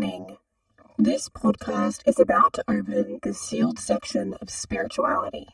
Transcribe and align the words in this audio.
Warning 0.00 0.38
This 0.96 1.28
podcast 1.28 2.08
is 2.08 2.18
about 2.18 2.54
to 2.54 2.64
open 2.68 3.18
the 3.22 3.34
sealed 3.34 3.78
section 3.78 4.32
of 4.40 4.48
spirituality. 4.48 5.46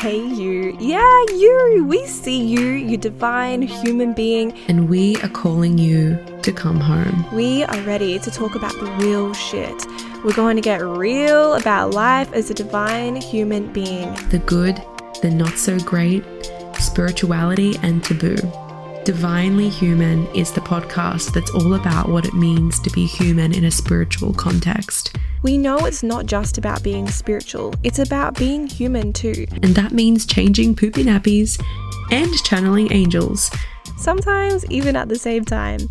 Hey, 0.00 0.18
you. 0.18 0.74
Yeah, 0.80 1.24
you. 1.28 1.84
We 1.86 2.06
see 2.06 2.42
you, 2.42 2.70
you 2.70 2.96
divine 2.96 3.60
human 3.60 4.14
being. 4.14 4.52
And 4.68 4.88
we 4.88 5.16
are 5.16 5.28
calling 5.28 5.76
you 5.76 6.18
to 6.40 6.52
come 6.52 6.80
home. 6.80 7.26
We 7.34 7.64
are 7.64 7.82
ready 7.82 8.18
to 8.20 8.30
talk 8.30 8.54
about 8.54 8.72
the 8.72 8.90
real 9.04 9.34
shit. 9.34 9.86
We're 10.24 10.32
going 10.32 10.56
to 10.56 10.62
get 10.62 10.80
real 10.80 11.54
about 11.54 11.90
life 11.92 12.32
as 12.32 12.48
a 12.48 12.54
divine 12.54 13.16
human 13.16 13.70
being. 13.74 14.14
The 14.30 14.38
good, 14.46 14.82
the 15.20 15.30
not 15.30 15.58
so 15.58 15.78
great, 15.80 16.24
spirituality, 16.78 17.76
and 17.82 18.02
taboo. 18.02 18.38
Divinely 19.08 19.70
Human 19.70 20.26
is 20.34 20.52
the 20.52 20.60
podcast 20.60 21.32
that's 21.32 21.50
all 21.52 21.72
about 21.72 22.10
what 22.10 22.26
it 22.26 22.34
means 22.34 22.78
to 22.80 22.90
be 22.90 23.06
human 23.06 23.54
in 23.54 23.64
a 23.64 23.70
spiritual 23.70 24.34
context. 24.34 25.16
We 25.42 25.56
know 25.56 25.78
it's 25.86 26.02
not 26.02 26.26
just 26.26 26.58
about 26.58 26.82
being 26.82 27.08
spiritual, 27.08 27.74
it's 27.82 28.00
about 28.00 28.36
being 28.36 28.66
human 28.66 29.14
too. 29.14 29.46
And 29.62 29.74
that 29.76 29.92
means 29.92 30.26
changing 30.26 30.76
poopy 30.76 31.04
nappies 31.04 31.58
and 32.10 32.30
channeling 32.44 32.92
angels. 32.92 33.50
Sometimes 33.96 34.66
even 34.66 34.94
at 34.94 35.08
the 35.08 35.18
same 35.18 35.46
time. 35.46 35.88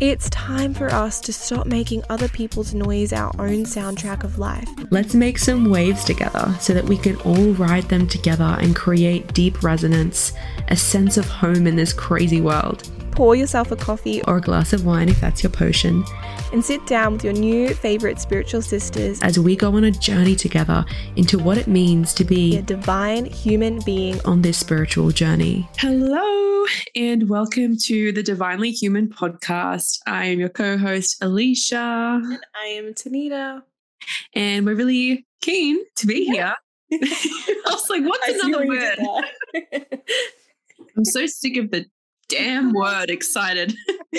It's 0.00 0.30
time 0.30 0.74
for 0.74 0.86
us 0.92 1.18
to 1.22 1.32
stop 1.32 1.66
making 1.66 2.04
other 2.08 2.28
people's 2.28 2.72
noise 2.72 3.12
our 3.12 3.32
own 3.40 3.64
soundtrack 3.64 4.22
of 4.22 4.38
life. 4.38 4.68
Let's 4.92 5.12
make 5.12 5.38
some 5.38 5.70
waves 5.70 6.04
together 6.04 6.54
so 6.60 6.72
that 6.72 6.84
we 6.84 6.96
can 6.96 7.16
all 7.22 7.52
ride 7.54 7.88
them 7.88 8.06
together 8.06 8.56
and 8.60 8.76
create 8.76 9.34
deep 9.34 9.64
resonance, 9.64 10.34
a 10.68 10.76
sense 10.76 11.16
of 11.16 11.26
home 11.26 11.66
in 11.66 11.74
this 11.74 11.92
crazy 11.92 12.40
world. 12.40 12.88
Pour 13.18 13.34
yourself 13.34 13.72
a 13.72 13.76
coffee 13.76 14.22
Or 14.28 14.36
a 14.36 14.40
glass 14.40 14.72
of 14.72 14.86
wine 14.86 15.08
if 15.08 15.20
that's 15.20 15.42
your 15.42 15.50
potion, 15.50 16.04
and 16.52 16.64
sit 16.64 16.86
down 16.86 17.14
with 17.14 17.24
your 17.24 17.32
new 17.32 17.74
favorite 17.74 18.20
spiritual 18.20 18.62
sisters 18.62 19.20
as 19.22 19.40
we 19.40 19.56
go 19.56 19.74
on 19.74 19.82
a 19.82 19.90
journey 19.90 20.36
together 20.36 20.84
into 21.16 21.36
what 21.36 21.58
it 21.58 21.66
means 21.66 22.14
to 22.14 22.24
be 22.24 22.58
a 22.58 22.62
divine 22.62 23.24
human 23.24 23.80
being. 23.80 24.20
on 24.24 24.42
this 24.42 24.56
spiritual 24.56 25.10
journey. 25.10 25.68
Hello, 25.78 26.64
and 26.94 27.28
welcome 27.28 27.76
to 27.86 28.12
the 28.12 28.22
Divinely 28.22 28.70
Human 28.70 29.08
podcast. 29.08 29.98
I 30.06 30.26
am 30.26 30.38
your 30.38 30.48
co 30.48 30.78
host, 30.78 31.20
Aleisha, 31.20 32.22
And 32.22 32.38
I 32.54 32.66
am 32.66 32.94
Tanita. 32.94 33.62
and 34.32 34.64
we're 34.64 34.76
really 34.76 35.26
keen 35.40 35.78
to 35.96 36.06
be 36.06 36.24
here. 36.24 36.54
I 36.92 37.56
was 37.66 37.90
like, 37.90 38.04
what's 38.04 38.28
another 38.44 38.64
word? 38.64 38.98
I'm 40.96 41.04
so 41.04 41.26
sick 41.26 41.56
of 41.56 41.72
the 41.72 41.84
damn 42.28 42.72
word 42.72 43.10
excited. 43.10 43.74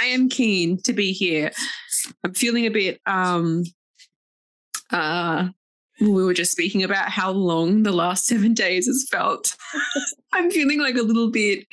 I 0.00 0.06
am 0.06 0.28
keen 0.28 0.80
to 0.82 0.92
be 0.92 1.12
here. 1.12 1.50
I'm 2.24 2.34
feeling 2.34 2.66
a 2.66 2.70
bit 2.70 3.00
um 3.06 3.64
uh 4.90 5.48
we 6.00 6.24
were 6.24 6.34
just 6.34 6.52
speaking 6.52 6.84
about 6.84 7.08
how 7.08 7.30
long 7.30 7.82
the 7.82 7.92
last 7.92 8.26
seven 8.26 8.52
days 8.52 8.86
has 8.86 9.06
felt. 9.10 9.56
I'm 10.32 10.50
feeling 10.50 10.80
like 10.80 10.96
a 10.96 11.02
little 11.02 11.30
bit 11.30 11.66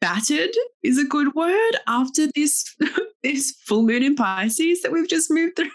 battered 0.00 0.50
is 0.82 0.98
a 0.98 1.04
good 1.04 1.34
word 1.34 1.72
after 1.86 2.26
this 2.34 2.74
this 3.22 3.52
full 3.64 3.82
moon 3.82 4.02
in 4.02 4.16
Pisces 4.16 4.82
that 4.82 4.90
we've 4.90 5.08
just 5.08 5.30
moved 5.30 5.56
through. 5.56 5.70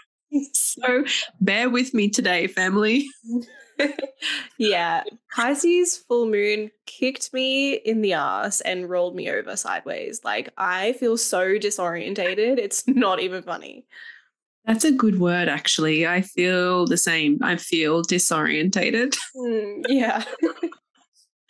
So 0.52 1.04
bear 1.40 1.70
with 1.70 1.94
me 1.94 2.10
today, 2.10 2.46
family. 2.48 3.08
yeah, 4.58 5.04
Pisces 5.34 5.96
full 5.96 6.26
moon 6.26 6.70
kicked 6.86 7.32
me 7.32 7.74
in 7.74 8.00
the 8.00 8.12
ass 8.14 8.60
and 8.60 8.88
rolled 8.88 9.14
me 9.14 9.30
over 9.30 9.56
sideways. 9.56 10.20
Like 10.24 10.50
I 10.56 10.92
feel 10.94 11.16
so 11.16 11.58
disorientated. 11.58 12.58
It's 12.58 12.86
not 12.88 13.20
even 13.20 13.42
funny. 13.42 13.86
That's 14.64 14.84
a 14.84 14.92
good 14.92 15.18
word, 15.18 15.48
actually. 15.48 16.06
I 16.06 16.20
feel 16.20 16.86
the 16.86 16.98
same. 16.98 17.38
I 17.42 17.56
feel 17.56 18.02
disorientated. 18.02 19.16
Mm, 19.34 19.84
yeah. 19.88 20.24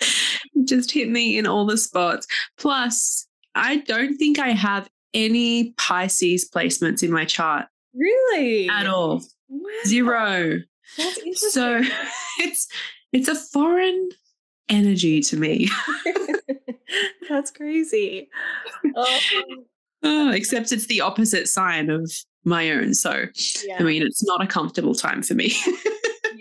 just 0.65 0.93
hit 0.93 1.09
me 1.09 1.39
in 1.39 1.47
all 1.47 1.67
the 1.67 1.77
spots. 1.77 2.27
Plus, 2.59 3.27
I 3.55 3.79
don't 3.79 4.17
think 4.17 4.39
I 4.39 4.51
have 4.51 4.89
any 5.15 5.73
Pisces 5.73 6.49
placements 6.49 7.03
in 7.03 7.11
my 7.11 7.25
chart 7.25 7.67
really? 7.95 8.69
at 8.69 8.87
all. 8.87 9.23
Wow. 9.49 9.71
Zero. 9.87 10.61
That's 10.97 11.19
interesting. 11.19 11.51
So 11.51 11.81
it's 12.41 12.69
it's 13.13 13.29
a 13.29 13.35
foreign 13.35 14.09
energy 14.69 15.21
to 15.23 15.37
me. 15.37 15.69
That's 17.29 17.51
crazy. 17.51 18.29
Oh, 18.97 19.19
Oh, 20.05 20.31
except 20.31 20.71
it's 20.71 20.87
the 20.87 21.01
opposite 21.01 21.49
sign 21.49 21.91
of 21.91 22.11
my 22.45 22.71
own. 22.71 22.95
So 22.95 23.25
yeah. 23.65 23.77
I 23.81 23.83
mean, 23.83 24.03
it's 24.03 24.25
not 24.25 24.43
a 24.43 24.47
comfortable 24.47 24.95
time 24.95 25.23
for 25.23 25.35
me. 25.35 25.53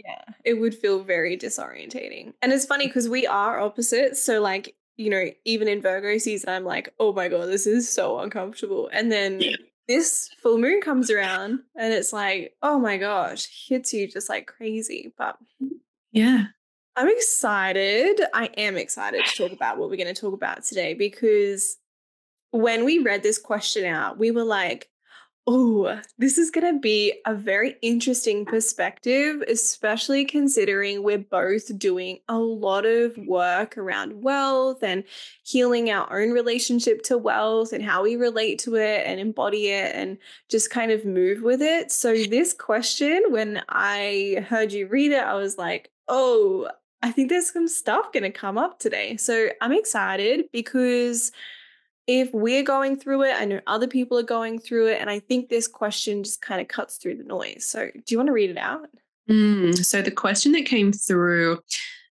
yeah. 0.06 0.22
It 0.46 0.56
would 0.56 0.75
feel 0.75 1.00
very 1.03 1.36
disorientating. 1.36 2.34
And 2.44 2.53
it's 2.53 2.66
funny 2.66 2.86
because 2.86 3.09
we 3.09 3.25
are 3.25 3.59
opposites. 3.59 4.22
So, 4.22 4.40
like, 4.41 4.75
you 4.96 5.09
know, 5.09 5.25
even 5.46 5.68
in 5.68 5.81
Virgo 5.81 6.19
season, 6.19 6.50
I'm 6.50 6.66
like, 6.66 6.94
oh 7.00 7.13
my 7.13 7.30
God, 7.30 7.47
this 7.50 7.66
is 7.66 7.90
so 7.91 8.19
uncomfortable. 8.19 8.90
And 8.94 9.12
then 9.12 9.41
Yeah. 9.41 9.56
This 9.88 10.30
full 10.42 10.58
moon 10.58 10.81
comes 10.81 11.09
around 11.09 11.59
and 11.75 11.94
it's 11.94 12.12
like, 12.12 12.56
oh 12.62 12.80
my 12.80 12.98
gosh, 12.98 13.48
hits 13.68 13.94
you 13.94 14.08
just 14.08 14.30
like 14.30 14.48
crazy. 14.48 15.14
But 15.18 15.38
yeah. 16.12 16.46
I'm 16.96 17.09
excited. 17.09 18.20
I 18.34 18.48
am 18.58 18.75
excited 18.75 19.24
to 19.25 19.36
talk 19.36 19.52
about 19.52 19.78
what 19.78 19.90
we're 19.90 19.98
going 19.98 20.14
to 20.14 20.20
talk 20.20 20.34
about 20.34 20.64
today 20.64 20.94
because 20.94 21.78
when 22.52 22.86
we 22.86 23.00
read 23.00 23.24
this 23.24 23.38
question 23.38 23.86
out, 23.86 24.18
we 24.18 24.31
were 24.31 24.44
like, 24.44 24.90
oh, 25.50 25.97
this 26.18 26.38
is 26.38 26.52
going 26.52 26.74
to 26.74 26.80
be 26.80 27.13
a 27.25 27.34
very 27.34 27.78
interesting 27.81 28.46
perspective, 28.46 29.41
especially 29.47 30.25
considering 30.25 31.02
we're 31.02 31.18
both 31.18 31.80
doing 31.80 32.19
a 32.28 32.38
lot 32.38 32.85
of 32.85 33.18
work 33.18 33.78
around 33.78 34.22
wealth 34.22 34.84
and 34.84 35.06
healing 35.44 35.90
our 35.90 36.22
own 36.22 36.31
relationship 36.31 37.02
to 37.02 37.18
wealth 37.18 37.72
and 37.72 37.81
how 37.81 38.03
we 38.03 38.18
relate 38.18 38.59
to 38.59 38.75
it 38.75 39.07
and 39.07 39.22
embody 39.22 39.69
it 39.69 39.96
and 39.96 40.18
just 40.50 40.69
kind 40.69 40.91
of 40.91 41.06
move 41.06 41.41
with 41.41 41.62
it. 41.62 41.94
So, 41.94 42.13
this 42.13 42.53
question, 42.53 43.24
when 43.30 43.63
I 43.69 44.46
heard 44.50 44.74
you 44.74 44.88
read 44.88 45.13
it, 45.13 45.24
I 45.24 45.36
was 45.36 45.57
like, 45.57 45.91
oh, 46.09 46.68
I 47.02 47.12
think 47.12 47.30
there's 47.30 47.53
some 47.53 47.69
stuff 47.69 48.12
going 48.12 48.24
to 48.24 48.31
come 48.31 48.57
up 48.57 48.80
today. 48.80 49.18
So 49.18 49.50
I'm 49.62 49.72
excited 49.72 50.46
because 50.52 51.31
if 52.07 52.34
we're 52.34 52.63
going 52.63 52.97
through 52.97 53.23
it, 53.23 53.35
I 53.38 53.45
know 53.45 53.59
other 53.68 53.88
people 53.88 54.18
are 54.18 54.23
going 54.23 54.59
through 54.59 54.88
it. 54.88 55.01
And 55.01 55.09
I 55.09 55.19
think 55.19 55.50
this 55.50 55.68
question 55.68 56.23
just 56.23 56.41
kind 56.41 56.62
of 56.62 56.69
cuts 56.69 56.97
through 56.97 57.18
the 57.18 57.23
noise. 57.23 57.68
So 57.68 57.90
do 57.94 58.01
you 58.07 58.18
want 58.18 58.28
to 58.28 58.34
read 58.34 58.50
it 58.50 58.57
out? 58.57 58.88
Mm, 59.29 59.85
so 59.85 60.01
the 60.01 60.12
question 60.12 60.53
that 60.53 60.66
came 60.66 60.94
through 60.94 61.59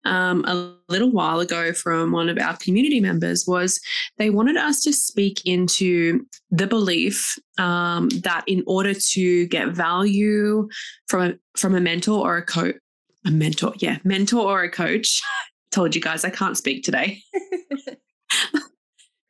um, 0.04 0.44
a 0.44 0.74
little 0.88 1.10
while 1.10 1.40
ago 1.40 1.72
from 1.72 2.12
one 2.12 2.28
of 2.28 2.38
our 2.38 2.56
community 2.58 3.00
members 3.00 3.44
was 3.46 3.80
they 4.18 4.30
wanted 4.30 4.56
us 4.56 4.82
to 4.82 4.92
speak 4.92 5.40
into 5.46 6.24
the 6.50 6.66
belief 6.66 7.38
um, 7.58 8.08
that 8.22 8.44
in 8.46 8.62
order 8.66 8.94
to 8.94 9.46
get 9.48 9.68
value 9.68 10.68
from 11.08 11.22
a, 11.22 11.34
from 11.58 11.74
a 11.74 11.80
mentor 11.80 12.20
or 12.20 12.36
a 12.36 12.44
coach, 12.44 12.76
a 13.24 13.30
mentor, 13.30 13.72
yeah, 13.78 13.98
mentor 14.04 14.42
or 14.42 14.62
a 14.62 14.70
coach. 14.70 15.22
Told 15.72 15.94
you 15.94 16.00
guys 16.00 16.24
I 16.24 16.30
can't 16.30 16.56
speak 16.56 16.84
today. 16.84 17.20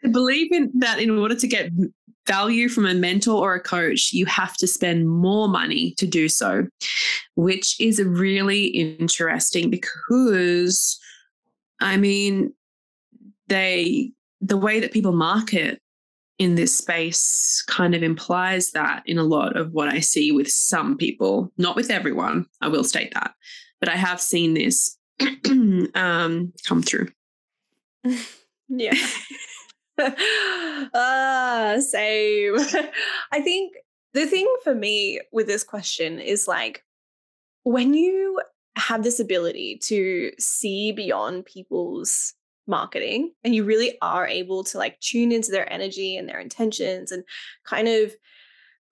to 0.07 0.13
believe 0.13 0.53
in 0.53 0.71
that 0.79 1.01
in 1.01 1.11
order 1.11 1.35
to 1.35 1.47
get 1.47 1.71
value 2.27 2.69
from 2.69 2.87
a 2.87 2.95
mentor 2.95 3.37
or 3.37 3.55
a 3.55 3.61
coach, 3.61 4.13
you 4.13 4.27
have 4.27 4.57
to 4.57 4.67
spend 4.67 5.09
more 5.09 5.49
money 5.49 5.95
to 5.99 6.07
do 6.07 6.29
so, 6.29 6.67
which 7.37 7.81
is 7.81 8.03
really 8.03 8.67
interesting 8.67 9.71
because, 9.71 10.99
I 11.81 11.97
mean, 11.97 12.53
they, 13.49 14.13
the 14.41 14.57
way 14.57 14.81
that 14.81 14.93
people 14.93 15.13
market 15.13 15.81
in 16.39 16.57
this 16.57 16.77
space 16.77 17.65
kind 17.67 17.95
of 17.95 18.03
implies 18.03 18.73
that 18.73 19.03
in 19.07 19.19
a 19.19 19.25
lot 19.25 19.57
of 19.57 19.73
what 19.73 19.89
I 19.89 20.01
see 20.01 20.33
with 20.33 20.49
some 20.49 20.97
people, 20.97 21.53
not 21.57 21.77
with 21.77 21.91
everyone, 21.91 22.47
I 22.61 22.69
will 22.69 22.85
state 22.85 23.15
that, 23.15 23.33
but 23.81 23.89
I 23.89 23.97
have 23.97 24.21
seen 24.21 24.55
this 24.55 24.99
um, 25.95 26.53
come 26.67 26.83
through. 26.83 27.09
Yeah. 28.69 28.95
ah, 30.95 31.77
same. 31.79 32.57
I 33.33 33.41
think 33.41 33.75
the 34.13 34.27
thing 34.27 34.53
for 34.63 34.75
me 34.75 35.21
with 35.33 35.47
this 35.47 35.65
question 35.65 36.19
is 36.19 36.49
like 36.49 36.83
when 37.65 37.95
you 37.95 38.41
have 38.77 39.03
this 39.03 39.21
ability 39.21 39.79
to 39.85 40.31
see 40.39 40.93
beyond 40.93 41.45
people's 41.47 42.35
marketing 42.67 43.33
and 43.45 43.55
you 43.55 43.65
really 43.65 43.97
are 44.03 44.27
able 44.27 44.65
to 44.65 44.79
like 44.79 44.99
tune 45.01 45.33
into 45.33 45.51
their 45.51 45.71
energy 45.73 46.17
and 46.17 46.29
their 46.29 46.41
intentions 46.41 47.13
and 47.13 47.25
kind 47.65 47.89
of 47.89 48.15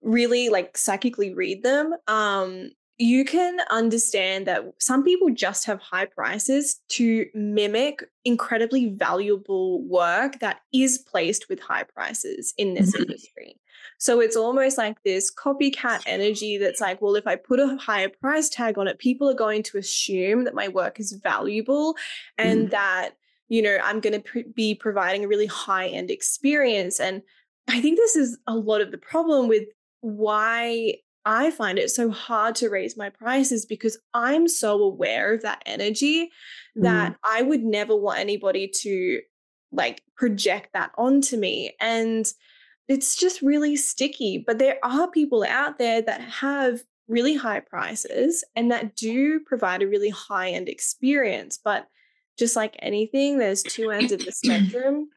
really 0.03 0.49
like 0.49 0.77
psychically 0.77 1.35
read 1.35 1.63
them 1.63 1.95
um 2.07 2.71
you 2.99 3.25
can 3.25 3.59
understand 3.71 4.47
that 4.47 4.63
some 4.79 5.03
people 5.03 5.31
just 5.31 5.65
have 5.65 5.81
high 5.81 6.05
prices 6.05 6.81
to 6.89 7.27
mimic 7.35 8.05
incredibly 8.25 8.91
valuable 8.91 9.83
work 9.83 10.39
that 10.39 10.61
is 10.73 10.99
placed 10.99 11.49
with 11.49 11.59
high 11.61 11.83
prices 11.83 12.55
in 12.57 12.75
this 12.75 12.93
mm-hmm. 12.93 13.03
industry. 13.03 13.57
So 13.99 14.21
it's 14.21 14.37
almost 14.37 14.79
like 14.79 15.03
this 15.03 15.33
copycat 15.33 16.03
energy 16.07 16.57
that's 16.57 16.81
like, 16.81 17.03
well, 17.03 17.17
if 17.17 17.27
I 17.27 17.37
put 17.37 17.61
a 17.61 17.77
higher 17.77 18.09
price 18.09 18.49
tag 18.49 18.79
on 18.79 18.89
it, 18.89 18.99
people 18.99 19.29
are 19.29 19.35
going 19.35 19.63
to 19.65 19.79
assume 19.79 20.45
that 20.45 20.55
my 20.55 20.69
work 20.69 21.01
is 21.01 21.13
valuable 21.13 21.97
and 22.39 22.69
mm. 22.69 22.71
that, 22.71 23.11
you 23.49 23.63
know, 23.63 23.79
I'm 23.83 24.01
going 24.01 24.15
to 24.15 24.21
pr- 24.21 24.49
be 24.55 24.75
providing 24.75 25.25
a 25.25 25.29
really 25.29 25.47
high 25.47 25.89
end 25.89 26.11
experience. 26.11 27.01
And 27.01 27.23
I 27.69 27.81
think 27.81 27.99
this 27.99 28.15
is 28.17 28.39
a 28.47 28.55
lot 28.55 28.81
of 28.81 28.91
the 28.91 28.99
problem 28.99 29.49
with 29.49 29.65
why 30.01 30.97
I 31.25 31.51
find 31.51 31.79
it 31.79 31.91
so 31.91 32.11
hard 32.11 32.55
to 32.57 32.69
raise 32.69 32.97
my 32.97 33.11
prices 33.11 33.65
because 33.65 33.99
I'm 34.13 34.47
so 34.49 34.83
aware 34.83 35.35
of 35.35 35.43
that 35.43 35.63
energy 35.65 36.31
that 36.77 37.13
mm. 37.13 37.17
I 37.25 37.43
would 37.43 37.63
never 37.63 37.97
want 37.97 38.21
anybody 38.21 38.71
to 38.83 39.21
like 39.73 40.03
project 40.17 40.71
that 40.75 40.93
onto 40.97 41.37
me. 41.37 41.75
And 41.81 42.27
it's 42.89 43.17
just 43.17 43.43
really 43.43 43.77
sticky. 43.77 44.45
But 44.47 44.59
there 44.59 44.79
are 44.83 45.11
people 45.11 45.45
out 45.45 45.79
there 45.79 46.03
that 46.03 46.21
have 46.21 46.83
really 47.09 47.35
high 47.35 47.61
prices 47.61 48.45
and 48.55 48.71
that 48.71 48.97
do 48.97 49.41
provide 49.41 49.83
a 49.83 49.89
really 49.89 50.11
high 50.11 50.51
end 50.51 50.69
experience. 50.69 51.59
But 51.63 51.89
just 52.39 52.57
like 52.57 52.77
anything, 52.81 53.39
there's 53.39 53.63
two 53.63 53.91
ends 53.91 54.13
of 54.13 54.25
the 54.25 54.33
spectrum. 54.33 55.09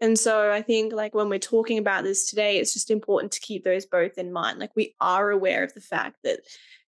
And 0.00 0.18
so 0.18 0.52
I 0.52 0.60
think 0.60 0.92
like 0.92 1.14
when 1.14 1.28
we're 1.28 1.38
talking 1.38 1.78
about 1.78 2.04
this 2.04 2.28
today, 2.28 2.58
it's 2.58 2.74
just 2.74 2.90
important 2.90 3.32
to 3.32 3.40
keep 3.40 3.64
those 3.64 3.86
both 3.86 4.18
in 4.18 4.32
mind. 4.32 4.58
Like 4.58 4.76
we 4.76 4.94
are 5.00 5.30
aware 5.30 5.64
of 5.64 5.72
the 5.74 5.80
fact 5.80 6.16
that 6.24 6.40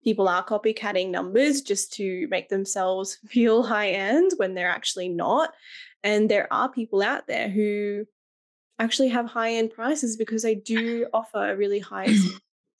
people 0.02 0.28
are 0.28 0.44
copycatting 0.44 1.10
numbers 1.10 1.60
just 1.60 1.92
to 1.94 2.26
make 2.30 2.48
themselves 2.48 3.18
feel 3.26 3.62
high 3.62 3.90
end 3.90 4.32
when 4.38 4.54
they're 4.54 4.70
actually 4.70 5.08
not. 5.08 5.52
And 6.02 6.30
there 6.30 6.52
are 6.52 6.70
people 6.70 7.02
out 7.02 7.26
there 7.26 7.48
who 7.48 8.04
actually 8.78 9.08
have 9.08 9.26
high 9.26 9.54
end 9.54 9.70
prices 9.70 10.16
because 10.16 10.42
they 10.42 10.54
do 10.54 11.06
offer 11.12 11.50
a 11.50 11.56
really 11.56 11.80
high. 11.80 12.14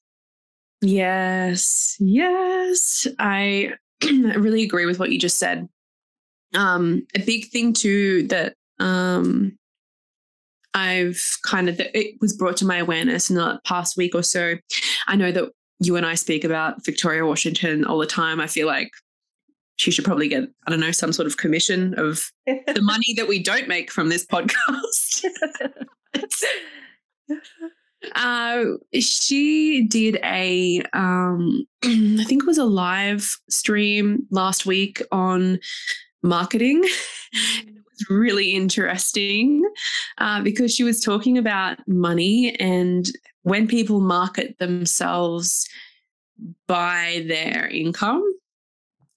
yes, 0.80 1.96
yes. 2.00 3.06
I 3.18 3.74
really 4.02 4.64
agree 4.64 4.86
with 4.86 4.98
what 4.98 5.10
you 5.10 5.18
just 5.18 5.38
said. 5.38 5.68
Um, 6.54 7.06
a 7.14 7.20
big 7.20 7.46
thing 7.46 7.72
too 7.72 8.24
that 8.28 8.54
um, 8.78 9.58
I've 10.76 11.20
kind 11.46 11.70
of, 11.70 11.80
it 11.80 12.16
was 12.20 12.36
brought 12.36 12.58
to 12.58 12.66
my 12.66 12.76
awareness 12.76 13.30
in 13.30 13.36
the 13.36 13.58
past 13.64 13.96
week 13.96 14.14
or 14.14 14.22
so. 14.22 14.56
I 15.08 15.16
know 15.16 15.32
that 15.32 15.50
you 15.80 15.96
and 15.96 16.04
I 16.04 16.14
speak 16.14 16.44
about 16.44 16.84
Victoria 16.84 17.24
Washington 17.24 17.86
all 17.86 17.98
the 17.98 18.06
time. 18.06 18.40
I 18.42 18.46
feel 18.46 18.66
like 18.66 18.90
she 19.76 19.90
should 19.90 20.04
probably 20.04 20.28
get, 20.28 20.44
I 20.66 20.70
don't 20.70 20.80
know, 20.80 20.90
some 20.90 21.14
sort 21.14 21.26
of 21.26 21.38
commission 21.38 21.98
of 21.98 22.30
the 22.46 22.80
money 22.82 23.14
that 23.16 23.26
we 23.26 23.42
don't 23.42 23.68
make 23.68 23.90
from 23.90 24.10
this 24.10 24.26
podcast. 24.26 25.24
uh, 28.14 28.64
she 29.00 29.86
did 29.86 30.18
a, 30.24 30.82
um, 30.92 31.66
I 31.84 32.24
think 32.24 32.42
it 32.42 32.46
was 32.46 32.58
a 32.58 32.64
live 32.64 33.34
stream 33.48 34.26
last 34.30 34.66
week 34.66 35.00
on 35.10 35.58
marketing. 36.22 36.84
Mm 37.96 38.10
really 38.10 38.52
interesting 38.54 39.62
uh, 40.18 40.42
because 40.42 40.74
she 40.74 40.84
was 40.84 41.00
talking 41.00 41.38
about 41.38 41.78
money 41.86 42.54
and 42.60 43.06
when 43.42 43.68
people 43.68 44.00
market 44.00 44.58
themselves 44.58 45.68
by 46.66 47.24
their 47.28 47.68
income, 47.68 48.22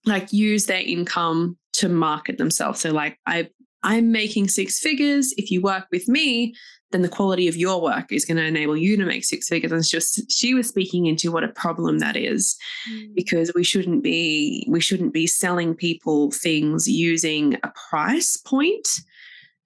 like 0.06 0.32
use 0.32 0.68
their 0.68 0.82
income 0.82 1.58
to 1.74 1.90
market 1.90 2.38
themselves. 2.38 2.80
So, 2.80 2.92
like, 2.92 3.20
I 3.26 3.50
I'm 3.84 4.12
making 4.12 4.50
six 4.50 4.80
figures. 4.80 5.34
If 5.38 5.52
you 5.52 5.62
work 5.62 5.88
with 5.92 6.08
me, 6.08 6.54
then 6.92 7.02
the 7.02 7.10
quality 7.10 7.48
of 7.48 7.56
your 7.56 7.82
work 7.82 8.12
is 8.12 8.26
going 8.26 8.38
to 8.38 8.44
enable 8.44 8.76
you 8.76 8.98
to 8.98 9.06
make 9.06 9.24
six 9.24 9.48
figures. 9.48 9.72
And 9.72 9.86
just 9.86 10.32
she 10.32 10.54
was 10.54 10.68
speaking 10.68 11.06
into 11.06 11.32
what 11.32 11.44
a 11.44 11.50
problem 11.50 12.00
that 12.00 12.18
is, 12.18 12.58
mm. 12.92 13.14
because 13.16 13.52
we 13.56 13.64
shouldn't 13.64 14.04
be 14.04 14.66
we 14.70 14.80
shouldn't 14.80 15.14
be 15.14 15.28
selling 15.28 15.76
people 15.76 16.32
things 16.32 16.88
using 16.88 17.56
a 17.64 17.72
price 17.90 18.38
point. 18.38 19.02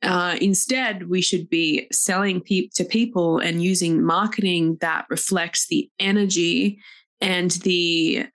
Uh, 0.01 0.35
instead, 0.41 1.09
we 1.09 1.21
should 1.21 1.49
be 1.49 1.87
selling 1.91 2.41
pe- 2.41 2.67
to 2.75 2.83
people 2.83 3.39
and 3.39 3.63
using 3.63 4.03
marketing 4.03 4.77
that 4.81 5.05
reflects 5.09 5.67
the 5.67 5.89
energy 5.99 6.79
and 7.21 7.51
the 7.51 8.25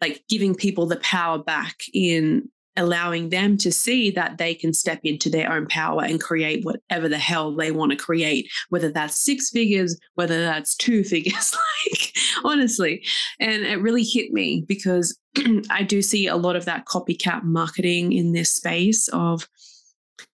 like 0.00 0.24
giving 0.28 0.54
people 0.54 0.86
the 0.86 0.96
power 0.96 1.38
back 1.38 1.76
in 1.94 2.48
allowing 2.76 3.28
them 3.28 3.56
to 3.58 3.70
see 3.70 4.10
that 4.10 4.38
they 4.38 4.54
can 4.54 4.72
step 4.72 5.00
into 5.04 5.28
their 5.28 5.52
own 5.52 5.66
power 5.66 6.02
and 6.02 6.20
create 6.20 6.64
whatever 6.64 7.08
the 7.08 7.18
hell 7.18 7.54
they 7.54 7.70
want 7.70 7.90
to 7.92 7.96
create, 7.96 8.50
whether 8.70 8.90
that's 8.90 9.22
six 9.22 9.50
figures, 9.50 9.98
whether 10.14 10.40
that's 10.42 10.74
two 10.74 11.04
figures, 11.12 11.54
like 11.92 12.12
honestly. 12.44 13.04
And 13.38 13.62
it 13.62 13.80
really 13.80 14.04
hit 14.04 14.32
me 14.32 14.64
because 14.66 15.18
I 15.70 15.82
do 15.82 16.02
see 16.02 16.26
a 16.26 16.36
lot 16.36 16.56
of 16.56 16.64
that 16.64 16.86
copycat 16.86 17.42
marketing 17.44 18.12
in 18.12 18.32
this 18.32 18.52
space 18.52 19.08
of 19.08 19.48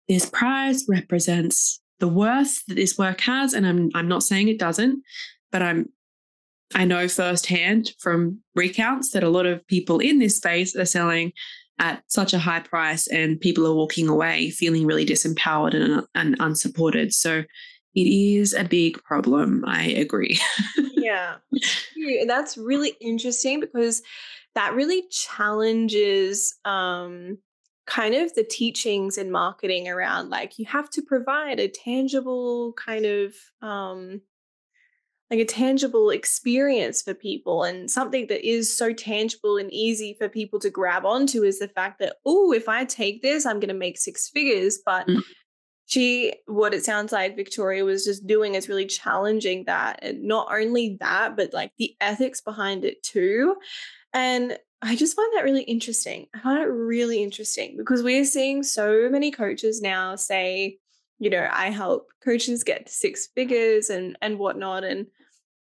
this 0.08 0.29
prize 0.29 0.87
represents 0.88 1.81
the 1.99 2.08
worth 2.08 2.64
that 2.67 2.76
this 2.76 2.96
work 2.96 3.20
has. 3.23 3.52
And 3.52 3.67
I'm 3.67 3.90
I'm 3.94 4.08
not 4.08 4.23
saying 4.23 4.49
it 4.49 4.58
doesn't, 4.58 5.02
but 5.50 5.62
I'm 5.62 5.88
I 6.75 6.85
know 6.85 7.08
firsthand 7.08 7.93
from 7.99 8.40
recounts 8.55 9.11
that 9.11 9.25
a 9.25 9.31
lot 9.31 9.46
of 9.46 9.67
people 9.67 9.99
in 9.99 10.19
this 10.19 10.37
space 10.37 10.76
are 10.76 10.85
selling 10.85 11.32
at 11.78 12.02
such 12.08 12.32
a 12.32 12.38
high 12.38 12.60
price 12.60 13.06
and 13.08 13.40
people 13.40 13.66
are 13.66 13.75
walking 13.75 14.08
away 14.08 14.50
feeling 14.50 14.86
really 14.86 15.06
disempowered 15.06 15.75
and, 15.75 16.04
and 16.14 16.36
unsupported. 16.40 17.12
So 17.14 17.44
it 17.94 18.06
is 18.06 18.54
a 18.54 18.64
big 18.64 19.02
problem. 19.04 19.64
I 19.66 19.84
agree. 19.84 20.38
yeah. 20.92 21.36
That's 22.26 22.56
really 22.56 22.94
interesting 23.00 23.60
because 23.60 24.02
that 24.54 24.75
really 24.75 25.04
challenges 25.10 26.56
um, 26.64 27.38
kind 27.86 28.14
of 28.14 28.34
the 28.34 28.44
teachings 28.44 29.16
in 29.16 29.30
marketing 29.30 29.88
around 29.88 30.28
like 30.28 30.58
you 30.58 30.66
have 30.66 30.90
to 30.90 31.00
provide 31.00 31.58
a 31.58 31.69
tangible 31.69 32.75
kind 32.75 33.06
of 33.06 33.34
um, 33.62 34.20
like 35.30 35.40
a 35.40 35.44
tangible 35.44 36.10
experience 36.10 37.02
for 37.02 37.12
people 37.12 37.64
and 37.64 37.90
something 37.90 38.26
that 38.28 38.46
is 38.48 38.75
so 38.75 38.92
tangible 38.92 39.58
and 39.58 39.72
easy 39.72 40.16
for 40.19 40.28
people 40.28 40.58
to 40.58 40.70
grab 40.70 41.04
onto 41.04 41.42
is 41.42 41.58
the 41.58 41.69
fact 41.69 41.98
that 41.98 42.16
oh 42.25 42.52
if 42.52 42.69
i 42.69 42.84
take 42.84 43.22
this 43.22 43.44
i'm 43.44 43.60
going 43.60 43.69
to 43.69 43.75
make 43.75 43.98
six 43.98 44.28
figures 44.28 44.78
but 44.84 45.06
mm. 45.06 45.20
she 45.86 46.32
what 46.46 46.75
it 46.75 46.84
sounds 46.84 47.12
like 47.12 47.36
victoria 47.36 47.84
was 47.84 48.04
just 48.04 48.26
doing 48.26 48.54
is 48.54 48.69
really 48.69 48.86
challenging 48.86 49.64
that 49.66 49.98
and 50.02 50.22
not 50.22 50.49
only 50.50 50.97
that 51.00 51.37
but 51.37 51.52
like 51.52 51.73
the 51.78 51.94
ethics 52.00 52.40
behind 52.40 52.85
it 52.85 53.02
too 53.02 53.56
and 54.14 54.58
i 54.80 54.97
just 54.97 55.16
find 55.16 55.37
that 55.37 55.44
really 55.44 55.64
interesting 55.64 56.26
i 56.35 56.38
find 56.40 56.58
it 56.58 56.70
really 56.70 57.23
interesting 57.23 57.76
because 57.76 58.02
we're 58.02 58.25
seeing 58.25 58.62
so 58.62 59.08
many 59.11 59.30
coaches 59.30 59.82
now 59.82 60.16
say 60.16 60.78
you 61.18 61.28
know 61.28 61.49
i 61.52 61.68
help 61.68 62.08
coaches 62.25 62.64
get 62.64 62.87
to 62.87 62.92
six 62.92 63.26
figures 63.35 63.90
and 63.90 64.16
and 64.23 64.38
whatnot 64.38 64.85
and 64.85 65.06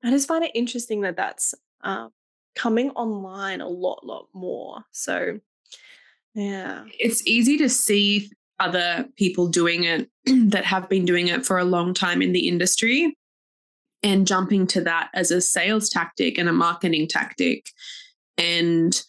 I 0.06 0.12
just 0.12 0.28
find 0.28 0.44
it 0.44 0.52
interesting 0.54 1.02
that 1.02 1.18
that's 1.18 1.56
uh, 1.84 2.10
coming 2.56 2.92
online 2.92 3.60
a 3.60 3.68
lot, 3.68 4.06
lot 4.06 4.28
more. 4.34 4.84
So, 4.92 5.40
yeah. 6.36 6.84
It's 7.00 7.26
easy 7.26 7.58
to 7.58 7.70
see 7.70 8.30
other 8.60 9.06
people 9.18 9.48
doing 9.48 9.84
it 9.84 10.10
that 10.52 10.66
have 10.66 10.88
been 10.90 11.06
doing 11.06 11.28
it 11.28 11.46
for 11.46 11.58
a 11.58 11.66
long 11.66 11.94
time 11.94 12.22
in 12.22 12.34
the 12.34 12.48
industry 12.48 13.18
and 14.04 14.28
jumping 14.28 14.68
to 14.68 14.82
that 14.82 15.10
as 15.16 15.32
a 15.32 15.42
sales 15.42 15.90
tactic 15.90 16.38
and 16.38 16.48
a 16.48 16.54
marketing 16.54 17.08
tactic 17.08 17.70
and 18.38 19.02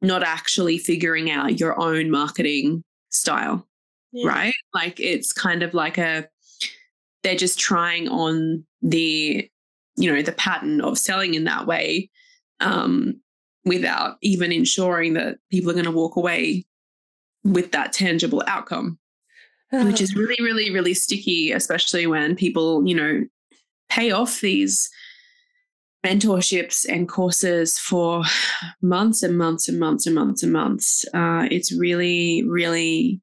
not 0.00 0.22
actually 0.22 0.78
figuring 0.78 1.30
out 1.30 1.58
your 1.58 1.78
own 1.80 2.10
marketing 2.10 2.84
style. 3.10 3.66
Yeah. 4.12 4.28
Right? 4.28 4.54
Like 4.72 5.00
it's 5.00 5.32
kind 5.32 5.64
of 5.64 5.74
like 5.74 5.98
a 5.98 6.28
they're 7.22 7.36
just 7.36 7.58
trying 7.58 8.08
on 8.08 8.64
the 8.80 9.50
you 10.00 10.12
know 10.12 10.22
the 10.22 10.32
pattern 10.32 10.80
of 10.80 10.98
selling 10.98 11.34
in 11.34 11.44
that 11.44 11.66
way 11.66 12.10
um, 12.60 13.20
without 13.64 14.16
even 14.22 14.52
ensuring 14.52 15.14
that 15.14 15.36
people 15.50 15.70
are 15.70 15.74
going 15.74 15.84
to 15.84 15.90
walk 15.90 16.16
away 16.16 16.64
with 17.44 17.72
that 17.72 17.92
tangible 17.92 18.42
outcome. 18.46 18.98
Which 19.72 20.00
is 20.00 20.16
really 20.16 20.42
really 20.42 20.72
really 20.72 20.94
sticky 20.94 21.52
especially 21.52 22.06
when 22.06 22.34
people 22.34 22.84
you 22.86 22.94
know 22.94 23.24
pay 23.88 24.10
off 24.10 24.40
these 24.40 24.90
mentorships 26.04 26.84
and 26.88 27.08
courses 27.08 27.78
for 27.78 28.24
months 28.82 29.22
and 29.22 29.36
months 29.36 29.68
and 29.68 29.78
months 29.78 30.06
and 30.06 30.14
months 30.14 30.42
and 30.42 30.52
months. 30.52 31.04
Uh, 31.14 31.46
it's 31.50 31.72
really 31.72 32.42
really 32.48 33.20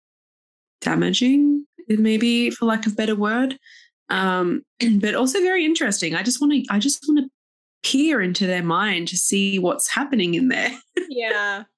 damaging 0.80 1.66
maybe 1.90 2.50
for 2.50 2.66
lack 2.66 2.86
of 2.86 2.96
better 2.96 3.16
word 3.16 3.58
um, 4.10 4.64
but 5.00 5.16
also 5.16 5.40
very 5.40 5.66
interesting. 5.66 6.16
I 6.16 6.24
just 6.24 6.42
want 6.42 6.54
to 6.54 6.64
I 6.70 6.80
just 6.80 7.06
want 7.08 7.20
to 7.20 7.30
peer 7.84 8.22
into 8.22 8.46
their 8.48 8.64
mind 8.64 9.08
to 9.10 9.18
see 9.18 9.60
what's 9.60 9.90
happening 9.90 10.34
in 10.34 10.50
there. 10.50 10.72
yeah. 11.10 11.64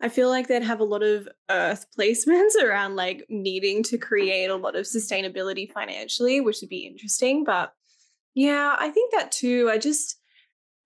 I 0.00 0.08
feel 0.08 0.28
like 0.28 0.46
they'd 0.46 0.62
have 0.62 0.78
a 0.78 0.84
lot 0.84 1.02
of 1.02 1.28
earth 1.50 1.86
placements 1.98 2.54
around 2.62 2.94
like 2.94 3.26
needing 3.28 3.82
to 3.84 3.98
create 3.98 4.48
a 4.48 4.56
lot 4.56 4.76
of 4.76 4.86
sustainability 4.86 5.70
financially, 5.70 6.40
which 6.40 6.58
would 6.60 6.70
be 6.70 6.86
interesting. 6.86 7.42
But 7.42 7.72
yeah, 8.34 8.76
I 8.78 8.90
think 8.90 9.12
that 9.12 9.32
too. 9.32 9.68
I 9.68 9.78
just, 9.78 10.17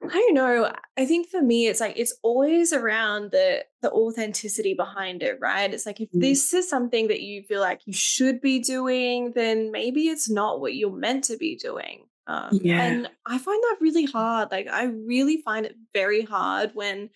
I 0.04 0.14
don't 0.14 0.34
know. 0.34 0.72
I 0.96 1.06
think 1.06 1.28
for 1.28 1.40
me, 1.40 1.68
it's 1.68 1.80
like 1.80 1.96
it's 1.96 2.14
always 2.22 2.72
around 2.72 3.30
the 3.30 3.64
the 3.82 3.90
authenticity 3.90 4.74
behind 4.74 5.22
it, 5.22 5.38
right? 5.40 5.72
It's 5.72 5.86
like 5.86 6.00
if 6.00 6.10
mm. 6.10 6.20
this 6.20 6.52
is 6.52 6.68
something 6.68 7.08
that 7.08 7.20
you 7.20 7.42
feel 7.42 7.60
like 7.60 7.82
you 7.86 7.92
should 7.92 8.40
be 8.40 8.58
doing, 8.58 9.32
then 9.34 9.70
maybe 9.70 10.08
it's 10.08 10.28
not 10.28 10.60
what 10.60 10.74
you're 10.74 10.92
meant 10.92 11.24
to 11.24 11.36
be 11.36 11.56
doing. 11.56 12.06
Um, 12.26 12.60
yeah. 12.62 12.82
And 12.82 13.10
I 13.26 13.38
find 13.38 13.62
that 13.62 13.76
really 13.80 14.06
hard. 14.06 14.50
Like 14.50 14.68
I 14.68 14.84
really 14.84 15.38
find 15.38 15.66
it 15.66 15.76
very 15.92 16.22
hard 16.22 16.70
when 16.74 17.10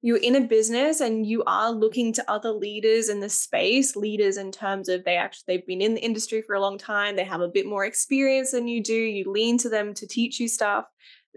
you're 0.00 0.18
in 0.18 0.36
a 0.36 0.40
business 0.40 1.00
and 1.00 1.26
you 1.26 1.42
are 1.46 1.72
looking 1.72 2.12
to 2.12 2.30
other 2.30 2.52
leaders 2.52 3.08
in 3.08 3.20
the 3.20 3.28
space 3.28 3.96
leaders 3.96 4.36
in 4.36 4.52
terms 4.52 4.88
of 4.88 5.04
they 5.04 5.16
actually 5.16 5.44
they've 5.46 5.66
been 5.66 5.82
in 5.82 5.94
the 5.94 6.00
industry 6.00 6.40
for 6.40 6.54
a 6.54 6.60
long 6.60 6.78
time 6.78 7.16
they 7.16 7.24
have 7.24 7.40
a 7.40 7.48
bit 7.48 7.66
more 7.66 7.84
experience 7.84 8.52
than 8.52 8.68
you 8.68 8.80
do 8.80 8.94
you 8.94 9.28
lean 9.30 9.58
to 9.58 9.68
them 9.68 9.92
to 9.92 10.06
teach 10.06 10.38
you 10.38 10.46
stuff 10.46 10.84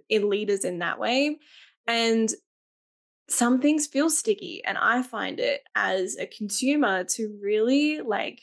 in 0.10 0.30
leaders 0.30 0.66
in 0.66 0.80
that 0.80 1.00
way 1.00 1.38
and 1.88 2.32
some 3.30 3.62
things 3.62 3.88
feel 3.88 4.10
sticky 4.10 4.62
and 4.66 4.78
i 4.78 5.02
find 5.02 5.40
it 5.40 5.62
as 5.76 6.18
a 6.18 6.26
consumer 6.26 7.04
to 7.04 7.38
really 7.42 8.02
like 8.02 8.42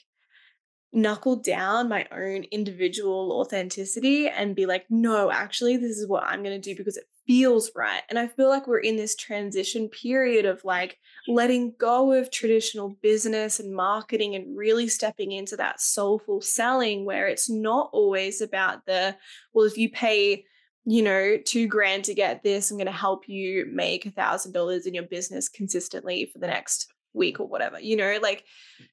knuckle 0.93 1.37
down 1.37 1.89
my 1.89 2.07
own 2.11 2.45
individual 2.45 3.33
authenticity 3.33 4.29
and 4.29 4.57
be 4.57 4.65
like 4.65 4.87
no 4.89 5.31
actually 5.31 5.77
this 5.77 5.99
is 5.99 6.09
what 6.09 6.25
i'm 6.25 6.43
going 6.43 6.61
to 6.61 6.71
do 6.71 6.77
because 6.77 6.97
it 6.97 7.05
feels 7.29 7.71
right. 7.77 8.03
And 8.09 8.19
I 8.19 8.27
feel 8.27 8.49
like 8.49 8.67
we're 8.67 8.79
in 8.79 8.97
this 8.97 9.15
transition 9.15 9.89
period 9.91 10.47
of 10.47 10.65
like 10.65 10.99
letting 11.29 11.75
go 11.79 12.13
of 12.13 12.31
traditional 12.31 12.97
business 13.03 13.61
and 13.61 13.77
marketing 13.77 14.35
and 14.35 14.57
really 14.57 14.89
stepping 14.89 15.33
into 15.33 15.55
that 15.57 15.79
soulful 15.79 16.41
selling 16.41 17.05
where 17.05 17.29
it's 17.29 17.51
not 17.51 17.91
always 17.93 18.41
about 18.41 18.87
the, 18.87 19.15
well, 19.53 19.67
if 19.67 19.77
you 19.77 19.91
pay, 19.91 20.47
you 20.89 21.03
know, 21.03 21.37
two 21.45 21.67
grand 21.67 22.03
to 22.05 22.15
get 22.15 22.43
this, 22.43 22.71
I'm 22.71 22.79
going 22.79 22.87
to 22.87 22.93
help 22.93 23.29
you 23.29 23.67
make 23.71 24.07
a 24.07 24.11
thousand 24.11 24.53
dollars 24.53 24.87
in 24.87 24.95
your 24.95 25.05
business 25.05 25.47
consistently 25.47 26.31
for 26.33 26.39
the 26.39 26.47
next 26.47 26.91
week 27.13 27.41
or 27.41 27.47
whatever, 27.47 27.79
you 27.79 27.95
know, 27.95 28.19
like, 28.23 28.45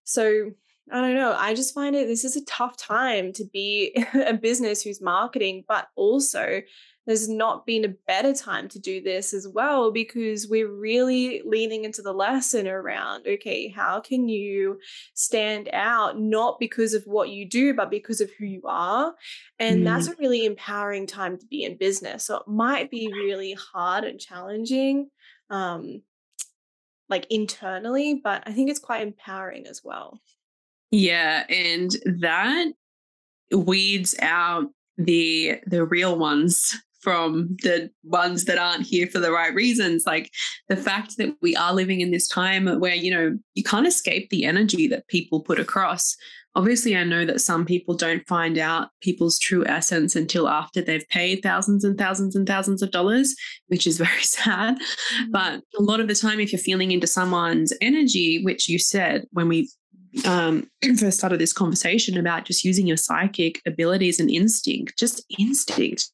so 0.03 0.51
I 0.91 0.99
don't 0.99 1.15
know. 1.15 1.33
I 1.33 1.53
just 1.53 1.73
find 1.73 1.95
it 1.95 2.07
this 2.07 2.25
is 2.25 2.35
a 2.35 2.43
tough 2.43 2.75
time 2.75 3.31
to 3.33 3.45
be 3.45 3.95
a 4.13 4.33
business 4.33 4.81
who's 4.81 5.01
marketing, 5.01 5.63
but 5.69 5.87
also 5.95 6.61
there's 7.05 7.29
not 7.29 7.65
been 7.65 7.85
a 7.85 7.93
better 8.07 8.33
time 8.33 8.67
to 8.69 8.79
do 8.79 9.01
this 9.01 9.33
as 9.33 9.47
well 9.47 9.91
because 9.91 10.47
we're 10.47 10.71
really 10.71 11.41
leaning 11.45 11.83
into 11.85 12.01
the 12.01 12.13
lesson 12.13 12.67
around 12.67 13.27
okay, 13.27 13.69
how 13.69 13.99
can 13.99 14.27
you 14.27 14.79
stand 15.13 15.69
out 15.73 16.19
not 16.19 16.59
because 16.59 16.93
of 16.93 17.03
what 17.05 17.29
you 17.29 17.47
do, 17.47 17.73
but 17.73 17.91
because 17.91 18.21
of 18.21 18.31
who 18.37 18.45
you 18.45 18.61
are? 18.65 19.13
And 19.59 19.81
mm. 19.81 19.83
that's 19.85 20.07
a 20.07 20.15
really 20.19 20.45
empowering 20.45 21.07
time 21.07 21.37
to 21.37 21.45
be 21.45 21.63
in 21.63 21.77
business. 21.77 22.25
So 22.25 22.37
it 22.37 22.47
might 22.47 22.89
be 22.89 23.07
really 23.11 23.53
hard 23.53 24.03
and 24.03 24.19
challenging. 24.19 25.09
Um, 25.49 26.01
like 27.07 27.27
internally, 27.29 28.19
but 28.23 28.41
I 28.47 28.51
think 28.51 28.69
it's 28.69 28.79
quite 28.79 29.03
empowering 29.03 29.67
as 29.67 29.81
well. 29.83 30.19
Yeah, 30.91 31.43
and 31.49 31.91
that 32.05 32.73
weeds 33.51 34.15
out 34.21 34.71
the 34.97 35.59
the 35.67 35.83
real 35.83 36.17
ones 36.17 36.75
from 37.05 37.55
the 37.61 37.87
ones 38.03 38.45
that 38.45 38.57
aren't 38.57 38.83
here 38.83 39.05
for 39.05 39.19
the 39.19 39.31
right 39.31 39.53
reasons. 39.53 40.05
Like 40.07 40.31
the 40.69 40.75
fact 40.75 41.17
that 41.17 41.35
we 41.39 41.55
are 41.55 41.71
living 41.71 42.01
in 42.01 42.09
this 42.09 42.27
time 42.27 42.65
where, 42.79 42.95
you 42.95 43.11
know, 43.11 43.37
you 43.53 43.63
can't 43.63 43.85
escape 43.85 44.31
the 44.31 44.43
energy 44.43 44.87
that 44.87 45.07
people 45.07 45.41
put 45.41 45.59
across. 45.59 46.17
Obviously, 46.55 46.97
I 46.97 47.03
know 47.03 47.23
that 47.23 47.41
some 47.41 47.63
people 47.63 47.93
don't 47.93 48.27
find 48.27 48.57
out 48.57 48.89
people's 49.01 49.37
true 49.37 49.63
essence 49.67 50.15
until 50.15 50.49
after 50.49 50.81
they've 50.81 51.07
paid 51.09 51.43
thousands 51.43 51.83
and 51.83 51.95
thousands 51.95 52.35
and 52.35 52.47
thousands 52.47 52.81
of 52.81 52.89
dollars, 52.89 53.35
which 53.67 53.85
is 53.85 53.97
very 54.07 54.23
sad. 54.23 54.79
Mm-hmm. 54.79 55.31
But 55.31 55.61
a 55.77 55.83
lot 55.83 55.99
of 55.99 56.07
the 56.07 56.15
time, 56.15 56.39
if 56.39 56.51
you're 56.51 56.59
feeling 56.59 56.91
into 56.91 57.05
someone's 57.05 57.71
energy, 57.81 58.41
which 58.43 58.67
you 58.67 58.79
said 58.79 59.25
when 59.31 59.47
we 59.47 59.69
um, 60.25 60.67
first 60.97 61.19
started 61.19 61.39
this 61.39 61.53
conversation 61.53 62.17
about 62.17 62.45
just 62.45 62.63
using 62.63 62.87
your 62.87 62.97
psychic 62.97 63.61
abilities 63.67 64.19
and 64.19 64.31
instinct, 64.31 64.97
just 64.97 65.23
instinct, 65.37 66.09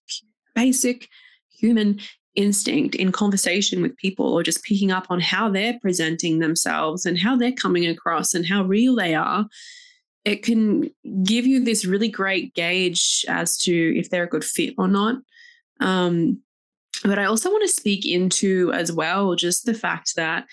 basic 0.56 1.08
human 1.50 2.00
instinct 2.36 2.96
in 2.96 3.12
conversation 3.12 3.82
with 3.82 3.98
people 3.98 4.34
or 4.34 4.42
just 4.42 4.64
picking 4.64 4.92
up 4.92 5.06
on 5.10 5.20
how 5.20 5.50
they're 5.50 5.78
presenting 5.82 6.40
themselves 6.40 7.06
and 7.06 7.18
how 7.18 7.36
they're 7.36 7.52
coming 7.52 7.86
across 7.86 8.34
and 8.34 8.46
how 8.46 8.64
real 8.64 8.96
they 8.96 9.14
are 9.14 9.46
it 10.24 10.44
can 10.44 10.90
give 11.24 11.48
you 11.48 11.64
this 11.64 11.84
really 11.84 12.08
great 12.08 12.54
gauge 12.54 13.26
as 13.28 13.58
to 13.58 13.98
if 13.98 14.12
they're 14.12 14.26
a 14.26 14.30
good 14.30 14.46
fit 14.46 14.76
or 14.78 14.88
not. 14.88 15.16
Um, 15.80 16.44
but 17.04 17.20
i 17.20 17.26
also 17.26 17.50
want 17.50 17.64
to 17.64 17.74
speak 17.74 18.06
into 18.06 18.72
as 18.74 18.92
well 18.92 19.36
just 19.36 19.66
the 19.66 19.74
fact 19.74 20.16
that 20.16 20.46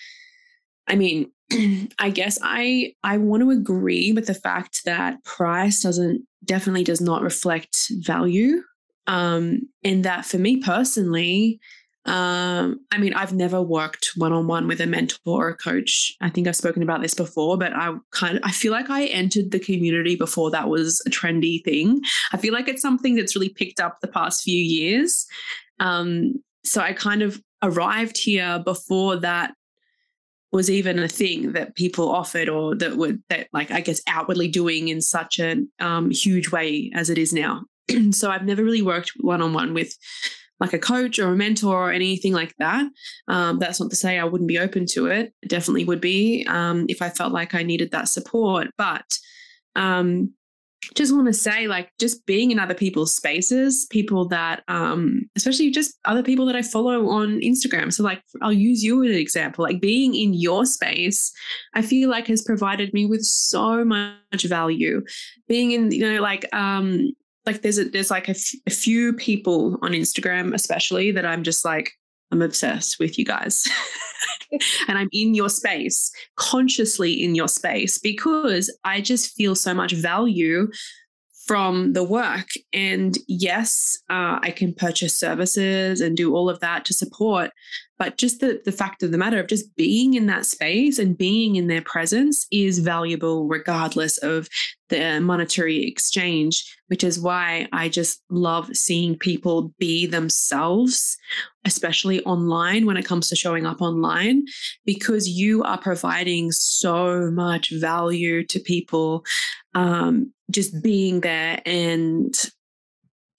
i 0.87 0.95
mean 0.95 1.31
i 1.99 2.09
guess 2.09 2.39
i 2.41 2.93
i 3.03 3.17
want 3.17 3.41
to 3.41 3.51
agree 3.51 4.11
with 4.11 4.27
the 4.27 4.33
fact 4.33 4.83
that 4.85 5.23
price 5.23 5.81
doesn't 5.81 6.25
definitely 6.45 6.83
does 6.83 7.01
not 7.01 7.21
reflect 7.21 7.91
value 7.99 8.63
um, 9.09 9.61
and 9.83 10.05
that 10.05 10.23
for 10.23 10.37
me 10.37 10.57
personally, 10.57 11.59
um, 12.05 12.79
I 12.91 12.99
mean, 12.99 13.15
I've 13.15 13.33
never 13.33 13.59
worked 13.59 14.11
one 14.15 14.31
on 14.31 14.45
one 14.45 14.67
with 14.67 14.79
a 14.81 14.85
mentor 14.85 15.19
or 15.25 15.49
a 15.49 15.57
coach. 15.57 16.15
I 16.21 16.29
think 16.29 16.47
I've 16.47 16.55
spoken 16.55 16.83
about 16.83 17.01
this 17.01 17.15
before, 17.15 17.57
but 17.57 17.73
I 17.73 17.93
kind 18.11 18.37
of 18.37 18.43
I 18.45 18.51
feel 18.51 18.71
like 18.71 18.89
I 18.89 19.05
entered 19.05 19.49
the 19.49 19.59
community 19.59 20.15
before 20.15 20.51
that 20.51 20.69
was 20.69 21.01
a 21.07 21.09
trendy 21.09 21.63
thing. 21.63 22.01
I 22.31 22.37
feel 22.37 22.53
like 22.53 22.67
it's 22.67 22.83
something 22.83 23.15
that's 23.15 23.35
really 23.35 23.49
picked 23.49 23.79
up 23.79 23.97
the 23.99 24.07
past 24.07 24.43
few 24.43 24.57
years. 24.57 25.25
Um, 25.79 26.35
so 26.63 26.79
I 26.81 26.93
kind 26.93 27.23
of 27.23 27.41
arrived 27.63 28.17
here 28.17 28.61
before 28.63 29.17
that 29.17 29.53
was 30.51 30.69
even 30.69 30.99
a 30.99 31.07
thing 31.07 31.53
that 31.53 31.75
people 31.75 32.09
offered 32.09 32.47
or 32.47 32.75
that 32.75 32.95
would 32.95 33.23
that 33.29 33.47
like 33.53 33.71
I 33.71 33.81
guess 33.81 34.01
outwardly 34.07 34.47
doing 34.47 34.87
in 34.87 35.01
such 35.01 35.39
a 35.39 35.63
um, 35.79 36.11
huge 36.11 36.51
way 36.51 36.91
as 36.93 37.09
it 37.09 37.17
is 37.17 37.33
now. 37.33 37.63
so 38.11 38.29
I've 38.29 38.45
never 38.45 38.63
really 38.63 38.81
worked 38.81 39.11
one 39.19 39.41
on 39.41 39.53
one 39.53 39.73
with 39.73 39.95
like 40.59 40.73
a 40.73 40.79
coach 40.79 41.19
or 41.19 41.31
a 41.31 41.35
mentor 41.35 41.89
or 41.89 41.91
anything 41.91 42.33
like 42.33 42.53
that. 42.57 42.85
Um, 43.27 43.59
that's 43.59 43.79
not 43.79 43.89
to 43.91 43.95
say 43.95 44.19
I 44.19 44.25
wouldn't 44.25 44.47
be 44.47 44.59
open 44.59 44.85
to 44.87 45.07
it. 45.07 45.33
it 45.41 45.49
definitely 45.49 45.85
would 45.85 46.01
be 46.01 46.45
um, 46.49 46.85
if 46.89 47.01
I 47.01 47.09
felt 47.09 47.31
like 47.31 47.55
I 47.55 47.63
needed 47.63 47.91
that 47.91 48.09
support. 48.09 48.67
But 48.77 49.17
um, 49.75 50.33
just 50.95 51.13
want 51.13 51.27
to 51.27 51.33
say, 51.33 51.67
like, 51.67 51.91
just 51.99 52.25
being 52.25 52.51
in 52.51 52.59
other 52.59 52.73
people's 52.73 53.15
spaces, 53.15 53.85
people 53.89 54.27
that, 54.29 54.63
um, 54.67 55.29
especially 55.35 55.71
just 55.71 55.97
other 56.05 56.23
people 56.23 56.45
that 56.45 56.55
I 56.55 56.61
follow 56.61 57.09
on 57.09 57.39
Instagram. 57.41 57.93
So, 57.93 58.03
like, 58.03 58.21
I'll 58.41 58.53
use 58.53 58.83
you 58.83 59.03
as 59.03 59.11
an 59.11 59.17
example. 59.17 59.63
Like, 59.63 59.81
being 59.81 60.15
in 60.15 60.33
your 60.33 60.65
space, 60.65 61.31
I 61.73 61.81
feel 61.81 62.09
like 62.09 62.27
has 62.27 62.41
provided 62.41 62.93
me 62.93 63.05
with 63.05 63.23
so 63.23 63.83
much 63.83 64.43
value. 64.43 65.03
Being 65.47 65.71
in, 65.71 65.91
you 65.91 66.13
know, 66.13 66.21
like, 66.21 66.47
um, 66.53 67.11
like 67.49 67.63
there's 67.63 67.79
a, 67.79 67.85
there's 67.85 68.11
like 68.11 68.27
a, 68.27 68.31
f- 68.31 68.59
a 68.67 68.69
few 68.69 69.13
people 69.13 69.79
on 69.81 69.91
Instagram, 69.91 70.53
especially 70.53 71.11
that 71.11 71.25
I'm 71.25 71.43
just 71.43 71.65
like, 71.65 71.91
I'm 72.31 72.43
obsessed 72.43 72.99
with 72.99 73.17
you 73.17 73.25
guys. 73.25 73.67
and 74.87 74.99
I'm 74.99 75.09
in 75.11 75.33
your 75.33 75.49
space, 75.49 76.11
consciously 76.35 77.23
in 77.23 77.33
your 77.33 77.47
space, 77.47 77.97
because 77.97 78.71
I 78.83 79.01
just 79.01 79.33
feel 79.35 79.55
so 79.55 79.73
much 79.73 79.93
value 79.93 80.69
from 81.47 81.93
the 81.93 82.03
work. 82.03 82.49
And 82.71 83.17
yes, 83.27 83.97
uh, 84.11 84.37
I 84.43 84.51
can 84.51 84.71
purchase 84.71 85.17
services 85.17 85.99
and 85.99 86.15
do 86.15 86.35
all 86.35 86.47
of 86.51 86.59
that 86.59 86.85
to 86.85 86.93
support. 86.93 87.49
But 87.97 88.17
just 88.17 88.41
the, 88.41 88.61
the 88.63 88.71
fact 88.71 89.01
of 89.01 89.11
the 89.11 89.17
matter 89.17 89.39
of 89.39 89.47
just 89.47 89.75
being 89.75 90.13
in 90.13 90.27
that 90.27 90.45
space 90.45 90.99
and 90.99 91.17
being 91.17 91.55
in 91.55 91.65
their 91.65 91.81
presence 91.81 92.45
is 92.51 92.77
valuable, 92.77 93.47
regardless 93.47 94.19
of 94.19 94.47
the 94.89 95.19
monetary 95.19 95.83
exchange 95.87 96.78
which 96.89 97.03
is 97.03 97.19
why 97.19 97.67
I 97.71 97.87
just 97.87 98.21
love 98.29 98.75
seeing 98.75 99.17
people 99.17 99.73
be 99.79 100.05
themselves, 100.05 101.17
especially 101.65 102.23
online 102.23 102.85
when 102.85 102.97
it 102.97 103.05
comes 103.05 103.29
to 103.29 103.35
showing 103.35 103.65
up 103.65 103.81
online, 103.81 104.45
because 104.85 105.29
you 105.29 105.63
are 105.63 105.77
providing 105.77 106.51
so 106.51 107.29
much 107.31 107.71
value 107.71 108.43
to 108.47 108.59
people 108.59 109.23
um, 109.75 110.33
just 110.51 110.81
being 110.83 111.21
there 111.21 111.61
and 111.65 112.35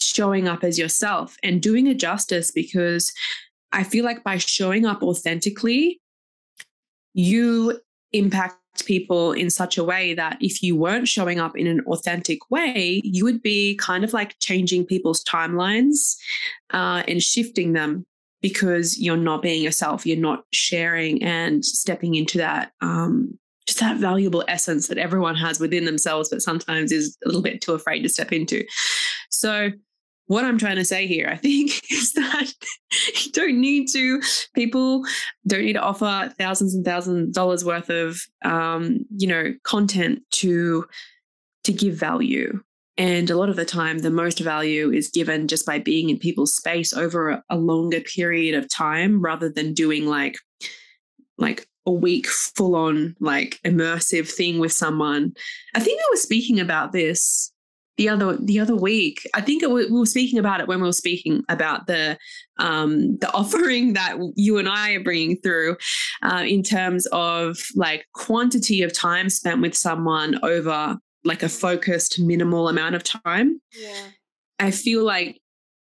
showing 0.01 0.49
up 0.49 0.65
as 0.65 0.79
yourself 0.79 1.37
and 1.43 1.61
doing 1.61 1.87
it 1.87 1.99
justice 1.99 2.51
because 2.51 3.13
I 3.73 3.83
feel 3.83 4.05
like 4.05 4.25
by 4.25 4.39
showing 4.39 4.87
up 4.87 5.03
authentically, 5.03 6.01
you 7.15 7.81
impact 8.13 8.60
people 8.83 9.33
in 9.33 9.51
such 9.51 9.79
a 9.79 9.85
way 9.85 10.15
that 10.15 10.39
if 10.41 10.63
you 10.63 10.77
weren't 10.77 11.09
showing 11.09 11.39
up 11.39 11.57
in 11.57 11.67
an 11.67 11.81
authentic 11.87 12.51
way, 12.51 13.01
you 13.05 13.25
would 13.25 13.43
be 13.43 13.77
kind 13.77 14.05
of 14.05 14.13
like 14.13 14.39
changing 14.39 14.87
people's 14.87 15.25
timelines 15.25 16.17
uh, 16.73 17.03
and 17.09 17.23
shifting 17.23 17.73
them 17.73 18.07
because 18.43 18.99
you're 18.99 19.17
not 19.17 19.43
being 19.43 19.63
yourself, 19.63 20.07
you're 20.07 20.17
not 20.17 20.45
sharing 20.53 21.23
and 21.23 21.65
stepping 21.65 22.15
into 22.15 22.39
that 22.39 22.73
um, 22.81 23.39
just 23.67 23.81
that 23.81 23.99
valuable 23.99 24.45
essence 24.49 24.89
that 24.89 24.99
everyone 24.99 25.37
has 25.37 25.61
within 25.61 25.85
themselves, 25.85 26.29
but 26.29 26.43
sometimes 26.43 26.91
is 26.91 27.17
a 27.25 27.29
little 27.29 27.43
bit 27.43 27.61
too 27.61 27.73
afraid 27.73 28.03
to 28.03 28.09
step 28.09 28.33
into. 28.33 28.65
So 29.29 29.71
what 30.31 30.45
I'm 30.45 30.59
trying 30.59 30.77
to 30.77 30.85
say 30.85 31.09
here, 31.09 31.29
I 31.29 31.35
think, 31.35 31.73
is 31.91 32.13
that 32.13 32.53
you 33.25 33.33
don't 33.33 33.61
need 33.61 33.89
to, 33.95 34.23
people 34.55 35.05
don't 35.45 35.65
need 35.65 35.73
to 35.73 35.81
offer 35.81 36.33
thousands 36.39 36.73
and 36.73 36.85
thousands 36.85 37.31
of 37.31 37.35
dollars 37.35 37.65
worth 37.65 37.91
of, 37.91 38.21
um, 38.45 39.05
you 39.17 39.27
know, 39.27 39.53
content 39.65 40.23
to, 40.35 40.87
to 41.65 41.73
give 41.73 41.95
value. 41.95 42.63
And 42.97 43.29
a 43.29 43.37
lot 43.37 43.49
of 43.49 43.57
the 43.57 43.65
time, 43.65 43.99
the 43.99 44.11
most 44.13 44.39
value 44.39 44.93
is 44.93 45.11
given 45.11 45.49
just 45.49 45.67
by 45.67 45.81
being 45.81 46.11
in 46.11 46.19
people's 46.19 46.55
space 46.55 46.93
over 46.93 47.31
a, 47.31 47.45
a 47.51 47.57
longer 47.57 48.01
period 48.01 48.55
of 48.55 48.69
time 48.69 49.21
rather 49.21 49.49
than 49.49 49.75
doing 49.75 50.07
like, 50.07 50.37
like 51.39 51.67
a 51.87 51.91
week 51.91 52.29
full 52.29 52.77
on 52.77 53.17
like 53.19 53.59
immersive 53.67 54.31
thing 54.31 54.61
with 54.61 54.71
someone. 54.71 55.33
I 55.75 55.81
think 55.81 55.99
I 56.01 56.09
was 56.13 56.23
speaking 56.23 56.61
about 56.61 56.93
this 56.93 57.50
the 58.01 58.09
other 58.09 58.39
the 58.39 58.59
other 58.59 58.75
week. 58.75 59.29
I 59.35 59.43
think 59.43 59.63
it, 59.63 59.71
we 59.71 59.87
were 59.91 60.07
speaking 60.07 60.39
about 60.39 60.61
it 60.61 60.67
when 60.67 60.81
we 60.81 60.87
were 60.87 60.93
speaking 60.93 61.45
about 61.51 61.87
the 61.87 62.17
um, 62.59 63.19
the 63.19 63.31
offering 63.35 63.93
that 63.93 64.17
you 64.37 64.57
and 64.57 64.67
I 64.67 64.93
are 64.93 65.05
bringing 65.05 65.37
through 65.37 65.77
uh, 66.23 66.43
in 66.47 66.63
terms 66.63 67.07
of 67.13 67.59
like 67.77 68.07
quantity 68.15 68.83
of 68.83 68.95
time 68.95 69.29
spent 69.29 69.61
with 69.61 69.77
someone 69.77 70.43
over 70.43 70.97
like 71.25 71.43
a 71.43 71.49
focused 71.51 72.19
minimal 72.19 72.71
amount 72.71 72.95
of 72.95 73.05
time. 73.05 73.61
Yeah. 73.79 74.07
I 74.59 74.71
feel 74.71 75.05
like 75.05 75.39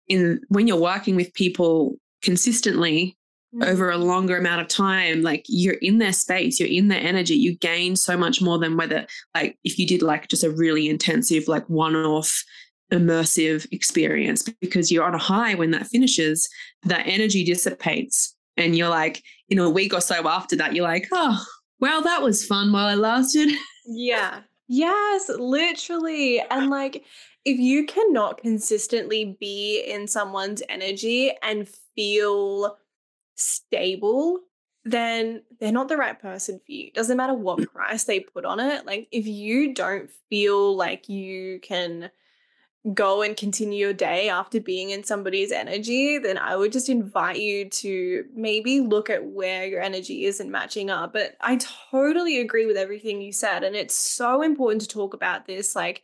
in 0.07 0.39
when 0.47 0.67
you're 0.67 0.79
working 0.79 1.17
with 1.17 1.33
people 1.33 1.97
consistently. 2.21 3.17
Mm. 3.55 3.67
over 3.67 3.89
a 3.89 3.97
longer 3.97 4.37
amount 4.37 4.59
of 4.59 4.67
time 4.67 5.21
like 5.21 5.45
you're 5.47 5.75
in 5.75 5.99
their 5.99 6.11
space 6.11 6.59
you're 6.59 6.67
in 6.67 6.89
their 6.89 6.99
energy 6.99 7.35
you 7.35 7.55
gain 7.55 7.95
so 7.95 8.17
much 8.17 8.41
more 8.41 8.59
than 8.59 8.75
whether 8.75 9.07
like 9.33 9.57
if 9.63 9.79
you 9.79 9.87
did 9.87 10.01
like 10.01 10.27
just 10.27 10.43
a 10.43 10.49
really 10.49 10.89
intensive 10.89 11.47
like 11.47 11.63
one-off 11.69 12.43
immersive 12.91 13.65
experience 13.71 14.43
because 14.59 14.91
you're 14.91 15.05
on 15.05 15.15
a 15.15 15.19
high 15.19 15.55
when 15.55 15.71
that 15.71 15.87
finishes 15.87 16.49
that 16.83 17.07
energy 17.07 17.45
dissipates 17.45 18.35
and 18.57 18.75
you're 18.75 18.89
like 18.89 19.23
in 19.47 19.57
a 19.57 19.69
week 19.69 19.93
or 19.93 20.01
so 20.01 20.27
after 20.27 20.57
that 20.57 20.75
you're 20.75 20.83
like 20.83 21.07
oh 21.13 21.41
well 21.79 22.01
that 22.01 22.21
was 22.21 22.45
fun 22.45 22.71
while 22.73 22.89
it 22.89 22.97
lasted. 22.97 23.49
Yeah. 23.87 24.41
Yes 24.67 25.29
literally 25.29 26.41
and 26.49 26.69
like 26.69 27.05
if 27.45 27.57
you 27.57 27.85
cannot 27.85 28.39
consistently 28.39 29.37
be 29.39 29.79
in 29.87 30.07
someone's 30.07 30.63
energy 30.67 31.31
and 31.41 31.69
feel 31.95 32.77
stable, 33.35 34.39
then 34.83 35.41
they're 35.59 35.71
not 35.71 35.87
the 35.87 35.97
right 35.97 36.19
person 36.19 36.59
for 36.65 36.71
you. 36.71 36.91
Doesn't 36.91 37.17
matter 37.17 37.33
what 37.33 37.59
mm. 37.59 37.71
price 37.71 38.03
they 38.03 38.19
put 38.19 38.45
on 38.45 38.59
it. 38.59 38.85
Like 38.85 39.07
if 39.11 39.27
you 39.27 39.73
don't 39.73 40.09
feel 40.29 40.75
like 40.75 41.09
you 41.09 41.59
can 41.61 42.11
go 42.93 43.23
and 43.23 43.35
continue 43.35 43.79
your 43.79 43.93
day 43.93 44.29
after 44.29 44.59
being 44.59 44.91
in 44.91 45.03
somebody's 45.03 45.51
energy, 45.51 46.19
then 46.19 46.37
I 46.37 46.55
would 46.55 46.71
just 46.71 46.87
invite 46.87 47.39
you 47.39 47.67
to 47.67 48.25
maybe 48.35 48.79
look 48.79 49.09
at 49.09 49.25
where 49.25 49.65
your 49.65 49.81
energy 49.81 50.25
isn't 50.25 50.51
matching 50.51 50.91
up. 50.91 51.11
But 51.11 51.35
I 51.41 51.57
totally 51.89 52.39
agree 52.39 52.67
with 52.67 52.77
everything 52.77 53.23
you 53.23 53.31
said. 53.31 53.63
And 53.63 53.75
it's 53.75 53.95
so 53.95 54.43
important 54.43 54.81
to 54.81 54.87
talk 54.87 55.15
about 55.15 55.47
this. 55.47 55.75
Like, 55.75 56.03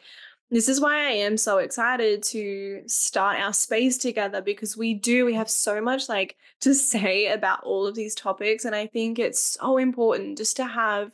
this 0.51 0.67
is 0.67 0.81
why 0.81 1.07
I 1.07 1.11
am 1.11 1.37
so 1.37 1.59
excited 1.59 2.21
to 2.23 2.83
start 2.85 3.39
our 3.39 3.53
space 3.53 3.97
together 3.97 4.41
because 4.41 4.75
we 4.75 4.93
do, 4.93 5.25
we 5.25 5.33
have 5.33 5.49
so 5.49 5.81
much 5.81 6.09
like 6.09 6.35
to 6.59 6.75
say 6.75 7.27
about 7.27 7.63
all 7.63 7.87
of 7.87 7.95
these 7.95 8.13
topics. 8.13 8.65
And 8.65 8.75
I 8.75 8.87
think 8.87 9.17
it's 9.17 9.57
so 9.59 9.77
important 9.77 10.37
just 10.37 10.57
to 10.57 10.65
have 10.65 11.11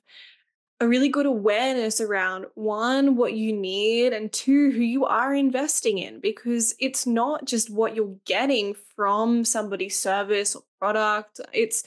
a 0.79 0.87
really 0.87 1.09
good 1.09 1.25
awareness 1.25 2.01
around 2.01 2.45
one, 2.55 3.15
what 3.15 3.33
you 3.33 3.53
need, 3.53 4.13
and 4.13 4.31
two, 4.31 4.71
who 4.71 4.81
you 4.81 5.05
are 5.05 5.33
investing 5.33 5.97
in, 5.97 6.19
because 6.19 6.75
it's 6.79 7.07
not 7.07 7.45
just 7.45 7.69
what 7.69 7.95
you're 7.95 8.15
getting 8.25 8.75
from 8.95 9.43
somebody's 9.43 9.97
service 9.97 10.55
or 10.55 10.63
product. 10.79 11.41
It's 11.51 11.83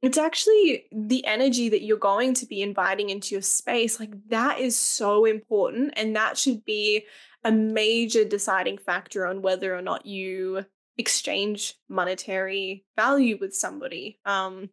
it's 0.00 0.18
actually 0.18 0.84
the 0.92 1.24
energy 1.26 1.68
that 1.68 1.82
you're 1.82 1.96
going 1.96 2.34
to 2.34 2.46
be 2.46 2.62
inviting 2.62 3.10
into 3.10 3.34
your 3.34 3.42
space. 3.42 3.98
Like 3.98 4.12
that 4.28 4.60
is 4.60 4.76
so 4.76 5.24
important. 5.24 5.94
And 5.96 6.14
that 6.14 6.38
should 6.38 6.64
be 6.64 7.04
a 7.44 7.50
major 7.50 8.24
deciding 8.24 8.78
factor 8.78 9.26
on 9.26 9.42
whether 9.42 9.74
or 9.74 9.82
not 9.82 10.06
you 10.06 10.64
exchange 10.96 11.74
monetary 11.88 12.84
value 12.96 13.38
with 13.40 13.54
somebody. 13.54 14.18
Um, 14.24 14.70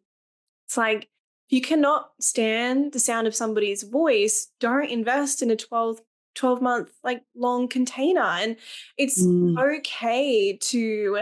it's 0.66 0.76
like 0.76 1.08
if 1.48 1.52
you 1.52 1.60
cannot 1.60 2.10
stand 2.20 2.92
the 2.92 2.98
sound 2.98 3.26
of 3.26 3.34
somebody's 3.34 3.82
voice, 3.82 4.48
don't 4.60 4.90
invest 4.90 5.42
in 5.42 5.50
a 5.50 5.56
12 5.56 6.00
12 6.34 6.60
month 6.60 6.92
like 7.02 7.22
long 7.34 7.66
container 7.66 8.20
and 8.20 8.56
it's 8.98 9.22
mm. 9.22 9.58
okay 9.58 10.54
to 10.58 11.20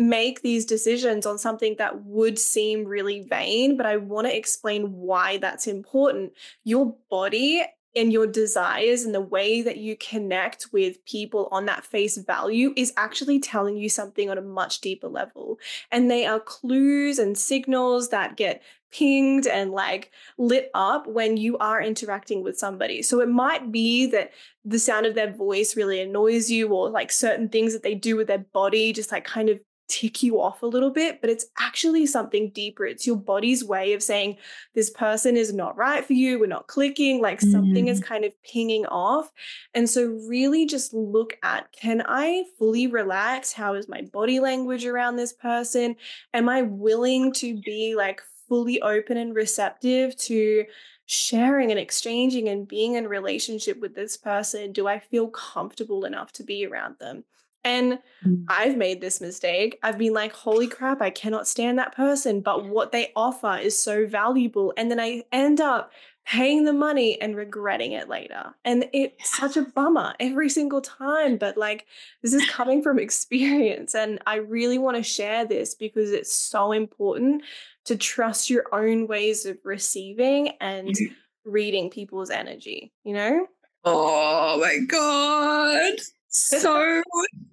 make 0.00 0.40
these 0.40 0.64
decisions 0.64 1.26
on 1.26 1.38
something 1.38 1.76
that 1.78 2.04
would 2.04 2.38
seem 2.38 2.84
really 2.84 3.20
vain, 3.28 3.76
but 3.76 3.86
I 3.86 3.98
want 3.98 4.26
to 4.26 4.36
explain 4.36 4.92
why 4.92 5.36
that's 5.36 5.66
important. 5.66 6.32
Your 6.64 6.96
body 7.10 7.62
and 7.94 8.12
your 8.12 8.26
desires 8.26 9.02
and 9.02 9.14
the 9.14 9.20
way 9.20 9.62
that 9.62 9.76
you 9.76 9.96
connect 9.96 10.68
with 10.72 11.04
people 11.04 11.48
on 11.50 11.66
that 11.66 11.84
face 11.84 12.16
value 12.16 12.72
is 12.76 12.92
actually 12.96 13.40
telling 13.40 13.76
you 13.76 13.88
something 13.88 14.30
on 14.30 14.38
a 14.38 14.42
much 14.42 14.80
deeper 14.80 15.08
level. 15.08 15.58
And 15.90 16.10
they 16.10 16.24
are 16.24 16.40
clues 16.40 17.18
and 17.18 17.36
signals 17.36 18.08
that 18.08 18.36
get 18.36 18.62
pinged 18.92 19.46
and 19.46 19.70
like 19.72 20.10
lit 20.38 20.70
up 20.74 21.06
when 21.08 21.36
you 21.36 21.58
are 21.58 21.82
interacting 21.82 22.42
with 22.42 22.58
somebody. 22.58 23.02
So 23.02 23.20
it 23.20 23.28
might 23.28 23.70
be 23.70 24.06
that 24.06 24.30
the 24.64 24.78
sound 24.78 25.06
of 25.06 25.14
their 25.14 25.32
voice 25.32 25.76
really 25.76 26.00
annoys 26.00 26.50
you 26.50 26.68
or 26.68 26.90
like 26.90 27.12
certain 27.12 27.48
things 27.48 27.72
that 27.72 27.82
they 27.82 27.94
do 27.94 28.16
with 28.16 28.28
their 28.28 28.38
body 28.38 28.92
just 28.92 29.12
like 29.12 29.24
kind 29.24 29.48
of 29.48 29.60
tick 29.90 30.22
you 30.22 30.40
off 30.40 30.62
a 30.62 30.66
little 30.66 30.90
bit, 30.90 31.20
but 31.20 31.28
it's 31.28 31.46
actually 31.58 32.06
something 32.06 32.50
deeper. 32.50 32.86
It's 32.86 33.06
your 33.06 33.16
body's 33.16 33.64
way 33.64 33.92
of 33.92 34.02
saying, 34.02 34.36
this 34.74 34.88
person 34.88 35.36
is 35.36 35.52
not 35.52 35.76
right 35.76 36.04
for 36.04 36.12
you. 36.12 36.38
We're 36.38 36.46
not 36.46 36.68
clicking, 36.68 37.20
like 37.20 37.40
mm. 37.40 37.50
something 37.50 37.88
is 37.88 38.00
mm. 38.00 38.04
kind 38.04 38.24
of 38.24 38.32
pinging 38.42 38.86
off. 38.86 39.30
And 39.74 39.90
so, 39.90 40.06
really 40.28 40.64
just 40.64 40.94
look 40.94 41.36
at 41.42 41.72
can 41.72 42.02
I 42.06 42.44
fully 42.58 42.86
relax? 42.86 43.52
How 43.52 43.74
is 43.74 43.88
my 43.88 44.02
body 44.02 44.38
language 44.38 44.86
around 44.86 45.16
this 45.16 45.32
person? 45.32 45.96
Am 46.32 46.48
I 46.48 46.62
willing 46.62 47.32
to 47.34 47.60
be 47.60 47.94
like 47.96 48.22
fully 48.48 48.80
open 48.80 49.16
and 49.16 49.34
receptive 49.34 50.16
to 50.16 50.64
sharing 51.06 51.72
and 51.72 51.80
exchanging 51.80 52.48
and 52.48 52.68
being 52.68 52.94
in 52.94 53.08
relationship 53.08 53.80
with 53.80 53.96
this 53.96 54.16
person? 54.16 54.72
Do 54.72 54.86
I 54.86 55.00
feel 55.00 55.28
comfortable 55.28 56.04
enough 56.04 56.30
to 56.34 56.44
be 56.44 56.64
around 56.64 56.96
them? 57.00 57.24
And 57.64 57.98
mm. 58.24 58.44
I've 58.48 58.76
made 58.76 59.00
this 59.00 59.20
mistake. 59.20 59.78
I've 59.82 59.98
been 59.98 60.14
like, 60.14 60.32
holy 60.32 60.66
crap, 60.66 61.02
I 61.02 61.10
cannot 61.10 61.48
stand 61.48 61.78
that 61.78 61.94
person. 61.94 62.40
But 62.40 62.66
what 62.66 62.92
they 62.92 63.12
offer 63.14 63.56
is 63.56 63.80
so 63.80 64.06
valuable. 64.06 64.72
And 64.76 64.90
then 64.90 65.00
I 65.00 65.24
end 65.32 65.60
up 65.60 65.92
paying 66.26 66.64
the 66.64 66.72
money 66.72 67.20
and 67.20 67.36
regretting 67.36 67.92
it 67.92 68.08
later. 68.08 68.54
And 68.64 68.88
it's 68.92 69.36
such 69.36 69.56
a 69.56 69.62
bummer 69.62 70.14
every 70.20 70.48
single 70.48 70.80
time. 70.80 71.36
But 71.36 71.56
like, 71.56 71.86
this 72.22 72.32
is 72.32 72.48
coming 72.48 72.82
from 72.82 72.98
experience. 73.00 73.94
And 73.94 74.20
I 74.26 74.36
really 74.36 74.78
want 74.78 74.96
to 74.96 75.02
share 75.02 75.44
this 75.44 75.74
because 75.74 76.12
it's 76.12 76.34
so 76.34 76.72
important 76.72 77.42
to 77.86 77.96
trust 77.96 78.48
your 78.48 78.64
own 78.72 79.06
ways 79.06 79.44
of 79.44 79.58
receiving 79.64 80.50
and 80.60 80.88
mm-hmm. 80.88 81.50
reading 81.50 81.90
people's 81.90 82.30
energy, 82.30 82.92
you 83.04 83.14
know? 83.14 83.46
Oh 83.84 84.58
my 84.60 84.78
God 84.86 85.98
so 86.30 87.02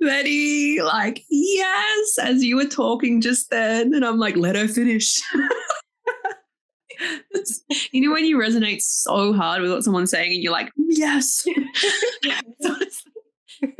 ready. 0.01 0.81
Like, 0.81 1.23
yes, 1.29 2.17
as 2.21 2.43
you 2.43 2.55
were 2.55 2.65
talking 2.65 3.21
just 3.21 3.49
then. 3.49 3.93
And 3.93 4.05
I'm 4.05 4.19
like, 4.19 4.37
let 4.37 4.55
her 4.55 4.67
finish. 4.67 5.19
you 7.91 8.01
know, 8.01 8.11
when 8.11 8.25
you 8.25 8.37
resonate 8.37 8.81
so 8.81 9.33
hard 9.33 9.61
with 9.61 9.71
what 9.71 9.83
someone's 9.83 10.11
saying 10.11 10.33
and 10.33 10.43
you're 10.43 10.51
like, 10.51 10.71
yes. 10.77 11.45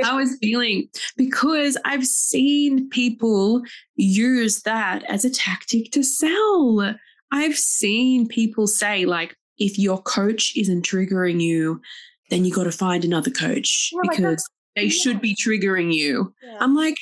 I 0.04 0.16
was 0.16 0.38
feeling 0.42 0.90
because 1.16 1.78
I've 1.86 2.06
seen 2.06 2.90
people 2.90 3.62
use 3.96 4.64
that 4.64 5.04
as 5.04 5.24
a 5.24 5.30
tactic 5.30 5.92
to 5.92 6.04
sell. 6.04 6.96
I've 7.32 7.58
seen 7.58 8.28
people 8.28 8.66
say, 8.68 9.06
like, 9.06 9.36
if 9.58 9.78
your 9.78 10.02
coach 10.02 10.54
isn't 10.56 10.86
triggering 10.86 11.42
you, 11.42 11.82
then 12.30 12.46
you 12.46 12.54
got 12.54 12.66
to 12.66 12.72
find 12.72 13.06
another 13.06 13.32
coach 13.32 13.92
because 14.02 14.48
they 14.78 14.84
yeah. 14.84 14.90
should 14.90 15.20
be 15.20 15.36
triggering 15.36 15.94
you. 15.94 16.34
Yeah. 16.44 16.58
I'm 16.62 16.76
like, 16.76 16.98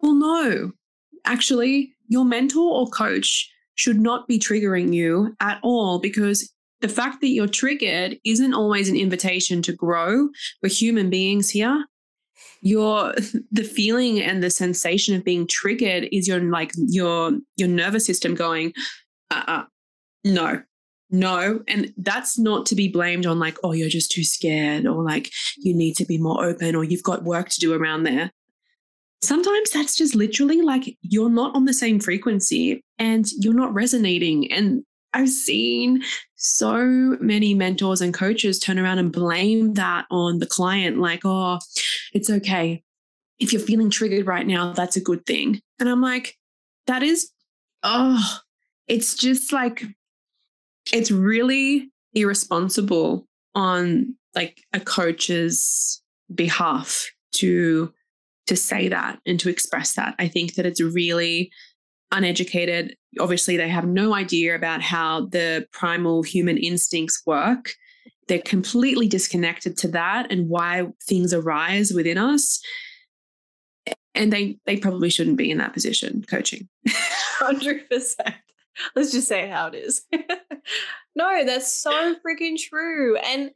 well, 0.00 0.14
no, 0.14 0.72
actually, 1.24 1.94
your 2.08 2.24
mentor 2.24 2.80
or 2.80 2.88
coach 2.88 3.50
should 3.74 4.00
not 4.00 4.26
be 4.26 4.38
triggering 4.38 4.92
you 4.92 5.36
at 5.40 5.58
all 5.62 5.98
because 5.98 6.52
the 6.80 6.88
fact 6.88 7.20
that 7.20 7.28
you're 7.28 7.46
triggered 7.46 8.18
isn't 8.24 8.54
always 8.54 8.88
an 8.88 8.96
invitation 8.96 9.62
to 9.62 9.72
grow. 9.72 10.28
We're 10.62 10.70
human 10.70 11.10
beings 11.10 11.50
here. 11.50 11.84
Your 12.62 13.14
the 13.52 13.62
feeling 13.62 14.20
and 14.20 14.42
the 14.42 14.50
sensation 14.50 15.14
of 15.14 15.24
being 15.24 15.46
triggered 15.46 16.08
is 16.12 16.26
your 16.26 16.40
like 16.40 16.72
your 16.76 17.32
your 17.56 17.68
nervous 17.68 18.06
system 18.06 18.34
going, 18.34 18.72
uh, 19.30 19.44
uh 19.46 19.64
no, 20.24 20.62
no. 21.12 21.60
And 21.68 21.92
that's 21.96 22.38
not 22.38 22.66
to 22.66 22.74
be 22.74 22.88
blamed 22.88 23.26
on 23.26 23.38
like, 23.38 23.58
oh, 23.62 23.72
you're 23.72 23.88
just 23.88 24.10
too 24.10 24.24
scared, 24.24 24.86
or 24.86 25.04
like 25.04 25.30
you 25.58 25.74
need 25.74 25.94
to 25.96 26.04
be 26.04 26.18
more 26.18 26.44
open, 26.44 26.74
or 26.74 26.82
you've 26.82 27.02
got 27.02 27.22
work 27.22 27.48
to 27.50 27.60
do 27.60 27.72
around 27.72 28.02
there. 28.02 28.32
Sometimes 29.20 29.70
that's 29.70 29.96
just 29.96 30.16
literally 30.16 30.62
like 30.62 30.96
you're 31.02 31.30
not 31.30 31.54
on 31.54 31.66
the 31.66 31.72
same 31.74 32.00
frequency 32.00 32.82
and 32.98 33.26
you're 33.38 33.54
not 33.54 33.72
resonating. 33.72 34.52
And 34.52 34.82
I've 35.14 35.28
seen 35.28 36.02
so 36.34 36.84
many 37.20 37.54
mentors 37.54 38.00
and 38.00 38.12
coaches 38.12 38.58
turn 38.58 38.78
around 38.78 38.98
and 38.98 39.12
blame 39.12 39.74
that 39.74 40.06
on 40.10 40.40
the 40.40 40.46
client, 40.46 40.98
like, 40.98 41.20
oh, 41.24 41.60
it's 42.12 42.30
okay. 42.30 42.82
If 43.38 43.52
you're 43.52 43.62
feeling 43.62 43.90
triggered 43.90 44.26
right 44.26 44.46
now, 44.46 44.72
that's 44.72 44.96
a 44.96 45.00
good 45.00 45.24
thing. 45.26 45.60
And 45.78 45.88
I'm 45.88 46.00
like, 46.00 46.36
that 46.86 47.02
is, 47.02 47.30
oh, 47.82 48.40
it's 48.88 49.14
just 49.14 49.52
like, 49.52 49.84
it's 50.92 51.10
really 51.10 51.90
irresponsible 52.14 53.26
on 53.54 54.14
like 54.34 54.62
a 54.72 54.80
coach's 54.80 56.02
behalf 56.34 57.10
to 57.32 57.92
to 58.46 58.56
say 58.56 58.88
that 58.88 59.20
and 59.24 59.38
to 59.38 59.48
express 59.48 59.94
that. 59.94 60.14
I 60.18 60.26
think 60.26 60.54
that 60.54 60.66
it's 60.66 60.80
really 60.80 61.50
uneducated. 62.10 62.96
Obviously, 63.20 63.56
they 63.56 63.68
have 63.68 63.86
no 63.86 64.14
idea 64.14 64.56
about 64.56 64.82
how 64.82 65.26
the 65.26 65.66
primal 65.72 66.22
human 66.22 66.58
instincts 66.58 67.22
work. 67.24 67.72
They're 68.28 68.40
completely 68.40 69.08
disconnected 69.08 69.76
to 69.78 69.88
that 69.88 70.30
and 70.30 70.48
why 70.48 70.86
things 71.06 71.32
arise 71.32 71.92
within 71.92 72.18
us. 72.18 72.60
And 74.14 74.32
they 74.32 74.58
they 74.66 74.76
probably 74.76 75.08
shouldn't 75.08 75.38
be 75.38 75.50
in 75.50 75.58
that 75.58 75.72
position 75.72 76.24
coaching. 76.28 76.68
100%. 77.40 78.34
Let's 78.96 79.12
just 79.12 79.28
say 79.28 79.48
how 79.48 79.68
it 79.68 79.74
is. 79.74 80.02
no, 81.14 81.44
that's 81.44 81.72
so 81.72 82.14
freaking 82.26 82.56
true. 82.58 83.16
And 83.16 83.50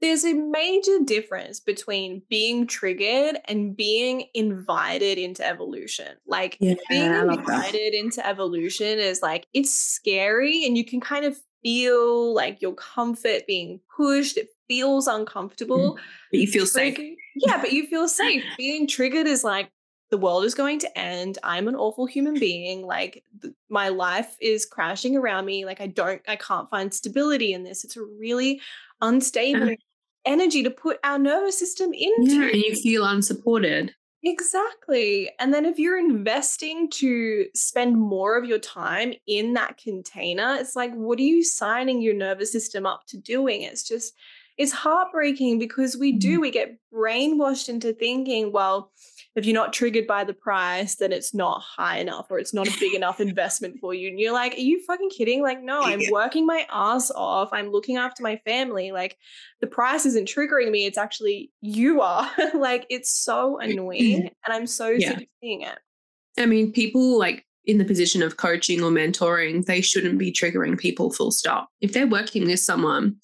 there's 0.00 0.24
a 0.24 0.34
major 0.34 0.98
difference 1.04 1.60
between 1.60 2.22
being 2.28 2.66
triggered 2.66 3.38
and 3.44 3.76
being 3.76 4.24
invited 4.34 5.16
into 5.16 5.46
evolution. 5.46 6.16
Like 6.26 6.58
yeah, 6.60 6.74
being 6.88 7.12
invited 7.32 7.94
into 7.94 8.26
evolution 8.26 8.98
is 8.98 9.22
like 9.22 9.46
it's 9.54 9.72
scary 9.72 10.64
and 10.64 10.76
you 10.76 10.84
can 10.84 11.00
kind 11.00 11.24
of 11.24 11.38
feel 11.62 12.34
like 12.34 12.60
your 12.60 12.74
comfort 12.74 13.46
being 13.46 13.80
pushed. 13.96 14.36
It 14.36 14.48
feels 14.68 15.06
mm, 15.06 15.20
uncomfortable. 15.20 15.98
But 16.32 16.40
you 16.40 16.48
feel 16.48 16.66
safe. 16.66 16.98
Yeah, 17.36 17.60
but 17.60 17.72
you 17.72 17.86
feel 17.86 18.08
safe. 18.08 18.42
being 18.58 18.88
triggered 18.88 19.28
is 19.28 19.44
like 19.44 19.70
the 20.12 20.18
world 20.18 20.44
is 20.44 20.54
going 20.54 20.78
to 20.78 20.98
end. 20.98 21.38
I'm 21.42 21.68
an 21.68 21.74
awful 21.74 22.04
human 22.04 22.38
being. 22.38 22.86
Like 22.86 23.24
th- 23.40 23.54
my 23.70 23.88
life 23.88 24.36
is 24.42 24.66
crashing 24.66 25.16
around 25.16 25.46
me. 25.46 25.64
Like 25.64 25.80
I 25.80 25.86
don't, 25.86 26.20
I 26.28 26.36
can't 26.36 26.68
find 26.68 26.92
stability 26.92 27.54
in 27.54 27.64
this. 27.64 27.82
It's 27.82 27.96
a 27.96 28.02
really 28.02 28.60
unstable 29.00 29.74
energy 30.26 30.62
to 30.64 30.70
put 30.70 30.98
our 31.02 31.18
nervous 31.18 31.58
system 31.58 31.94
into. 31.94 32.34
Yeah, 32.34 32.48
and 32.50 32.56
you 32.56 32.76
feel 32.76 33.06
unsupported. 33.06 33.94
Exactly. 34.22 35.30
And 35.40 35.52
then 35.52 35.64
if 35.64 35.78
you're 35.78 35.98
investing 35.98 36.90
to 36.90 37.46
spend 37.54 37.98
more 37.98 38.36
of 38.36 38.44
your 38.44 38.58
time 38.58 39.14
in 39.26 39.54
that 39.54 39.78
container, 39.78 40.56
it's 40.60 40.76
like, 40.76 40.92
what 40.92 41.18
are 41.18 41.22
you 41.22 41.42
signing 41.42 42.02
your 42.02 42.14
nervous 42.14 42.52
system 42.52 42.84
up 42.84 43.06
to 43.08 43.16
doing? 43.16 43.62
It's 43.62 43.82
just, 43.82 44.12
it's 44.58 44.72
heartbreaking 44.72 45.58
because 45.58 45.96
we 45.96 46.12
do, 46.12 46.38
mm. 46.38 46.42
we 46.42 46.50
get 46.50 46.78
brainwashed 46.92 47.70
into 47.70 47.94
thinking, 47.94 48.52
well, 48.52 48.92
if 49.34 49.46
you're 49.46 49.54
not 49.54 49.72
triggered 49.72 50.06
by 50.06 50.24
the 50.24 50.34
price, 50.34 50.96
then 50.96 51.10
it's 51.10 51.32
not 51.32 51.62
high 51.62 51.98
enough 51.98 52.26
or 52.30 52.38
it's 52.38 52.52
not 52.52 52.68
a 52.68 52.78
big 52.78 52.94
enough 52.94 53.20
investment 53.28 53.78
for 53.80 53.94
you. 53.94 54.08
And 54.08 54.20
you're 54.20 54.32
like, 54.32 54.54
are 54.54 54.60
you 54.60 54.82
fucking 54.84 55.10
kidding? 55.10 55.42
Like, 55.42 55.62
no, 55.62 55.80
I'm 55.82 56.00
working 56.10 56.46
my 56.46 56.66
ass 56.70 57.10
off. 57.10 57.48
I'm 57.52 57.70
looking 57.70 57.96
after 57.96 58.22
my 58.22 58.36
family. 58.44 58.92
Like, 58.92 59.16
the 59.60 59.66
price 59.66 60.04
isn't 60.04 60.28
triggering 60.28 60.70
me. 60.70 60.84
It's 60.84 60.98
actually 60.98 61.50
you 61.60 62.02
are. 62.02 62.30
like, 62.54 62.86
it's 62.90 63.12
so 63.12 63.58
annoying. 63.58 64.30
And 64.44 64.52
I'm 64.52 64.66
so 64.66 64.88
yeah. 64.88 65.10
sick 65.10 65.18
of 65.18 65.26
seeing 65.40 65.62
it. 65.62 65.78
I 66.36 66.46
mean, 66.46 66.72
people 66.72 67.16
like 67.16 67.46
in 67.64 67.78
the 67.78 67.84
position 67.84 68.22
of 68.22 68.38
coaching 68.38 68.82
or 68.82 68.90
mentoring, 68.90 69.64
they 69.64 69.80
shouldn't 69.80 70.18
be 70.18 70.32
triggering 70.32 70.76
people 70.76 71.12
full 71.12 71.30
stop. 71.30 71.68
If 71.80 71.92
they're 71.92 72.08
working 72.08 72.46
with 72.46 72.58
someone, 72.58 73.16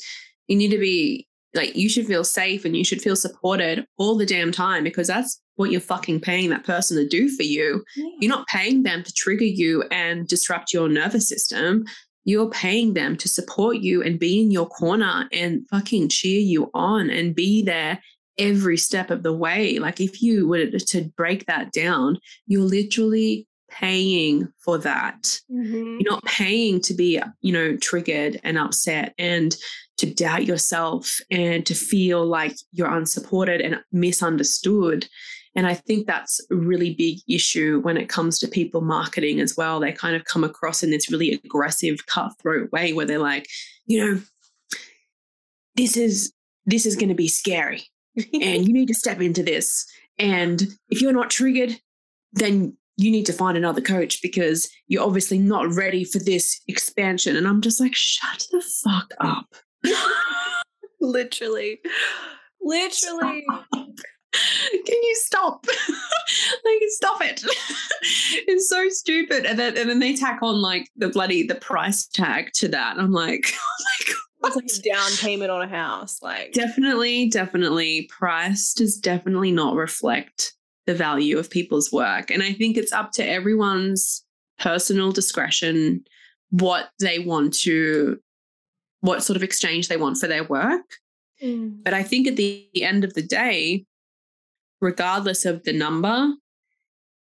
you 0.46 0.56
need 0.56 0.70
to 0.70 0.78
be 0.78 1.26
like, 1.54 1.74
you 1.74 1.88
should 1.88 2.06
feel 2.06 2.22
safe 2.22 2.64
and 2.64 2.76
you 2.76 2.84
should 2.84 3.02
feel 3.02 3.16
supported 3.16 3.84
all 3.96 4.16
the 4.16 4.26
damn 4.26 4.52
time 4.52 4.84
because 4.84 5.08
that's 5.08 5.40
what 5.58 5.72
you're 5.72 5.80
fucking 5.80 6.20
paying 6.20 6.50
that 6.50 6.64
person 6.64 6.96
to 6.96 7.06
do 7.06 7.28
for 7.28 7.42
you. 7.42 7.84
Yeah. 7.96 8.10
You're 8.20 8.30
not 8.30 8.46
paying 8.46 8.84
them 8.84 9.02
to 9.02 9.12
trigger 9.12 9.44
you 9.44 9.82
and 9.90 10.26
disrupt 10.26 10.72
your 10.72 10.88
nervous 10.88 11.28
system. 11.28 11.84
You're 12.24 12.50
paying 12.50 12.94
them 12.94 13.16
to 13.16 13.28
support 13.28 13.78
you 13.78 14.02
and 14.02 14.20
be 14.20 14.40
in 14.40 14.50
your 14.50 14.68
corner 14.68 15.28
and 15.32 15.68
fucking 15.68 16.10
cheer 16.10 16.40
you 16.40 16.70
on 16.74 17.10
and 17.10 17.34
be 17.34 17.62
there 17.62 18.00
every 18.38 18.76
step 18.76 19.10
of 19.10 19.24
the 19.24 19.32
way. 19.32 19.80
Like 19.80 20.00
if 20.00 20.22
you 20.22 20.46
were 20.46 20.66
to 20.66 21.04
break 21.16 21.46
that 21.46 21.72
down, 21.72 22.20
you're 22.46 22.62
literally 22.62 23.48
paying 23.68 24.52
for 24.60 24.78
that. 24.78 25.22
Mm-hmm. 25.50 25.98
You're 26.00 26.12
not 26.12 26.24
paying 26.24 26.80
to 26.82 26.94
be, 26.94 27.20
you 27.40 27.52
know, 27.52 27.76
triggered 27.76 28.40
and 28.44 28.58
upset 28.58 29.12
and 29.18 29.56
to 29.98 30.06
doubt 30.06 30.46
yourself 30.46 31.18
and 31.30 31.66
to 31.66 31.74
feel 31.74 32.24
like 32.24 32.54
you're 32.72 32.94
unsupported 32.94 33.60
and 33.60 33.80
misunderstood. 33.90 35.08
And 35.56 35.66
I 35.66 35.74
think 35.74 36.06
that's 36.06 36.40
a 36.50 36.54
really 36.54 36.94
big 36.94 37.18
issue 37.28 37.80
when 37.80 37.96
it 37.96 38.08
comes 38.08 38.38
to 38.38 38.48
people 38.48 38.80
marketing 38.80 39.40
as 39.40 39.56
well. 39.56 39.80
They 39.80 39.92
kind 39.92 40.14
of 40.14 40.24
come 40.24 40.44
across 40.44 40.82
in 40.82 40.90
this 40.90 41.10
really 41.10 41.32
aggressive, 41.32 42.06
cutthroat 42.06 42.70
way 42.72 42.92
where 42.92 43.06
they're 43.06 43.18
like, 43.18 43.48
you 43.86 44.04
know, 44.04 44.20
this 45.76 45.96
is 45.96 46.32
this 46.66 46.84
is 46.84 46.96
going 46.96 47.08
to 47.08 47.14
be 47.14 47.28
scary 47.28 47.84
and 48.16 48.66
you 48.66 48.72
need 48.72 48.88
to 48.88 48.94
step 48.94 49.20
into 49.20 49.42
this. 49.42 49.86
And 50.18 50.62
if 50.90 51.00
you're 51.00 51.12
not 51.12 51.30
triggered, 51.30 51.76
then 52.32 52.76
you 52.96 53.10
need 53.10 53.26
to 53.26 53.32
find 53.32 53.56
another 53.56 53.80
coach 53.80 54.20
because 54.20 54.68
you're 54.88 55.04
obviously 55.04 55.38
not 55.38 55.72
ready 55.72 56.04
for 56.04 56.18
this 56.18 56.60
expansion. 56.66 57.36
And 57.36 57.46
I'm 57.46 57.60
just 57.60 57.80
like, 57.80 57.94
shut 57.94 58.46
the 58.50 58.62
fuck 58.82 59.14
up. 59.20 59.54
Literally. 61.00 61.80
Literally. 62.60 63.46
Can 64.32 65.02
you 65.02 65.16
stop? 65.16 65.66
like, 66.64 66.82
stop 66.88 67.22
it. 67.22 67.42
it's 68.46 68.68
so 68.68 68.88
stupid. 68.88 69.46
And 69.46 69.58
then 69.58 69.76
and 69.76 69.88
then 69.88 70.00
they 70.00 70.14
tack 70.14 70.40
on 70.42 70.60
like 70.60 70.88
the 70.96 71.08
bloody 71.08 71.46
the 71.46 71.54
price 71.54 72.06
tag 72.06 72.50
to 72.54 72.68
that. 72.68 72.98
I'm 72.98 73.12
like, 73.12 73.52
oh 73.54 73.84
my 73.84 74.12
god. 74.12 74.16
It's 74.44 74.56
like 74.56 74.66
a 74.66 74.94
down 74.94 75.10
payment 75.18 75.50
on 75.50 75.62
a 75.62 75.68
house. 75.68 76.20
Like 76.22 76.52
definitely, 76.52 77.28
definitely 77.28 78.08
price 78.10 78.72
does 78.74 78.96
definitely 78.96 79.50
not 79.50 79.74
reflect 79.74 80.52
the 80.86 80.94
value 80.94 81.38
of 81.38 81.50
people's 81.50 81.92
work. 81.92 82.30
And 82.30 82.42
I 82.42 82.52
think 82.52 82.76
it's 82.76 82.92
up 82.92 83.12
to 83.12 83.26
everyone's 83.26 84.24
personal 84.58 85.12
discretion 85.12 86.04
what 86.50 86.90
they 86.98 87.18
want 87.18 87.52
to 87.52 88.18
what 89.00 89.22
sort 89.22 89.36
of 89.36 89.42
exchange 89.42 89.88
they 89.88 89.96
want 89.96 90.18
for 90.18 90.26
their 90.26 90.44
work. 90.44 90.96
Mm. 91.42 91.82
But 91.84 91.94
I 91.94 92.02
think 92.02 92.26
at 92.26 92.36
the 92.36 92.68
end 92.76 93.04
of 93.04 93.14
the 93.14 93.22
day, 93.22 93.84
regardless 94.80 95.44
of 95.44 95.64
the 95.64 95.72
number, 95.72 96.32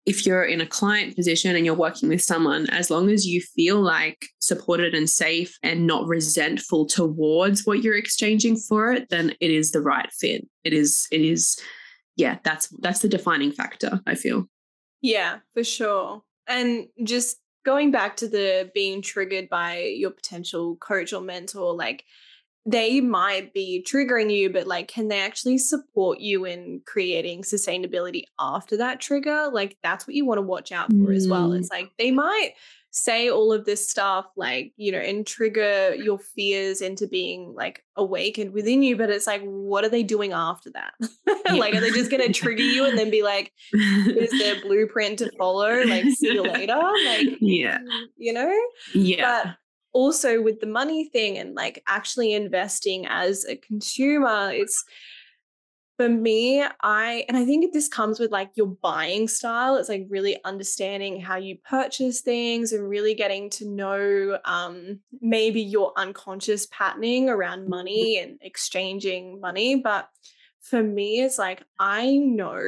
if 0.06 0.26
you're 0.26 0.44
in 0.44 0.60
a 0.60 0.66
client 0.66 1.16
position 1.16 1.56
and 1.56 1.64
you're 1.64 1.74
working 1.74 2.10
with 2.10 2.20
someone, 2.20 2.68
as 2.70 2.90
long 2.90 3.08
as 3.08 3.26
you 3.26 3.40
feel 3.40 3.80
like 3.80 4.26
supported 4.38 4.94
and 4.94 5.08
safe 5.08 5.56
and 5.62 5.86
not 5.86 6.06
resentful 6.06 6.84
towards 6.86 7.64
what 7.64 7.82
you're 7.82 7.96
exchanging 7.96 8.56
for 8.56 8.92
it, 8.92 9.08
then 9.08 9.34
it 9.40 9.50
is 9.50 9.72
the 9.72 9.80
right 9.80 10.10
fit. 10.12 10.46
It 10.62 10.74
is, 10.74 11.06
it 11.10 11.22
is, 11.22 11.58
yeah, 12.16 12.38
that's 12.44 12.68
that's 12.80 13.00
the 13.00 13.08
defining 13.08 13.50
factor, 13.50 14.00
I 14.06 14.14
feel. 14.14 14.44
Yeah, 15.00 15.38
for 15.54 15.64
sure. 15.64 16.22
And 16.46 16.86
just 17.02 17.38
going 17.64 17.90
back 17.90 18.16
to 18.16 18.28
the 18.28 18.70
being 18.74 19.00
triggered 19.00 19.48
by 19.48 19.78
your 19.78 20.10
potential 20.10 20.76
coach 20.76 21.14
or 21.14 21.22
mentor, 21.22 21.74
like 21.74 22.04
they 22.66 23.00
might 23.00 23.52
be 23.52 23.84
triggering 23.86 24.34
you, 24.34 24.50
but 24.50 24.66
like, 24.66 24.88
can 24.88 25.08
they 25.08 25.20
actually 25.20 25.58
support 25.58 26.20
you 26.20 26.44
in 26.46 26.80
creating 26.86 27.42
sustainability 27.42 28.24
after 28.38 28.76
that 28.78 29.00
trigger? 29.00 29.50
Like, 29.52 29.76
that's 29.82 30.06
what 30.06 30.14
you 30.14 30.24
want 30.24 30.38
to 30.38 30.42
watch 30.42 30.72
out 30.72 30.88
for 30.88 31.10
mm. 31.10 31.16
as 31.16 31.28
well. 31.28 31.52
It's 31.52 31.68
mm. 31.68 31.72
like 31.72 31.90
they 31.98 32.10
might 32.10 32.54
say 32.94 33.28
all 33.28 33.52
of 33.52 33.64
this 33.64 33.90
stuff 33.90 34.24
like 34.36 34.72
you 34.76 34.92
know 34.92 35.00
and 35.00 35.26
trigger 35.26 35.96
your 35.96 36.16
fears 36.16 36.80
into 36.80 37.08
being 37.08 37.52
like 37.52 37.82
awakened 37.96 38.52
within 38.52 38.84
you 38.84 38.96
but 38.96 39.10
it's 39.10 39.26
like 39.26 39.42
what 39.42 39.84
are 39.84 39.88
they 39.88 40.04
doing 40.04 40.32
after 40.32 40.70
that 40.70 40.92
yeah. 41.26 41.54
like 41.54 41.74
are 41.74 41.80
they 41.80 41.90
just 41.90 42.08
going 42.08 42.22
to 42.26 42.32
trigger 42.32 42.62
you 42.62 42.86
and 42.86 42.96
then 42.96 43.10
be 43.10 43.24
like 43.24 43.52
is 43.72 44.30
their 44.38 44.60
blueprint 44.62 45.18
to 45.18 45.28
follow 45.36 45.82
like 45.86 46.04
see 46.04 46.34
you 46.34 46.44
later 46.44 46.80
like 47.04 47.36
yeah 47.40 47.78
you 48.16 48.32
know 48.32 48.56
yeah 48.94 49.42
but 49.42 49.56
also 49.94 50.42
with 50.42 50.60
the 50.60 50.66
money 50.66 51.08
thing 51.08 51.38
and 51.38 51.54
like 51.54 51.82
actually 51.86 52.34
investing 52.34 53.06
as 53.06 53.46
a 53.46 53.56
consumer, 53.56 54.50
it's 54.52 54.84
for 55.96 56.08
me, 56.08 56.64
I, 56.82 57.24
and 57.28 57.36
I 57.36 57.44
think 57.44 57.72
this 57.72 57.86
comes 57.86 58.18
with 58.18 58.32
like 58.32 58.50
your 58.56 58.66
buying 58.66 59.28
style. 59.28 59.76
It's 59.76 59.88
like 59.88 60.06
really 60.08 60.42
understanding 60.44 61.20
how 61.20 61.36
you 61.36 61.56
purchase 61.64 62.20
things 62.20 62.72
and 62.72 62.88
really 62.88 63.14
getting 63.14 63.48
to 63.50 63.68
know 63.68 64.38
um, 64.44 64.98
maybe 65.20 65.62
your 65.62 65.92
unconscious 65.96 66.66
patterning 66.72 67.28
around 67.28 67.68
money 67.68 68.18
and 68.18 68.38
exchanging 68.40 69.40
money. 69.40 69.76
But 69.76 70.08
for 70.64 70.82
me, 70.82 71.20
it's 71.20 71.38
like 71.38 71.62
I 71.78 72.16
know 72.16 72.58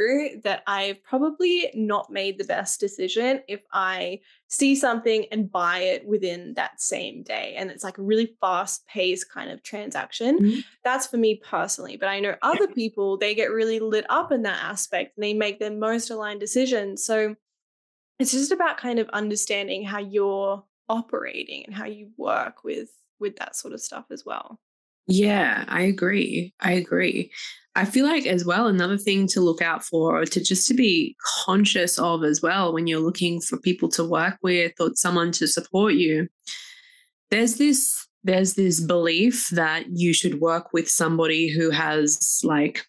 that 0.44 0.62
I've 0.66 1.02
probably 1.02 1.70
not 1.74 2.11
made 2.11 2.37
the 2.37 2.44
best 2.44 2.78
decision 2.78 3.40
if 3.48 3.62
I 3.72 4.20
see 4.48 4.76
something 4.76 5.24
and 5.32 5.50
buy 5.50 5.78
it 5.78 6.06
within 6.06 6.52
that 6.54 6.78
same 6.78 7.22
day. 7.22 7.54
And 7.56 7.70
it's 7.70 7.82
like 7.82 7.96
a 7.96 8.02
really 8.02 8.37
fast 8.38 8.87
paced 8.87 9.30
kind 9.30 9.50
of 9.50 9.62
transaction. 9.62 10.38
Mm-hmm. 10.38 10.61
That's 10.85 11.06
for 11.06 11.16
me 11.16 11.37
personally. 11.37 11.96
But 11.96 12.11
I 12.11 12.20
know 12.20 12.35
other 12.42 12.68
people, 12.68 13.16
they 13.16 13.35
get 13.35 13.50
really 13.50 13.78
lit 13.78 14.04
up 14.11 14.30
in 14.30 14.42
that 14.42 14.62
aspect 14.62 15.16
and 15.16 15.24
they 15.24 15.32
make 15.32 15.59
their 15.59 15.72
most 15.72 16.11
aligned 16.11 16.40
decisions. 16.40 17.02
So 17.02 17.35
it's 18.18 18.32
just 18.32 18.52
about 18.52 18.76
kind 18.76 18.98
of 18.98 19.09
understanding 19.09 19.85
how 19.85 20.00
you're 20.00 20.62
operating 20.90 21.64
and 21.64 21.74
how 21.74 21.87
you 21.87 22.11
work 22.18 22.62
with 22.62 22.90
with 23.18 23.37
that 23.37 23.56
sort 23.56 23.72
of 23.72 23.80
stuff 23.80 24.04
as 24.11 24.26
well. 24.26 24.61
Yeah, 25.07 25.64
I 25.69 25.83
agree. 25.83 26.53
I 26.61 26.73
agree. 26.73 27.31
I 27.75 27.85
feel 27.85 28.07
like 28.07 28.27
as 28.27 28.45
well 28.45 28.66
another 28.66 28.97
thing 28.97 29.27
to 29.29 29.40
look 29.40 29.61
out 29.61 29.85
for 29.85 30.21
or 30.21 30.25
to 30.25 30.42
just 30.42 30.66
to 30.69 30.75
be 30.75 31.14
conscious 31.45 31.99
of 31.99 32.25
as 32.25 32.40
well 32.40 32.73
when 32.73 32.87
you're 32.87 33.01
looking 33.01 33.40
for 33.40 33.59
people 33.59 33.88
to 33.90 34.05
work 34.05 34.38
with 34.42 34.73
or 34.81 34.90
someone 34.95 35.31
to 35.33 35.47
support 35.47 35.95
you. 35.95 36.29
There's 37.31 37.57
this 37.57 38.07
there's 38.25 38.55
this 38.55 38.81
belief 38.81 39.49
that 39.53 39.85
you 39.90 40.12
should 40.12 40.40
work 40.40 40.73
with 40.73 40.88
somebody 40.88 41.49
who 41.49 41.71
has 41.71 42.40
like 42.42 42.85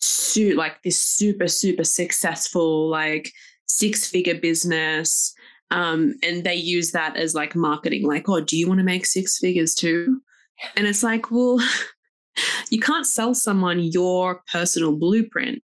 su- 0.00 0.54
like 0.54 0.82
this 0.82 1.02
super 1.02 1.48
super 1.48 1.84
successful 1.84 2.88
like 2.88 3.30
six 3.66 4.06
figure 4.06 4.34
business 4.38 5.32
um, 5.70 6.14
and 6.24 6.42
they 6.42 6.54
use 6.54 6.90
that 6.92 7.16
as 7.16 7.34
like 7.34 7.54
marketing 7.54 8.04
like 8.06 8.28
oh 8.28 8.40
do 8.40 8.56
you 8.56 8.66
want 8.68 8.78
to 8.78 8.84
make 8.84 9.06
six 9.06 9.38
figures 9.38 9.74
too 9.74 10.20
and 10.76 10.86
it's 10.86 11.02
like 11.02 11.30
well 11.30 11.58
you 12.70 12.80
can't 12.80 13.06
sell 13.06 13.34
someone 13.34 13.80
your 13.80 14.42
personal 14.50 14.96
blueprint 14.96 15.62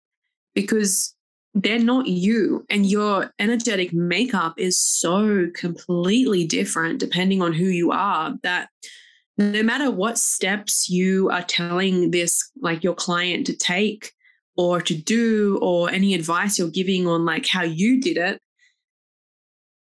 because 0.54 1.16
they're 1.54 1.80
not 1.80 2.08
you 2.08 2.66
and 2.70 2.86
your 2.86 3.32
energetic 3.40 3.92
makeup 3.92 4.54
is 4.58 4.80
so 4.80 5.48
completely 5.54 6.46
different 6.46 7.00
depending 7.00 7.42
on 7.42 7.52
who 7.52 7.66
you 7.66 7.92
are 7.92 8.36
that 8.44 8.70
no 9.38 9.64
matter 9.64 9.90
what 9.90 10.18
steps 10.18 10.90
you 10.90 11.30
are 11.30 11.44
telling 11.44 12.12
this 12.12 12.52
like 12.62 12.84
your 12.84 12.94
client 12.94 13.46
to 13.46 13.56
take 13.56 14.12
or 14.56 14.82
to 14.82 14.96
do 14.96 15.58
or 15.62 15.90
any 15.90 16.14
advice 16.14 16.58
you're 16.58 16.70
giving 16.70 17.08
on 17.08 17.26
like 17.26 17.48
how 17.48 17.64
you 17.64 18.00
did 18.00 18.18
it 18.18 18.40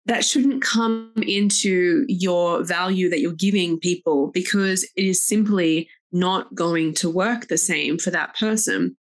that 0.06 0.26
shouldn't 0.26 0.62
come 0.62 1.12
into 1.26 2.06
your 2.08 2.64
value 2.64 3.10
that 3.10 3.22
you're 3.22 3.32
giving 3.34 3.80
people 3.80 4.32
because 4.32 4.84
it 4.96 5.06
is 5.06 5.26
simply 5.26 5.90
not 6.12 6.54
going 6.54 6.94
to 6.94 7.10
work 7.10 7.48
the 7.48 7.58
same 7.58 7.98
for 7.98 8.12
that 8.12 8.38
person. 8.38 8.96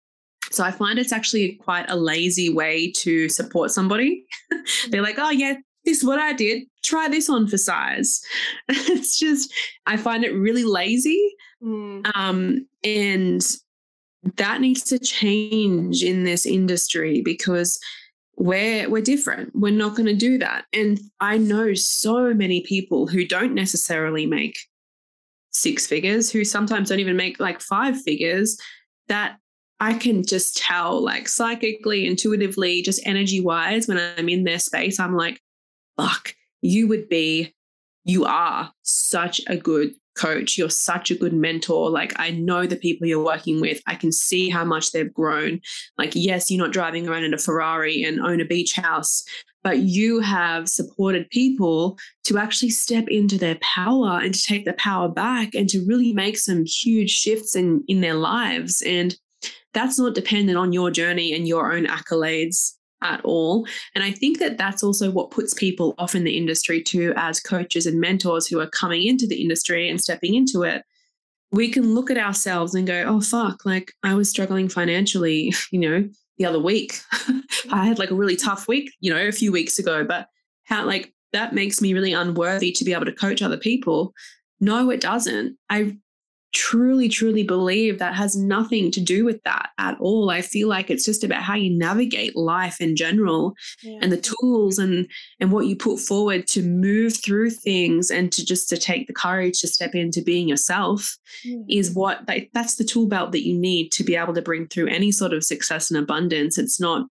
So 0.50 0.64
I 0.64 0.70
find 0.70 0.98
it's 0.98 1.12
actually 1.12 1.54
quite 1.62 1.88
a 1.88 1.96
lazy 1.96 2.50
way 2.50 2.92
to 2.98 3.28
support 3.28 3.70
somebody. 3.70 4.24
They're 4.90 5.02
like, 5.02 5.18
oh, 5.18 5.30
yeah, 5.30 5.54
this 5.84 5.98
is 5.98 6.04
what 6.04 6.18
I 6.18 6.32
did. 6.32 6.64
Try 6.82 7.08
this 7.08 7.28
on 7.28 7.46
for 7.46 7.56
size. 7.56 8.20
it's 8.68 9.18
just, 9.18 9.52
I 9.86 9.96
find 9.96 10.24
it 10.24 10.32
really 10.32 10.64
lazy. 10.64 11.34
Mm. 11.62 12.10
Um, 12.14 12.66
and 12.84 13.42
that 14.36 14.60
needs 14.60 14.82
to 14.84 14.98
change 14.98 16.02
in 16.02 16.24
this 16.24 16.46
industry 16.46 17.22
because 17.24 17.78
we're 18.36 18.88
we're 18.88 19.02
different. 19.02 19.50
We're 19.54 19.72
not 19.72 19.96
going 19.96 20.06
to 20.06 20.14
do 20.14 20.38
that. 20.38 20.64
And 20.72 21.00
I 21.20 21.36
know 21.38 21.74
so 21.74 22.32
many 22.32 22.62
people 22.62 23.06
who 23.06 23.26
don't 23.26 23.54
necessarily 23.54 24.26
make 24.26 24.56
six 25.50 25.86
figures 25.86 26.30
who 26.30 26.44
sometimes 26.44 26.88
don't 26.88 27.00
even 27.00 27.16
make 27.16 27.40
like 27.40 27.60
five 27.60 28.00
figures 28.00 28.56
that 29.08 29.36
I 29.80 29.94
can 29.94 30.24
just 30.24 30.56
tell, 30.56 31.02
like 31.02 31.26
psychically, 31.26 32.06
intuitively, 32.06 32.82
just 32.82 33.04
energy 33.06 33.40
wise, 33.40 33.88
when 33.88 33.98
I'm 33.98 34.28
in 34.28 34.44
their 34.44 34.58
space, 34.58 35.00
I'm 35.00 35.16
like, 35.16 35.40
fuck, 35.96 36.34
you 36.60 36.86
would 36.88 37.08
be, 37.08 37.54
you 38.04 38.26
are 38.26 38.72
such 38.82 39.40
a 39.46 39.56
good 39.56 39.92
coach. 40.20 40.58
You're 40.58 40.70
such 40.70 41.10
a 41.10 41.14
good 41.14 41.32
mentor. 41.32 41.90
Like, 41.90 42.12
I 42.16 42.30
know 42.30 42.66
the 42.66 42.76
people 42.76 43.06
you're 43.06 43.24
working 43.24 43.60
with. 43.60 43.80
I 43.86 43.94
can 43.94 44.12
see 44.12 44.50
how 44.50 44.64
much 44.64 44.92
they've 44.92 45.12
grown. 45.12 45.60
Like, 45.98 46.12
yes, 46.14 46.50
you're 46.50 46.62
not 46.62 46.72
driving 46.72 47.08
around 47.08 47.24
in 47.24 47.34
a 47.34 47.38
Ferrari 47.38 48.02
and 48.02 48.20
own 48.20 48.40
a 48.40 48.44
beach 48.44 48.74
house, 48.74 49.24
but 49.62 49.78
you 49.78 50.20
have 50.20 50.68
supported 50.68 51.28
people 51.30 51.98
to 52.24 52.38
actually 52.38 52.70
step 52.70 53.08
into 53.08 53.38
their 53.38 53.58
power 53.60 54.20
and 54.22 54.34
to 54.34 54.42
take 54.42 54.64
the 54.64 54.72
power 54.74 55.08
back 55.08 55.54
and 55.54 55.68
to 55.70 55.84
really 55.86 56.12
make 56.12 56.38
some 56.38 56.64
huge 56.64 57.10
shifts 57.10 57.56
in 57.56 57.84
in 57.88 58.00
their 58.00 58.14
lives 58.14 58.82
and 58.82 59.16
that's 59.72 59.98
not 59.98 60.14
dependent 60.14 60.58
on 60.58 60.72
your 60.72 60.90
journey 60.90 61.32
and 61.32 61.46
your 61.46 61.72
own 61.72 61.86
accolades 61.86 62.74
at 63.02 63.20
all 63.24 63.66
and 63.94 64.04
i 64.04 64.10
think 64.10 64.38
that 64.38 64.58
that's 64.58 64.82
also 64.82 65.10
what 65.10 65.30
puts 65.30 65.54
people 65.54 65.94
off 65.98 66.14
in 66.14 66.24
the 66.24 66.36
industry 66.36 66.82
too 66.82 67.12
as 67.16 67.40
coaches 67.40 67.86
and 67.86 68.00
mentors 68.00 68.46
who 68.46 68.60
are 68.60 68.68
coming 68.68 69.04
into 69.04 69.26
the 69.26 69.40
industry 69.40 69.88
and 69.88 70.00
stepping 70.00 70.34
into 70.34 70.62
it 70.62 70.82
we 71.52 71.68
can 71.68 71.94
look 71.94 72.10
at 72.10 72.18
ourselves 72.18 72.74
and 72.74 72.86
go 72.86 73.04
oh 73.06 73.20
fuck 73.20 73.64
like 73.64 73.92
i 74.02 74.14
was 74.14 74.28
struggling 74.28 74.68
financially 74.68 75.52
you 75.70 75.78
know 75.78 76.08
the 76.40 76.46
other 76.46 76.58
week. 76.58 76.98
I 77.70 77.84
had 77.84 77.98
like 77.98 78.10
a 78.10 78.14
really 78.14 78.34
tough 78.34 78.66
week, 78.66 78.90
you 79.00 79.12
know, 79.12 79.28
a 79.28 79.30
few 79.30 79.52
weeks 79.52 79.78
ago, 79.78 80.04
but 80.04 80.26
how 80.64 80.86
like 80.86 81.12
that 81.34 81.52
makes 81.52 81.82
me 81.82 81.92
really 81.92 82.14
unworthy 82.14 82.72
to 82.72 82.84
be 82.84 82.94
able 82.94 83.04
to 83.04 83.12
coach 83.12 83.42
other 83.42 83.58
people. 83.58 84.14
No, 84.58 84.90
it 84.90 85.02
doesn't. 85.02 85.58
I 85.68 85.98
truly, 86.52 87.08
truly 87.08 87.42
believe 87.42 87.98
that 87.98 88.14
has 88.14 88.36
nothing 88.36 88.90
to 88.90 89.00
do 89.00 89.24
with 89.24 89.42
that 89.44 89.70
at 89.78 89.96
all. 90.00 90.30
I 90.30 90.42
feel 90.42 90.68
like 90.68 90.90
it's 90.90 91.04
just 91.04 91.22
about 91.22 91.42
how 91.42 91.54
you 91.54 91.70
navigate 91.70 92.36
life 92.36 92.80
in 92.80 92.96
general 92.96 93.54
yeah. 93.82 93.98
and 94.02 94.10
the 94.10 94.20
tools 94.20 94.78
and 94.78 95.08
and 95.38 95.52
what 95.52 95.66
you 95.66 95.76
put 95.76 96.00
forward 96.00 96.46
to 96.48 96.62
move 96.62 97.16
through 97.16 97.50
things 97.50 98.10
and 98.10 98.32
to 98.32 98.44
just 98.44 98.68
to 98.70 98.76
take 98.76 99.06
the 99.06 99.12
courage 99.12 99.60
to 99.60 99.68
step 99.68 99.94
into 99.94 100.22
being 100.22 100.48
yourself 100.48 101.16
mm. 101.46 101.64
is 101.68 101.94
what 101.94 102.28
that's 102.52 102.76
the 102.76 102.84
tool 102.84 103.06
belt 103.06 103.32
that 103.32 103.46
you 103.46 103.56
need 103.56 103.90
to 103.92 104.04
be 104.04 104.16
able 104.16 104.34
to 104.34 104.42
bring 104.42 104.66
through 104.66 104.88
any 104.88 105.12
sort 105.12 105.32
of 105.32 105.44
success 105.44 105.90
and 105.90 106.00
abundance. 106.00 106.58
It's 106.58 106.80
not 106.80 107.06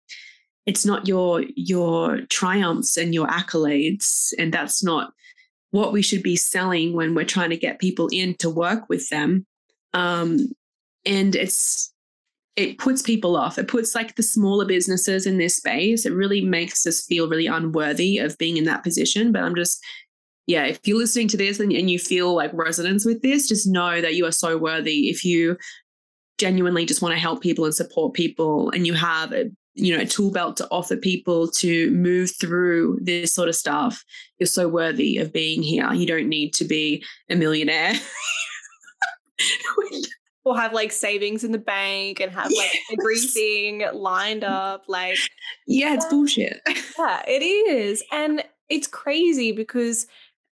it's 0.66 0.86
not 0.86 1.08
your 1.08 1.44
your 1.56 2.20
triumphs 2.30 2.96
and 2.96 3.12
your 3.12 3.26
accolades 3.26 4.32
and 4.38 4.52
that's 4.52 4.82
not 4.82 5.12
what 5.74 5.92
we 5.92 6.02
should 6.02 6.22
be 6.22 6.36
selling 6.36 6.92
when 6.92 7.16
we're 7.16 7.24
trying 7.24 7.50
to 7.50 7.56
get 7.56 7.80
people 7.80 8.08
in 8.12 8.36
to 8.36 8.48
work 8.48 8.88
with 8.88 9.08
them. 9.08 9.44
Um, 9.92 10.52
and 11.04 11.34
it's 11.34 11.92
it 12.54 12.78
puts 12.78 13.02
people 13.02 13.34
off. 13.34 13.58
It 13.58 13.66
puts 13.66 13.92
like 13.92 14.14
the 14.14 14.22
smaller 14.22 14.64
businesses 14.64 15.26
in 15.26 15.38
this 15.38 15.56
space. 15.56 16.06
It 16.06 16.12
really 16.12 16.40
makes 16.42 16.86
us 16.86 17.04
feel 17.04 17.28
really 17.28 17.48
unworthy 17.48 18.18
of 18.18 18.38
being 18.38 18.56
in 18.56 18.62
that 18.66 18.84
position. 18.84 19.32
But 19.32 19.42
I'm 19.42 19.56
just, 19.56 19.84
yeah, 20.46 20.64
if 20.64 20.78
you're 20.84 20.96
listening 20.96 21.26
to 21.28 21.36
this 21.36 21.58
and, 21.58 21.72
and 21.72 21.90
you 21.90 21.98
feel 21.98 22.32
like 22.32 22.52
resonance 22.54 23.04
with 23.04 23.22
this, 23.22 23.48
just 23.48 23.66
know 23.66 24.00
that 24.00 24.14
you 24.14 24.26
are 24.26 24.32
so 24.32 24.56
worthy. 24.56 25.10
If 25.10 25.24
you 25.24 25.56
genuinely 26.38 26.86
just 26.86 27.02
want 27.02 27.14
to 27.14 27.20
help 27.20 27.42
people 27.42 27.64
and 27.64 27.74
support 27.74 28.14
people 28.14 28.70
and 28.70 28.86
you 28.86 28.94
have 28.94 29.32
a 29.32 29.50
you 29.74 29.96
know 29.96 30.02
a 30.02 30.06
tool 30.06 30.30
belt 30.30 30.56
to 30.58 30.68
offer 30.70 30.96
people 30.96 31.48
to 31.48 31.90
move 31.90 32.30
through 32.38 32.98
this 33.02 33.34
sort 33.34 33.48
of 33.48 33.56
stuff. 33.56 34.04
You're 34.38 34.46
so 34.46 34.68
worthy 34.68 35.18
of 35.18 35.32
being 35.32 35.62
here. 35.62 35.92
You 35.92 36.06
don't 36.06 36.28
need 36.28 36.52
to 36.54 36.64
be 36.64 37.04
a 37.28 37.36
millionaire. 37.36 37.94
Or 40.46 40.58
have 40.58 40.74
like 40.74 40.92
savings 40.92 41.42
in 41.42 41.52
the 41.52 41.58
bank 41.58 42.20
and 42.20 42.30
have 42.30 42.50
like 42.50 42.70
yes. 42.74 42.76
everything 42.92 43.82
lined 43.94 44.44
up 44.44 44.84
like 44.88 45.16
yeah 45.66 45.94
it's 45.94 46.04
bullshit. 46.04 46.60
Yeah 46.98 47.22
it 47.26 47.42
is. 47.42 48.02
And 48.12 48.44
it's 48.68 48.86
crazy 48.86 49.52
because 49.52 50.06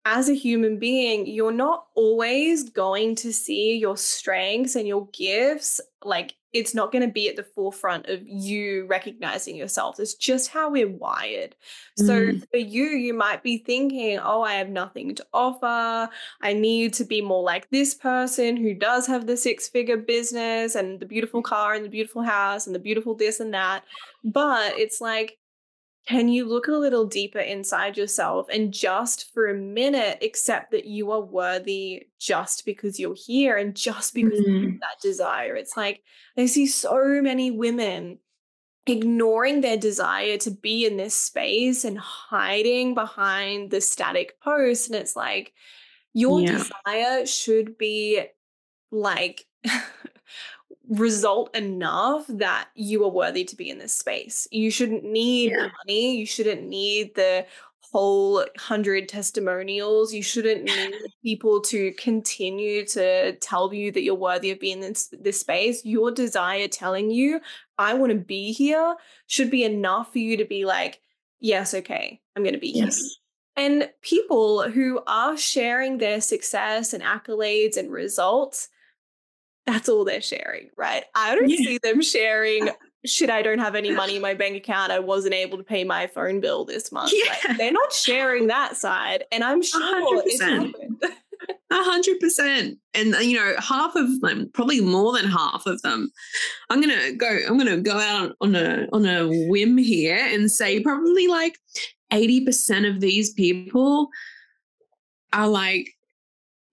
as 0.05 0.29
a 0.29 0.35
human 0.35 0.77
being, 0.77 1.25
you're 1.25 1.51
not 1.51 1.85
always 1.95 2.69
going 2.69 3.15
to 3.15 3.33
see 3.33 3.77
your 3.77 3.97
strengths 3.97 4.75
and 4.75 4.87
your 4.87 5.07
gifts 5.11 5.81
like 6.03 6.35
it's 6.53 6.73
not 6.73 6.91
going 6.91 7.01
to 7.01 7.11
be 7.11 7.29
at 7.29 7.35
the 7.35 7.43
forefront 7.43 8.07
of 8.07 8.21
you 8.27 8.85
recognizing 8.87 9.55
yourself. 9.55 9.99
It's 9.99 10.15
just 10.15 10.49
how 10.49 10.71
we're 10.71 10.87
wired. 10.89 11.55
So 11.97 12.13
mm. 12.13 12.49
for 12.51 12.57
you, 12.57 12.85
you 12.85 13.13
might 13.13 13.43
be 13.43 13.59
thinking, 13.59 14.19
oh, 14.19 14.41
I 14.41 14.53
have 14.53 14.69
nothing 14.69 15.15
to 15.15 15.25
offer. 15.33 16.09
I 16.41 16.53
need 16.53 16.93
to 16.95 17.05
be 17.05 17.21
more 17.21 17.43
like 17.43 17.69
this 17.69 17.93
person 17.93 18.57
who 18.57 18.73
does 18.73 19.07
have 19.07 19.27
the 19.27 19.37
six 19.37 19.67
figure 19.67 19.97
business 19.97 20.75
and 20.75 20.99
the 20.99 21.05
beautiful 21.05 21.41
car 21.41 21.73
and 21.73 21.83
the 21.83 21.89
beautiful 21.89 22.21
house 22.21 22.65
and 22.67 22.75
the 22.75 22.79
beautiful 22.79 23.15
this 23.15 23.39
and 23.39 23.53
that. 23.53 23.83
But 24.23 24.77
it's 24.77 25.01
like, 25.01 25.38
can 26.09 26.27
you 26.27 26.43
look 26.45 26.67
a 26.67 26.71
little 26.71 27.05
deeper 27.05 27.37
inside 27.37 27.95
yourself 27.95 28.47
and 28.51 28.73
just 28.73 29.31
for 29.31 29.47
a 29.47 29.53
minute 29.53 30.17
accept 30.23 30.71
that 30.71 30.85
you 30.85 31.11
are 31.11 31.21
worthy 31.21 32.07
just 32.19 32.65
because 32.65 32.99
you're 32.99 33.15
here 33.15 33.57
and 33.57 33.75
just 33.75 34.15
because 34.15 34.39
mm. 34.39 34.73
of 34.73 34.79
that 34.79 34.99
desire? 35.03 35.55
It's 35.55 35.77
like 35.77 36.01
I 36.35 36.47
see 36.47 36.65
so 36.65 37.21
many 37.21 37.51
women 37.51 38.17
ignoring 38.87 39.61
their 39.61 39.77
desire 39.77 40.37
to 40.37 40.49
be 40.49 40.83
in 40.83 40.97
this 40.97 41.13
space 41.13 41.85
and 41.85 41.99
hiding 41.99 42.95
behind 42.95 43.69
the 43.69 43.79
static 43.79 44.41
post. 44.41 44.87
And 44.87 44.95
it's 44.95 45.15
like 45.15 45.53
your 46.13 46.41
yeah. 46.41 46.53
desire 46.53 47.25
should 47.27 47.77
be 47.77 48.25
like 48.89 49.45
result 50.89 51.55
enough 51.55 52.25
that 52.27 52.69
you 52.73 53.03
are 53.03 53.11
worthy 53.11 53.43
to 53.45 53.55
be 53.55 53.69
in 53.69 53.77
this 53.77 53.93
space. 53.93 54.47
You 54.51 54.71
shouldn't 54.71 55.03
need 55.03 55.51
yeah. 55.51 55.69
money. 55.85 56.17
You 56.17 56.25
shouldn't 56.25 56.63
need 56.63 57.15
the 57.15 57.45
whole 57.91 58.45
hundred 58.57 59.07
testimonials. 59.07 60.13
You 60.13 60.23
shouldn't 60.23 60.63
need 60.65 60.93
people 61.23 61.61
to 61.61 61.91
continue 61.93 62.85
to 62.87 63.33
tell 63.33 63.73
you 63.73 63.91
that 63.91 64.01
you're 64.01 64.15
worthy 64.15 64.51
of 64.51 64.59
being 64.59 64.81
in 64.83 64.89
this, 64.89 65.13
this 65.21 65.39
space. 65.39 65.85
Your 65.85 66.11
desire 66.11 66.67
telling 66.67 67.11
you, 67.11 67.39
I 67.77 67.93
want 67.93 68.11
to 68.11 68.17
be 68.17 68.51
here, 68.51 68.95
should 69.27 69.51
be 69.51 69.63
enough 69.63 70.11
for 70.11 70.19
you 70.19 70.37
to 70.37 70.45
be 70.45 70.65
like, 70.65 71.01
yes, 71.39 71.73
okay, 71.73 72.19
I'm 72.35 72.43
going 72.43 72.53
to 72.53 72.59
be 72.59 72.71
yes. 72.71 72.97
here. 72.97 73.05
And 73.55 73.89
people 74.01 74.69
who 74.69 75.01
are 75.05 75.37
sharing 75.37 75.97
their 75.97 76.21
success 76.21 76.93
and 76.93 77.03
accolades 77.03 77.77
and 77.77 77.91
results 77.91 78.69
that's 79.69 79.89
all 79.89 80.05
they're 80.05 80.21
sharing, 80.21 80.69
right? 80.77 81.03
I 81.15 81.35
don't 81.35 81.49
yeah. 81.49 81.57
see 81.57 81.79
them 81.81 82.01
sharing 82.01 82.69
shit, 83.05 83.29
I 83.29 83.41
don't 83.41 83.59
have 83.59 83.75
any 83.75 83.91
money 83.95 84.15
in 84.15 84.21
my 84.21 84.33
bank 84.33 84.55
account. 84.55 84.91
I 84.91 84.99
wasn't 84.99 85.33
able 85.33 85.57
to 85.57 85.63
pay 85.63 85.83
my 85.83 86.07
phone 86.07 86.39
bill 86.39 86.65
this 86.65 86.91
month. 86.91 87.11
Yeah. 87.13 87.35
Like, 87.47 87.57
they're 87.57 87.71
not 87.71 87.93
sharing 87.93 88.47
that 88.47 88.75
side. 88.75 89.23
And 89.31 89.43
I'm 89.43 89.61
sure 89.61 90.19
100%. 90.19 90.21
it's 90.25 90.41
happened. 90.41 91.03
A 91.71 91.83
hundred 91.83 92.19
percent. 92.19 92.79
And 92.95 93.15
uh, 93.15 93.19
you 93.19 93.37
know, 93.37 93.53
half 93.59 93.95
of 93.95 94.21
them, 94.21 94.49
probably 94.53 94.81
more 94.81 95.13
than 95.13 95.29
half 95.29 95.67
of 95.67 95.81
them, 95.83 96.11
I'm 96.69 96.81
gonna 96.81 97.13
go, 97.13 97.39
I'm 97.47 97.57
gonna 97.57 97.77
go 97.77 97.97
out 97.97 98.35
on 98.41 98.55
a 98.55 98.87
on 98.91 99.05
a 99.05 99.27
whim 99.47 99.77
here 99.77 100.17
and 100.17 100.51
say 100.51 100.81
probably 100.81 101.27
like 101.27 101.57
80% 102.11 102.89
of 102.89 102.99
these 102.99 103.33
people 103.33 104.09
are 105.31 105.47
like 105.47 105.91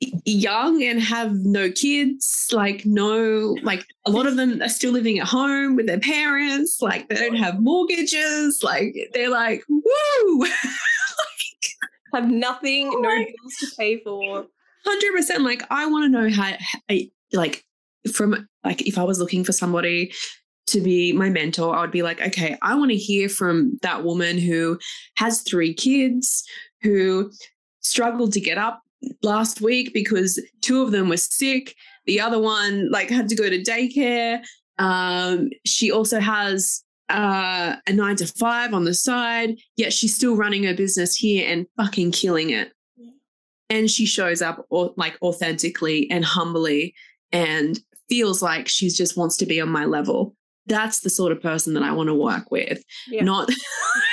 young 0.00 0.82
and 0.82 1.00
have 1.00 1.32
no 1.32 1.70
kids 1.70 2.48
like 2.52 2.84
no 2.84 3.56
like 3.62 3.86
a 4.04 4.10
lot 4.10 4.26
of 4.26 4.36
them 4.36 4.60
are 4.60 4.68
still 4.68 4.92
living 4.92 5.18
at 5.18 5.26
home 5.26 5.74
with 5.74 5.86
their 5.86 6.00
parents 6.00 6.82
like 6.82 7.08
they 7.08 7.14
don't 7.14 7.36
have 7.36 7.60
mortgages 7.60 8.60
like 8.62 8.94
they're 9.14 9.30
like 9.30 9.62
woo! 9.68 10.46
Like, 12.12 12.22
have 12.22 12.30
nothing 12.30 12.90
oh 12.92 13.00
no 13.00 13.08
bills 13.08 13.56
to 13.60 13.66
pay 13.78 14.00
for. 14.02 14.46
100% 14.86 15.40
like 15.40 15.62
i 15.70 15.86
want 15.86 16.04
to 16.04 16.08
know 16.08 16.30
how 16.30 16.52
eh, 16.88 17.06
like 17.32 17.64
from 18.12 18.48
like 18.64 18.86
if 18.86 18.98
i 18.98 19.02
was 19.02 19.18
looking 19.18 19.44
for 19.44 19.52
somebody 19.52 20.12
to 20.66 20.80
be 20.80 21.12
my 21.12 21.30
mentor 21.30 21.74
i 21.74 21.80
would 21.80 21.90
be 21.90 22.02
like 22.02 22.20
okay 22.20 22.56
i 22.62 22.74
want 22.74 22.90
to 22.90 22.96
hear 22.96 23.28
from 23.28 23.78
that 23.82 24.04
woman 24.04 24.38
who 24.38 24.78
has 25.16 25.42
three 25.42 25.74
kids 25.74 26.44
who 26.82 27.30
struggled 27.80 28.32
to 28.32 28.40
get 28.40 28.58
up 28.58 28.82
last 29.22 29.60
week 29.60 29.92
because 29.92 30.40
two 30.60 30.82
of 30.82 30.92
them 30.92 31.08
were 31.08 31.16
sick. 31.16 31.74
The 32.06 32.20
other 32.20 32.38
one 32.38 32.90
like 32.90 33.10
had 33.10 33.28
to 33.28 33.36
go 33.36 33.48
to 33.48 33.62
daycare. 33.62 34.42
Um, 34.78 35.50
she 35.64 35.90
also 35.90 36.20
has 36.20 36.84
uh, 37.08 37.76
a 37.86 37.92
nine 37.92 38.16
to 38.16 38.26
five 38.26 38.74
on 38.74 38.84
the 38.84 38.94
side, 38.94 39.58
yet 39.76 39.92
she's 39.92 40.14
still 40.14 40.36
running 40.36 40.64
her 40.64 40.74
business 40.74 41.14
here 41.14 41.46
and 41.48 41.66
fucking 41.76 42.12
killing 42.12 42.50
it. 42.50 42.72
And 43.68 43.90
she 43.90 44.06
shows 44.06 44.42
up 44.42 44.64
or, 44.70 44.92
like 44.96 45.18
authentically 45.22 46.08
and 46.10 46.24
humbly 46.24 46.94
and 47.32 47.80
feels 48.08 48.40
like 48.40 48.68
she 48.68 48.88
just 48.88 49.16
wants 49.16 49.36
to 49.38 49.46
be 49.46 49.60
on 49.60 49.68
my 49.68 49.84
level. 49.84 50.36
That's 50.66 51.00
the 51.00 51.10
sort 51.10 51.32
of 51.32 51.42
person 51.42 51.74
that 51.74 51.82
I 51.82 51.92
want 51.92 52.08
to 52.08 52.14
work 52.14 52.50
with. 52.50 52.82
Yeah. 53.08 53.24
Not 53.24 53.50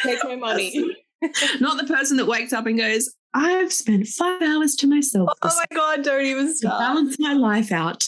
take 0.03 0.23
my 0.23 0.36
money. 0.36 0.95
not 1.60 1.77
the 1.77 1.88
person 1.88 2.17
that 2.17 2.25
wakes 2.25 2.53
up 2.53 2.65
and 2.65 2.77
goes, 2.77 3.13
I've 3.34 3.74
spent 3.74 4.08
five 4.08 4.41
hours 4.41 4.76
to 4.76 4.88
myself. 4.88 5.30
Oh 5.41 5.52
my 5.56 5.76
God, 5.76 6.04
don't 6.04 6.26
even 6.26 6.56
stop. 6.56 6.80
balance 6.80 7.17
my 7.19 7.34
life 7.34 7.72
out. 7.72 8.08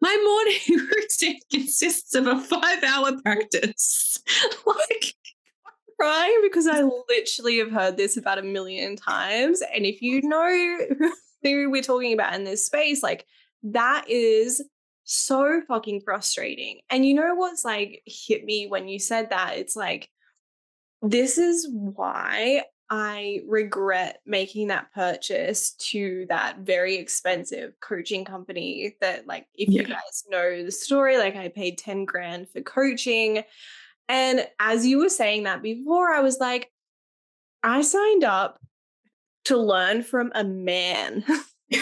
My 0.00 0.16
morning 0.24 0.88
routine 0.96 1.40
consists 1.52 2.14
of 2.14 2.26
a 2.26 2.40
five 2.40 2.82
hour 2.82 3.20
practice. 3.22 4.18
like, 4.66 5.14
crying 5.98 6.40
because 6.42 6.66
I 6.66 6.82
literally 7.08 7.58
have 7.58 7.70
heard 7.70 7.96
this 7.96 8.16
about 8.16 8.38
a 8.38 8.42
million 8.42 8.96
times. 8.96 9.62
And 9.74 9.84
if 9.84 10.02
you 10.02 10.22
know 10.22 10.78
who 11.42 11.70
we're 11.70 11.82
talking 11.82 12.12
about 12.12 12.34
in 12.34 12.44
this 12.44 12.66
space, 12.66 13.02
like, 13.02 13.26
that 13.64 14.08
is 14.08 14.62
so 15.04 15.62
fucking 15.68 16.02
frustrating. 16.02 16.80
And 16.90 17.06
you 17.06 17.14
know 17.14 17.34
what's 17.34 17.64
like 17.64 18.02
hit 18.06 18.44
me 18.44 18.66
when 18.66 18.88
you 18.88 18.98
said 18.98 19.30
that? 19.30 19.56
It's 19.56 19.76
like, 19.76 20.08
this 21.02 21.38
is 21.38 21.68
why 21.70 22.64
I 22.88 23.40
regret 23.46 24.20
making 24.26 24.68
that 24.68 24.92
purchase 24.92 25.72
to 25.90 26.26
that 26.28 26.58
very 26.60 26.96
expensive 26.96 27.72
coaching 27.80 28.24
company 28.24 28.96
that 29.00 29.26
like 29.26 29.46
if 29.54 29.68
yeah. 29.68 29.82
you 29.82 29.88
guys 29.88 30.24
know 30.28 30.64
the 30.64 30.70
story 30.70 31.18
like 31.18 31.34
I 31.34 31.48
paid 31.48 31.78
10 31.78 32.04
grand 32.04 32.48
for 32.48 32.60
coaching 32.60 33.42
and 34.08 34.46
as 34.60 34.86
you 34.86 34.98
were 34.98 35.08
saying 35.08 35.44
that 35.44 35.62
before 35.62 36.12
I 36.12 36.20
was 36.20 36.38
like 36.38 36.70
I 37.62 37.82
signed 37.82 38.22
up 38.22 38.60
to 39.46 39.56
learn 39.56 40.04
from 40.04 40.30
a 40.34 40.44
man 40.44 41.24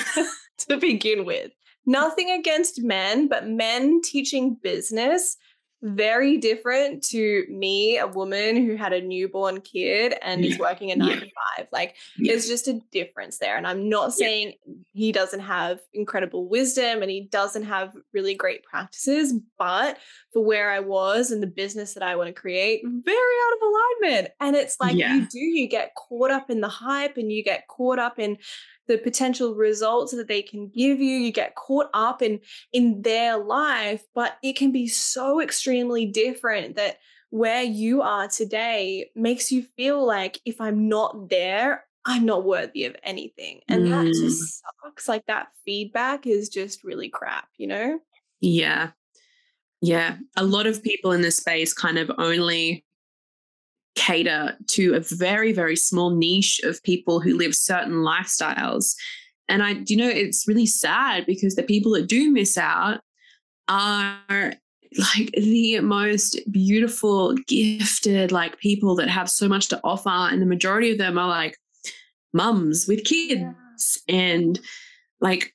to 0.59 0.77
begin 0.79 1.27
with 1.27 1.51
nothing 1.85 2.31
against 2.31 2.83
men 2.83 3.29
but 3.29 3.47
men 3.47 4.01
teaching 4.03 4.57
business 4.63 5.37
very 5.85 6.39
different 6.39 7.03
to 7.03 7.45
me, 7.51 7.99
a 7.99 8.07
woman 8.07 8.57
who 8.65 8.75
had 8.75 8.95
a 8.95 9.03
newborn 9.03 9.61
kid 9.61 10.15
and 10.23 10.43
yeah. 10.43 10.51
is 10.51 10.59
working 10.59 10.91
a 10.91 10.97
nine 10.97 11.11
yeah. 11.11 11.21
to 11.21 11.27
five. 11.27 11.69
Like, 11.73 11.97
yeah. 12.17 12.33
there's 12.33 12.49
just 12.49 12.69
a 12.69 12.81
difference 12.91 13.39
there. 13.39 13.59
And 13.59 13.67
I'm 13.67 13.91
not 13.91 14.15
saying 14.15 14.55
he 14.95 15.13
doesn't 15.13 15.41
have 15.41 15.81
incredible 15.93 16.49
wisdom 16.49 17.03
and 17.03 17.11
he 17.11 17.29
doesn't 17.31 17.65
have 17.65 17.93
really 18.15 18.35
great 18.35 18.65
practices, 18.65 19.35
but 19.59 19.99
for 20.33 20.43
where 20.43 20.71
I 20.71 20.81
was 20.81 21.31
and 21.31 21.43
the 21.43 21.47
business 21.47 21.93
that 21.95 22.03
I 22.03 22.17
want 22.17 22.29
to 22.29 22.41
create, 22.41 22.83
very 22.83 23.17
out 23.17 23.57
of 23.57 23.69
alignment. 23.69 24.33
And 24.41 24.57
it's 24.57 24.77
like 24.81 24.97
you 24.97 25.27
do, 25.29 25.39
you 25.39 25.69
get 25.69 25.95
caught 25.95 26.31
up 26.31 26.49
in 26.49 26.63
the 26.63 26.69
hype 26.69 27.19
and 27.19 27.31
you 27.31 27.45
get 27.45 27.69
caught 27.69 27.99
up 27.99 28.19
in 28.19 28.39
the 28.87 28.99
potential 28.99 29.55
results 29.55 30.15
that 30.15 30.29
they 30.29 30.43
can 30.43 30.69
give 30.69 31.01
you 31.01 31.17
you 31.17 31.33
get 31.33 31.55
caught 31.55 31.89
up 31.95 32.23
in 32.23 32.41
in 32.73 33.03
their 33.03 33.39
life 33.39 34.05
but 34.15 34.37
it 34.43 34.57
can 34.57 34.73
be 34.73 34.87
so 34.87 35.41
extremely 35.75 36.07
different 36.07 36.77
that 36.77 36.99
where 37.31 37.63
you 37.63 38.01
are 38.03 38.29
today 38.29 39.11
makes 39.17 39.51
you 39.51 39.65
feel 39.77 40.05
like 40.05 40.41
if 40.45 40.61
i'm 40.61 40.89
not 40.89 41.29
there 41.29 41.85
i'm 42.07 42.27
not 42.27 42.45
worthy 42.45 42.85
of 42.85 42.95
anything. 43.03 43.61
And 43.67 43.87
mm. 43.87 43.91
that 43.91 44.07
just 44.07 44.63
sucks. 44.83 45.09
Like 45.09 45.25
that 45.27 45.49
feedback 45.65 46.27
is 46.27 46.49
just 46.51 46.85
really 46.85 47.09
crap 47.09 47.49
you 47.57 47.67
know? 47.67 47.99
Yeah. 48.41 48.91
Yeah. 49.81 50.17
A 50.37 50.45
lot 50.45 50.67
of 50.67 50.83
people 50.83 51.13
in 51.13 51.23
this 51.23 51.39
space 51.39 51.73
kind 51.73 51.99
of 51.99 52.11
only 52.19 52.85
cater 53.97 54.57
to 54.67 54.95
a 54.95 55.01
very, 55.01 55.53
very 55.53 55.77
small 55.77 56.11
niche 56.11 56.61
of 56.63 56.83
people 56.83 57.21
who 57.21 57.37
live 57.37 57.55
certain 57.55 57.95
lifestyles. 57.95 58.95
And 59.49 59.63
I, 59.63 59.83
you 59.87 59.97
know, 59.97 60.09
it's 60.09 60.49
really 60.49 60.67
sad 60.67 61.27
because 61.27 61.55
the 61.55 61.63
people 61.63 61.93
that 61.93 62.09
do 62.09 62.31
miss 62.31 62.59
out 62.59 63.01
are 63.69 64.55
like 64.99 65.31
the 65.33 65.81
most 65.81 66.41
beautiful, 66.51 67.35
gifted, 67.47 68.33
like 68.33 68.59
people 68.59 68.95
that 68.97 69.09
have 69.09 69.31
so 69.31 69.49
much 69.49 69.69
to 69.69 69.81
offer. 69.83 70.09
And 70.09 70.41
the 70.41 70.47
majority 70.47 70.93
of 70.93 70.99
them 70.99 71.19
are 71.19 71.29
like 71.29 71.59
mums 72.33 72.87
with 72.87 73.05
kids 73.05 73.41
yeah. 73.41 74.15
and 74.15 74.61
like 75.21 75.55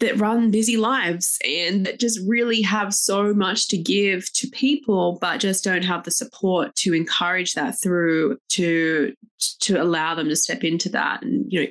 that 0.00 0.18
run 0.18 0.50
busy 0.50 0.76
lives 0.76 1.38
and 1.46 1.86
that 1.86 2.00
just 2.00 2.20
really 2.26 2.62
have 2.62 2.92
so 2.92 3.32
much 3.32 3.68
to 3.68 3.78
give 3.78 4.30
to 4.32 4.48
people 4.48 5.18
but 5.20 5.38
just 5.38 5.64
don't 5.64 5.84
have 5.84 6.04
the 6.04 6.10
support 6.10 6.74
to 6.74 6.94
encourage 6.94 7.54
that 7.54 7.74
through 7.80 8.36
to 8.48 9.14
to 9.60 9.80
allow 9.80 10.14
them 10.14 10.28
to 10.28 10.36
step 10.36 10.64
into 10.64 10.88
that 10.88 11.22
and 11.22 11.50
you 11.50 11.60
know 11.60 11.66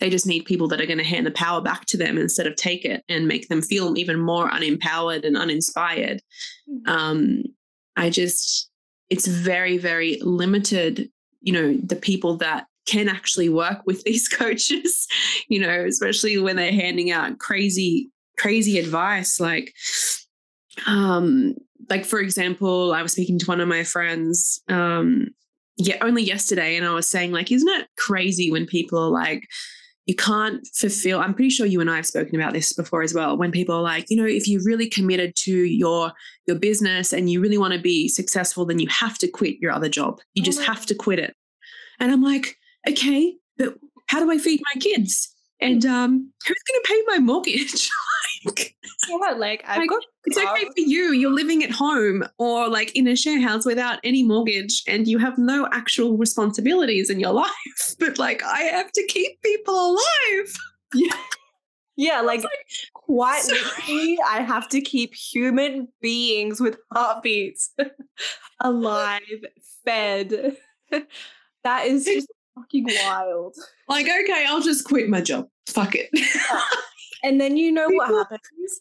they 0.00 0.10
just 0.10 0.26
need 0.26 0.44
people 0.44 0.68
that 0.68 0.80
are 0.80 0.86
going 0.86 0.98
to 0.98 1.04
hand 1.04 1.26
the 1.26 1.30
power 1.32 1.60
back 1.60 1.84
to 1.86 1.96
them 1.96 2.18
instead 2.18 2.46
of 2.46 2.54
take 2.56 2.84
it 2.84 3.02
and 3.08 3.26
make 3.26 3.48
them 3.48 3.62
feel 3.62 3.96
even 3.98 4.18
more 4.18 4.48
unempowered 4.50 5.24
and 5.24 5.36
uninspired 5.36 6.22
mm-hmm. 6.68 6.90
um 6.90 7.42
i 7.96 8.10
just 8.10 8.70
it's 9.10 9.26
very 9.26 9.78
very 9.78 10.18
limited 10.22 11.08
you 11.40 11.52
know 11.52 11.74
the 11.84 11.96
people 11.96 12.36
that 12.36 12.66
can 12.88 13.08
actually 13.08 13.48
work 13.48 13.82
with 13.86 14.02
these 14.04 14.28
coaches, 14.28 15.06
you 15.48 15.60
know, 15.60 15.84
especially 15.84 16.38
when 16.38 16.56
they're 16.56 16.72
handing 16.72 17.10
out 17.10 17.38
crazy, 17.38 18.10
crazy 18.38 18.78
advice 18.78 19.38
like, 19.38 19.72
um, 20.86 21.54
like 21.90 22.04
for 22.04 22.18
example, 22.18 22.92
I 22.92 23.02
was 23.02 23.12
speaking 23.12 23.38
to 23.38 23.46
one 23.46 23.60
of 23.60 23.68
my 23.68 23.84
friends, 23.84 24.60
um, 24.68 25.28
yeah, 25.76 25.96
only 26.00 26.22
yesterday, 26.22 26.76
and 26.76 26.84
I 26.84 26.92
was 26.92 27.08
saying, 27.08 27.30
like, 27.30 27.52
isn't 27.52 27.68
it 27.68 27.86
crazy 27.96 28.50
when 28.50 28.66
people 28.66 28.98
are 28.98 29.10
like, 29.10 29.44
you 30.08 30.14
can't 30.14 30.66
fulfill 30.74 31.20
i'm 31.20 31.34
pretty 31.34 31.50
sure 31.50 31.66
you 31.66 31.80
and 31.80 31.90
i 31.90 31.96
have 31.96 32.06
spoken 32.06 32.34
about 32.34 32.54
this 32.54 32.72
before 32.72 33.02
as 33.02 33.14
well 33.14 33.36
when 33.36 33.52
people 33.52 33.74
are 33.74 33.82
like 33.82 34.06
you 34.08 34.16
know 34.16 34.26
if 34.26 34.48
you're 34.48 34.64
really 34.64 34.88
committed 34.88 35.36
to 35.36 35.52
your 35.52 36.12
your 36.46 36.58
business 36.58 37.12
and 37.12 37.30
you 37.30 37.40
really 37.40 37.58
want 37.58 37.74
to 37.74 37.78
be 37.78 38.08
successful 38.08 38.64
then 38.64 38.78
you 38.78 38.88
have 38.88 39.18
to 39.18 39.28
quit 39.28 39.60
your 39.60 39.70
other 39.70 39.88
job. 39.88 40.18
You 40.32 40.42
just 40.42 40.60
mm-hmm. 40.60 40.72
have 40.72 40.86
to 40.86 40.94
quit 40.94 41.18
it. 41.18 41.36
And 42.00 42.10
i'm 42.10 42.22
like 42.22 42.56
okay 42.88 43.34
but 43.58 43.74
how 44.06 44.20
do 44.20 44.30
i 44.32 44.38
feed 44.38 44.60
my 44.74 44.80
kids 44.80 45.34
and 45.60 45.84
um 45.84 46.32
who's 46.46 46.56
going 46.68 46.82
to 46.82 46.88
pay 46.88 47.02
my 47.06 47.18
mortgage? 47.18 47.90
Like, 48.44 48.76
yeah 49.08 49.32
like 49.32 49.64
i've 49.66 49.78
like, 49.78 49.90
got 49.90 50.04
it's 50.24 50.38
okay 50.38 50.64
for 50.66 50.72
you. 50.76 51.12
You're 51.12 51.32
living 51.32 51.64
at 51.64 51.72
home 51.72 52.22
or 52.38 52.68
like 52.68 52.94
in 52.94 53.08
a 53.08 53.16
share 53.16 53.40
house 53.40 53.66
without 53.66 53.98
any 54.04 54.22
mortgage 54.22 54.84
and 54.86 55.08
you 55.08 55.18
have 55.18 55.38
no 55.38 55.66
actual 55.72 56.16
responsibilities 56.16 57.10
in 57.10 57.18
your 57.18 57.32
life 57.44 57.96
but 57.98 58.16
like 58.16 58.44
i 58.44 58.60
have 58.60 58.92
to 58.92 59.04
keep 59.08 59.42
people 59.42 59.74
alive. 59.74 60.54
Yeah. 60.94 61.16
Yeah 61.96 62.20
like, 62.24 62.44
like 62.44 62.52
quite 62.94 63.42
literally 63.48 64.18
i 64.30 64.40
have 64.40 64.68
to 64.68 64.80
keep 64.80 65.16
human 65.16 65.88
beings 66.00 66.60
with 66.60 66.76
heartbeats 66.92 67.74
alive 68.60 69.22
fed. 69.84 70.56
That 71.64 71.86
is 71.86 72.04
just 72.04 72.28
fucking 72.60 72.86
wild 73.04 73.54
like 73.88 74.06
okay 74.06 74.44
i'll 74.48 74.62
just 74.62 74.84
quit 74.84 75.08
my 75.08 75.20
job 75.20 75.46
fuck 75.66 75.94
it 75.94 76.10
and 77.22 77.40
then 77.40 77.56
you 77.56 77.72
know 77.72 77.88
what 77.88 78.08
happens? 78.30 78.80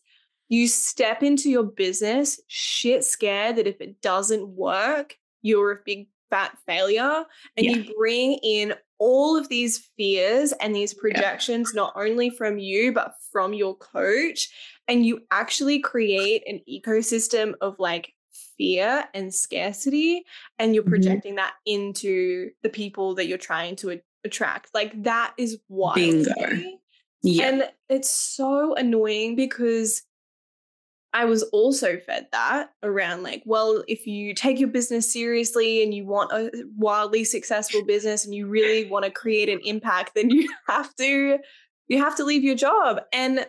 You 0.50 0.68
step 0.68 1.24
into 1.24 1.50
your 1.50 1.64
business 1.64 2.40
shit 2.48 3.04
scared 3.04 3.58
that 3.58 3.68
if 3.68 3.82
it 3.82 4.02
doesn't 4.02 4.48
work, 4.48 5.16
you're 5.42 5.72
a 5.72 5.80
big 5.86 6.08
fat 6.30 6.58
failure. 6.66 7.26
And 7.58 7.66
yeah. 7.66 7.72
you 7.74 7.94
bring 7.98 8.40
in 8.44 8.74
all 9.00 9.38
of 9.38 9.50
these 9.50 9.90
fears 9.98 10.54
and 10.54 10.76
these 10.76 10.94
projections, 10.94 11.72
yeah. 11.74 11.82
not 11.82 11.94
only 11.96 12.30
from 12.30 12.58
you, 12.58 12.94
but 12.94 13.14
from 13.32 13.54
your 13.54 13.76
coach. 13.76 14.50
And 14.88 15.06
you 15.06 15.20
actually 15.32 15.80
create 15.80 16.44
an 16.48 16.62
ecosystem 16.70 17.54
of 17.60 17.76
like 17.78 18.14
fear 18.58 19.06
and 19.14 19.34
scarcity. 19.34 20.24
And 20.60 20.74
you're 20.74 20.84
mm-hmm. 20.84 20.92
projecting 20.92 21.32
mm-hmm. 21.34 21.38
that 21.38 21.54
into 21.66 22.52
the 22.64 22.70
people 22.70 23.16
that 23.16 23.28
you're 23.28 23.38
trying 23.38 23.76
to 23.78 24.00
attract. 24.24 24.70
Like 24.74 25.04
that 25.04 25.34
is 25.38 25.60
why. 25.68 25.96
Bingo. 25.96 26.34
Yeah. 27.24 27.48
And 27.48 27.64
it's 27.90 28.10
so 28.10 28.76
annoying 28.76 29.36
because 29.36 30.04
I 31.14 31.26
was 31.26 31.44
also 31.44 31.98
fed 31.98 32.28
that 32.32 32.70
around 32.84 33.24
like, 33.24 33.42
well, 33.46 33.84
if 33.88 34.06
you 34.06 34.36
take 34.36 34.60
your 34.60 34.70
business 34.70 35.12
seriously 35.12 35.82
and 35.82 35.94
you 35.94 36.06
want 36.06 36.32
a 36.32 36.52
wildly 36.78 37.24
successful 37.24 37.84
business 37.86 38.26
and 38.26 38.36
you 38.36 38.48
really 38.48 38.88
want 38.90 39.06
to 39.06 39.12
create 39.12 39.50
an 39.50 39.60
impact, 39.64 40.12
then 40.16 40.30
you 40.30 40.48
have 40.68 40.94
to 40.98 41.40
you 41.88 41.98
have 42.04 42.18
to 42.18 42.26
leave 42.26 42.44
your 42.44 42.56
job. 42.56 43.00
And 43.14 43.48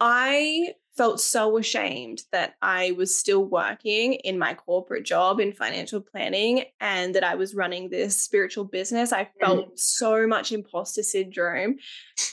I 0.00 0.74
felt 0.96 1.20
so 1.20 1.58
ashamed 1.58 2.22
that 2.32 2.54
I 2.62 2.92
was 2.92 3.16
still 3.16 3.44
working 3.44 4.14
in 4.14 4.38
my 4.38 4.54
corporate 4.54 5.04
job 5.04 5.40
in 5.40 5.52
financial 5.52 6.00
planning 6.00 6.64
and 6.80 7.14
that 7.14 7.24
I 7.24 7.34
was 7.34 7.54
running 7.54 7.90
this 7.90 8.20
spiritual 8.20 8.64
business. 8.64 9.12
I 9.12 9.28
felt 9.40 9.72
mm. 9.72 9.78
so 9.78 10.26
much 10.26 10.52
imposter 10.52 11.02
syndrome. 11.02 11.76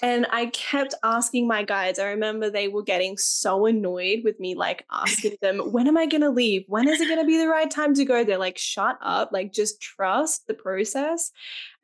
And 0.01 0.26
I 0.32 0.47
kept 0.47 0.93
asking 1.03 1.47
my 1.47 1.64
guides. 1.64 1.99
I 1.99 2.05
remember 2.05 2.49
they 2.49 2.70
were 2.70 2.84
getting 2.84 3.18
so 3.18 3.66
annoyed 3.66 4.22
with 4.24 4.39
me, 4.39 4.55
like 4.55 4.86
asking 4.91 5.36
them, 5.41 5.59
when 5.72 5.88
am 5.88 5.97
I 5.97 6.05
going 6.05 6.22
to 6.22 6.30
leave? 6.30 6.64
When 6.68 6.88
is 6.88 7.01
it 7.01 7.07
going 7.07 7.20
to 7.20 7.28
be 7.28 7.38
the 7.38 7.49
right 7.49 7.70
time 7.70 7.93
to 7.95 8.05
go? 8.05 8.24
They're 8.24 8.38
like, 8.38 8.57
shut 8.57 8.97
up, 9.01 9.32
like 9.34 9.51
just 9.51 9.82
trust 9.82 10.47
the 10.47 10.53
process. 10.53 11.32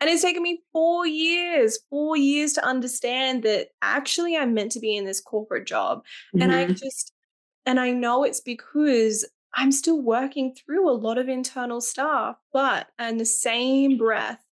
And 0.01 0.09
it's 0.09 0.21
taken 0.21 0.43
me 0.43 0.61
four 0.71 1.05
years, 1.05 1.79
four 1.89 2.15
years 2.15 2.53
to 2.53 2.65
understand 2.65 3.43
that 3.43 3.69
actually 3.81 4.37
I'm 4.37 4.53
meant 4.53 4.71
to 4.73 4.79
be 4.79 4.95
in 4.95 5.05
this 5.05 5.21
corporate 5.21 5.67
job. 5.67 5.99
Mm-hmm. 6.35 6.41
And 6.41 6.55
I 6.55 6.63
mm-hmm. 6.65 6.73
just, 6.73 7.13
and 7.65 7.79
I 7.79 7.91
know 7.91 8.23
it's 8.23 8.41
because 8.41 9.27
I'm 9.53 9.71
still 9.71 10.01
working 10.01 10.55
through 10.55 10.89
a 10.89 10.93
lot 10.93 11.17
of 11.17 11.27
internal 11.27 11.81
stuff. 11.81 12.37
But 12.53 12.87
in 12.99 13.17
the 13.17 13.25
same 13.25 13.97
breath, 13.97 14.43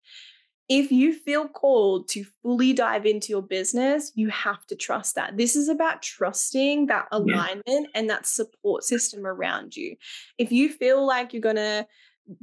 if 0.68 0.90
you 0.90 1.12
feel 1.12 1.47
called 1.47 2.09
to 2.09 2.24
fully 2.42 2.72
dive 2.72 3.07
into 3.07 3.28
your 3.28 3.42
business, 3.42 4.11
you 4.16 4.28
have 4.30 4.66
to 4.66 4.74
trust 4.74 5.14
that. 5.14 5.36
This 5.36 5.55
is 5.55 5.68
about 5.68 6.03
trusting 6.03 6.86
that 6.86 7.07
alignment 7.12 7.62
yeah. 7.66 7.86
and 7.94 8.11
that 8.11 8.26
support 8.26 8.82
system 8.82 9.26
around 9.26 9.76
you. 9.76 9.94
If 10.38 10.51
you 10.51 10.68
feel 10.68 11.07
like 11.07 11.32
you're 11.32 11.40
going 11.40 11.57
to 11.57 11.86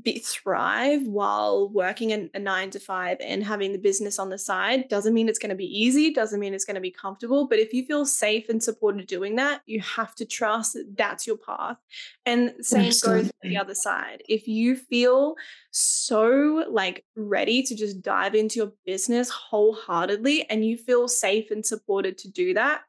be, 0.02 0.20
thrive 0.20 1.06
while 1.08 1.70
working 1.70 2.12
in 2.12 2.30
a 2.34 2.40
nine 2.40 2.70
to 2.72 2.80
five 2.80 3.18
and 3.20 3.44
having 3.44 3.72
the 3.72 3.78
business 3.78 4.20
on 4.20 4.30
the 4.30 4.38
side 4.38 4.88
doesn't 4.88 5.14
mean 5.14 5.28
it's 5.28 5.40
going 5.40 5.50
to 5.50 5.56
be 5.56 5.66
easy, 5.66 6.14
doesn't 6.14 6.40
mean 6.40 6.54
it's 6.54 6.66
going 6.66 6.76
to 6.76 6.82
be 6.82 6.92
comfortable. 6.92 7.48
But 7.48 7.60
if 7.60 7.74
you 7.74 7.86
feel 7.86 8.06
safe 8.06 8.50
and 8.50 8.62
supported 8.62 9.08
doing 9.08 9.36
that, 9.38 9.62
you 9.66 9.82
have 9.82 10.16
to 10.16 10.26
trust 10.26 10.74
that 10.74 10.96
that's 10.98 11.28
your 11.28 11.38
path. 11.38 11.78
And 12.26 12.54
same 12.62 12.88
Absolutely. 12.88 13.24
goes 13.24 13.32
for 13.42 13.50
the 13.50 13.58
other 13.58 13.76
side. 13.76 14.24
If 14.30 14.48
you 14.48 14.76
feel 14.76 15.36
so 15.72 16.66
like 16.70 17.04
ready 17.16 17.64
to 17.64 17.76
just 17.76 18.02
dive 18.02 18.36
into 18.36 18.60
your 18.60 18.72
business 18.86 19.30
wholeheartedly 19.30 20.50
and 20.50 20.66
you 20.66 20.78
feel 20.78 21.08
safe 21.08 21.52
and 21.52 21.66
supported 21.66 22.18
to 22.20 22.30
do 22.30 22.54
that, 22.54 22.82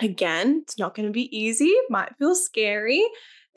again, 0.00 0.60
it's 0.62 0.78
not 0.78 0.94
going 0.94 1.06
to 1.06 1.12
be 1.12 1.36
easy, 1.36 1.74
might 1.88 2.16
feel 2.18 2.34
scary 2.34 3.04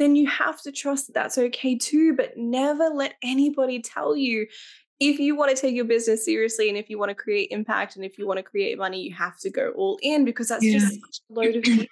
then 0.01 0.15
you 0.15 0.27
have 0.27 0.61
to 0.63 0.71
trust 0.71 1.07
that 1.07 1.13
that's 1.13 1.37
okay 1.37 1.77
too. 1.77 2.15
But 2.15 2.37
never 2.37 2.89
let 2.89 3.15
anybody 3.21 3.81
tell 3.81 4.15
you 4.15 4.47
if 4.99 5.19
you 5.19 5.35
want 5.35 5.55
to 5.55 5.59
take 5.59 5.75
your 5.75 5.85
business 5.85 6.25
seriously 6.25 6.69
and 6.69 6.77
if 6.77 6.89
you 6.89 6.97
want 6.99 7.09
to 7.09 7.15
create 7.15 7.49
impact 7.51 7.95
and 7.95 8.05
if 8.05 8.17
you 8.17 8.27
want 8.27 8.37
to 8.37 8.43
create 8.43 8.77
money, 8.77 9.01
you 9.01 9.13
have 9.13 9.37
to 9.39 9.49
go 9.49 9.71
all 9.71 9.99
in 10.01 10.25
because 10.25 10.47
that's 10.47 10.63
yeah. 10.63 10.73
just 10.73 10.93
such 10.93 11.19
a 11.29 11.33
load 11.33 11.55
of 11.55 11.63
things. 11.65 11.87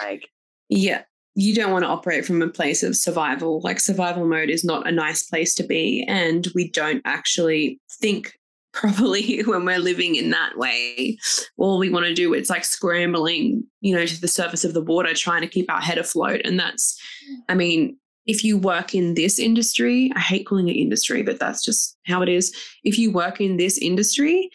Like, 0.00 0.28
yeah, 0.68 1.02
you 1.34 1.54
don't 1.54 1.72
want 1.72 1.84
to 1.84 1.88
operate 1.88 2.24
from 2.24 2.42
a 2.42 2.48
place 2.48 2.82
of 2.82 2.96
survival. 2.96 3.60
Like, 3.60 3.80
survival 3.80 4.26
mode 4.26 4.50
is 4.50 4.64
not 4.64 4.88
a 4.88 4.92
nice 4.92 5.24
place 5.24 5.54
to 5.56 5.64
be. 5.64 6.04
And 6.06 6.46
we 6.54 6.70
don't 6.70 7.02
actually 7.04 7.80
think 7.90 8.38
properly 8.74 9.40
when 9.46 9.64
we're 9.64 9.78
living 9.78 10.16
in 10.16 10.30
that 10.30 10.58
way. 10.58 11.16
All 11.56 11.78
we 11.78 11.90
want 11.90 12.06
to 12.06 12.14
do 12.14 12.34
is 12.34 12.50
like 12.50 12.64
scrambling, 12.64 13.64
you 13.80 13.94
know, 13.94 14.04
to 14.04 14.20
the 14.20 14.28
surface 14.28 14.64
of 14.64 14.74
the 14.74 14.82
water, 14.82 15.14
trying 15.14 15.40
to 15.40 15.48
keep 15.48 15.70
our 15.70 15.80
head 15.80 15.98
afloat. 15.98 16.42
And 16.44 16.58
that's, 16.60 17.00
I 17.48 17.54
mean, 17.54 17.96
if 18.26 18.42
you 18.44 18.58
work 18.58 18.94
in 18.94 19.14
this 19.14 19.38
industry, 19.38 20.10
I 20.16 20.20
hate 20.20 20.46
calling 20.46 20.68
it 20.68 20.72
industry, 20.72 21.22
but 21.22 21.38
that's 21.38 21.64
just 21.64 21.96
how 22.06 22.22
it 22.22 22.28
is. 22.28 22.54
If 22.82 22.98
you 22.98 23.12
work 23.12 23.40
in 23.40 23.56
this 23.56 23.78
industry, 23.78 24.50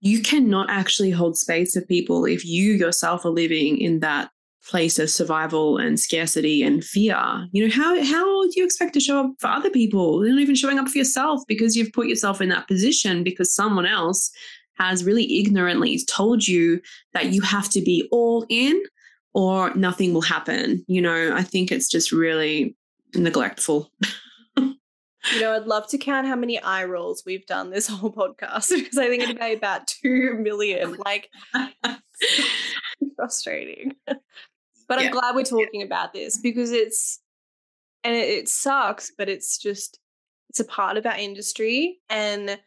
you 0.00 0.20
cannot 0.20 0.68
actually 0.68 1.10
hold 1.10 1.38
space 1.38 1.74
for 1.74 1.80
people 1.80 2.26
if 2.26 2.44
you 2.44 2.72
yourself 2.72 3.24
are 3.24 3.30
living 3.30 3.78
in 3.78 4.00
that 4.00 4.30
place 4.68 4.98
of 4.98 5.10
survival 5.10 5.76
and 5.76 6.00
scarcity 6.00 6.62
and 6.62 6.84
fear. 6.84 7.46
You 7.52 7.66
know, 7.66 7.74
how 7.74 8.02
how 8.02 8.42
do 8.44 8.52
you 8.56 8.64
expect 8.64 8.94
to 8.94 9.00
show 9.00 9.20
up 9.20 9.32
for 9.38 9.48
other 9.48 9.70
people? 9.70 10.24
You're 10.24 10.34
not 10.34 10.42
even 10.42 10.54
showing 10.54 10.78
up 10.78 10.88
for 10.88 10.98
yourself 10.98 11.42
because 11.46 11.76
you've 11.76 11.92
put 11.92 12.06
yourself 12.06 12.40
in 12.40 12.48
that 12.50 12.68
position 12.68 13.24
because 13.24 13.54
someone 13.54 13.86
else 13.86 14.30
has 14.76 15.04
really 15.04 15.38
ignorantly 15.38 16.00
told 16.06 16.48
you 16.48 16.80
that 17.12 17.32
you 17.32 17.40
have 17.42 17.68
to 17.70 17.80
be 17.80 18.08
all 18.10 18.44
in 18.48 18.82
or 19.32 19.74
nothing 19.74 20.12
will 20.12 20.20
happen. 20.20 20.84
You 20.88 21.02
know, 21.02 21.34
I 21.34 21.42
think 21.42 21.70
it's 21.70 21.88
just 21.88 22.12
really 22.12 22.76
neglectful. 23.14 23.90
You 25.32 25.40
know, 25.40 25.54
I'd 25.54 25.66
love 25.66 25.88
to 25.88 25.98
count 25.98 26.26
how 26.26 26.36
many 26.36 26.60
eye 26.60 26.84
rolls 26.84 27.22
we've 27.24 27.46
done 27.46 27.70
this 27.70 27.86
whole 27.88 28.12
podcast 28.12 28.70
because 28.74 28.98
I 28.98 29.08
think 29.08 29.22
it'd 29.22 29.38
be 29.38 29.54
about 29.54 29.86
two 29.86 30.34
million. 30.38 30.96
Like, 31.04 31.30
frustrating. 33.16 33.94
But 34.88 35.00
yeah. 35.00 35.06
I'm 35.06 35.12
glad 35.12 35.34
we're 35.34 35.44
talking 35.44 35.80
yeah. 35.80 35.86
about 35.86 36.12
this 36.12 36.38
because 36.38 36.72
it's, 36.72 37.20
and 38.02 38.14
it, 38.14 38.28
it 38.28 38.48
sucks, 38.48 39.12
but 39.16 39.28
it's 39.28 39.58
just, 39.58 39.98
it's 40.50 40.60
a 40.60 40.64
part 40.64 40.96
of 40.96 41.06
our 41.06 41.16
industry. 41.16 42.00
And 42.10 42.58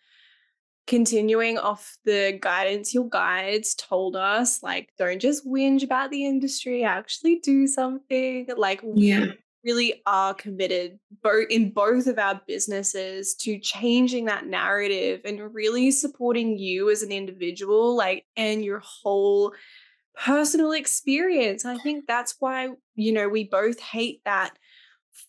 continuing 0.87 1.57
off 1.57 1.97
the 2.05 2.39
guidance 2.41 2.93
your 2.93 3.09
guides 3.09 3.75
told 3.75 4.15
us, 4.15 4.63
like, 4.63 4.89
don't 4.97 5.19
just 5.19 5.45
whinge 5.45 5.83
about 5.83 6.11
the 6.11 6.25
industry, 6.25 6.83
actually 6.83 7.39
do 7.39 7.67
something. 7.67 8.47
Like, 8.55 8.81
yeah. 8.95 9.27
really 9.63 10.01
are 10.05 10.33
committed 10.33 10.97
both 11.21 11.47
in 11.49 11.71
both 11.71 12.07
of 12.07 12.17
our 12.17 12.41
businesses 12.47 13.35
to 13.35 13.59
changing 13.59 14.25
that 14.25 14.47
narrative 14.47 15.21
and 15.25 15.53
really 15.53 15.91
supporting 15.91 16.57
you 16.57 16.89
as 16.89 17.01
an 17.01 17.11
individual 17.11 17.95
like 17.95 18.23
and 18.37 18.63
your 18.63 18.79
whole 18.79 19.53
personal 20.23 20.71
experience. 20.71 21.65
I 21.65 21.77
think 21.77 22.05
that's 22.07 22.35
why, 22.39 22.69
you 22.95 23.11
know, 23.11 23.29
we 23.29 23.43
both 23.43 23.79
hate 23.79 24.21
that 24.25 24.57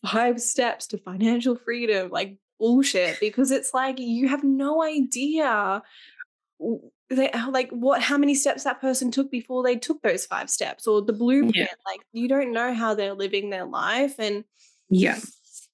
five 0.06 0.40
steps 0.40 0.86
to 0.88 0.98
financial 0.98 1.56
freedom, 1.56 2.10
like 2.10 2.38
bullshit, 2.58 3.20
because 3.20 3.50
it's 3.50 3.72
like 3.72 3.98
you 3.98 4.28
have 4.28 4.44
no 4.44 4.82
idea 4.82 5.82
they, 7.10 7.30
like 7.50 7.70
what 7.70 8.02
how 8.02 8.18
many 8.18 8.34
steps 8.34 8.64
that 8.64 8.80
person 8.80 9.10
took 9.10 9.30
before 9.30 9.62
they 9.62 9.76
took 9.76 10.02
those 10.02 10.26
five 10.26 10.50
steps 10.50 10.86
or 10.86 11.02
the 11.02 11.12
blueprint. 11.12 11.56
Yeah. 11.56 11.66
Like 11.86 12.00
you 12.12 12.28
don't 12.28 12.52
know 12.52 12.74
how 12.74 12.94
they're 12.94 13.14
living 13.14 13.50
their 13.50 13.64
life. 13.64 14.16
And 14.18 14.44
Yeah. 14.90 15.18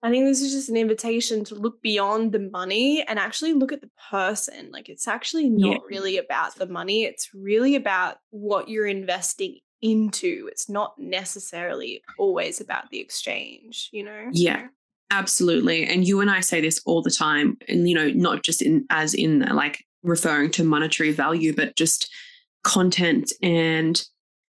I 0.04 0.10
think 0.10 0.26
this 0.26 0.42
is 0.42 0.52
just 0.52 0.68
an 0.68 0.76
invitation 0.76 1.44
to 1.46 1.54
look 1.54 1.80
beyond 1.80 2.32
the 2.32 2.38
money 2.38 3.02
and 3.08 3.18
actually 3.18 3.54
look 3.54 3.72
at 3.72 3.80
the 3.80 3.90
person. 4.10 4.68
Like 4.70 4.90
it's 4.90 5.08
actually 5.08 5.48
not 5.48 5.70
Yeah. 5.72 5.78
really 5.88 6.18
about 6.18 6.56
the 6.56 6.66
money, 6.66 7.04
it's 7.04 7.30
really 7.34 7.74
about 7.74 8.18
what 8.30 8.68
you're 8.68 8.86
investing 8.86 9.60
into. 9.80 10.46
It's 10.52 10.68
not 10.68 10.94
necessarily 10.98 12.02
always 12.18 12.60
about 12.60 12.90
the 12.90 13.00
exchange, 13.00 13.88
you 13.92 14.04
know? 14.04 14.28
Yeah. 14.32 14.66
Absolutely. 15.10 15.84
And 15.84 16.06
you 16.06 16.20
and 16.20 16.30
I 16.30 16.40
say 16.40 16.60
this 16.60 16.80
all 16.84 17.00
the 17.02 17.10
time. 17.10 17.56
And, 17.68 17.88
you 17.88 17.94
know, 17.94 18.08
not 18.10 18.42
just 18.42 18.60
in 18.60 18.84
as 18.90 19.14
in 19.14 19.40
like 19.40 19.84
referring 20.02 20.50
to 20.52 20.64
monetary 20.64 21.12
value, 21.12 21.54
but 21.54 21.76
just 21.76 22.10
content 22.62 23.32
and 23.42 24.02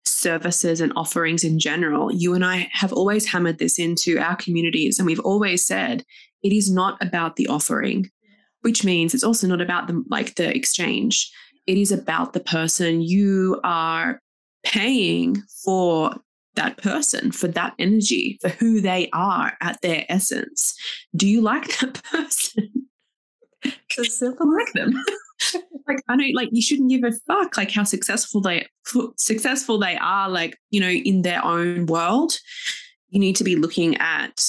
services 0.05 0.81
and 0.81 0.93
offerings 0.95 1.43
in 1.43 1.59
general. 1.59 2.13
You 2.13 2.33
and 2.33 2.45
I 2.45 2.69
have 2.71 2.93
always 2.93 3.25
hammered 3.25 3.59
this 3.59 3.79
into 3.79 4.17
our 4.19 4.35
communities. 4.35 4.99
And 4.99 5.05
we've 5.05 5.19
always 5.19 5.65
said 5.65 6.03
it 6.43 6.53
is 6.53 6.71
not 6.71 6.97
about 7.01 7.35
the 7.35 7.47
offering, 7.47 8.09
which 8.61 8.83
means 8.83 9.13
it's 9.13 9.23
also 9.23 9.47
not 9.47 9.61
about 9.61 9.87
the 9.87 10.03
like 10.09 10.35
the 10.35 10.55
exchange. 10.55 11.31
It 11.67 11.77
is 11.77 11.91
about 11.91 12.33
the 12.33 12.39
person 12.39 13.01
you 13.01 13.59
are 13.63 14.19
paying 14.63 15.41
for 15.63 16.15
that 16.55 16.77
person, 16.77 17.31
for 17.31 17.47
that 17.49 17.73
energy, 17.79 18.37
for 18.41 18.49
who 18.49 18.81
they 18.81 19.09
are 19.13 19.53
at 19.61 19.81
their 19.81 20.05
essence. 20.09 20.73
Do 21.15 21.27
you 21.27 21.41
like 21.41 21.79
that 21.79 22.01
person? 22.11 22.87
So 23.91 24.03
simple. 24.03 24.47
I 24.47 24.63
like 24.63 24.73
them. 24.73 25.03
like 25.87 26.01
I 26.07 26.15
know, 26.15 26.25
like 26.33 26.49
you 26.51 26.61
shouldn't 26.61 26.89
give 26.89 27.03
a 27.03 27.11
fuck 27.27 27.57
like 27.57 27.71
how 27.71 27.83
successful 27.83 28.41
they 28.41 28.67
successful 29.17 29.77
they 29.77 29.97
are, 29.97 30.29
like 30.29 30.57
you 30.69 30.79
know, 30.79 30.89
in 30.89 31.21
their 31.21 31.43
own 31.43 31.85
world. 31.85 32.33
You 33.09 33.19
need 33.19 33.35
to 33.37 33.43
be 33.43 33.55
looking 33.55 33.95
at 33.97 34.41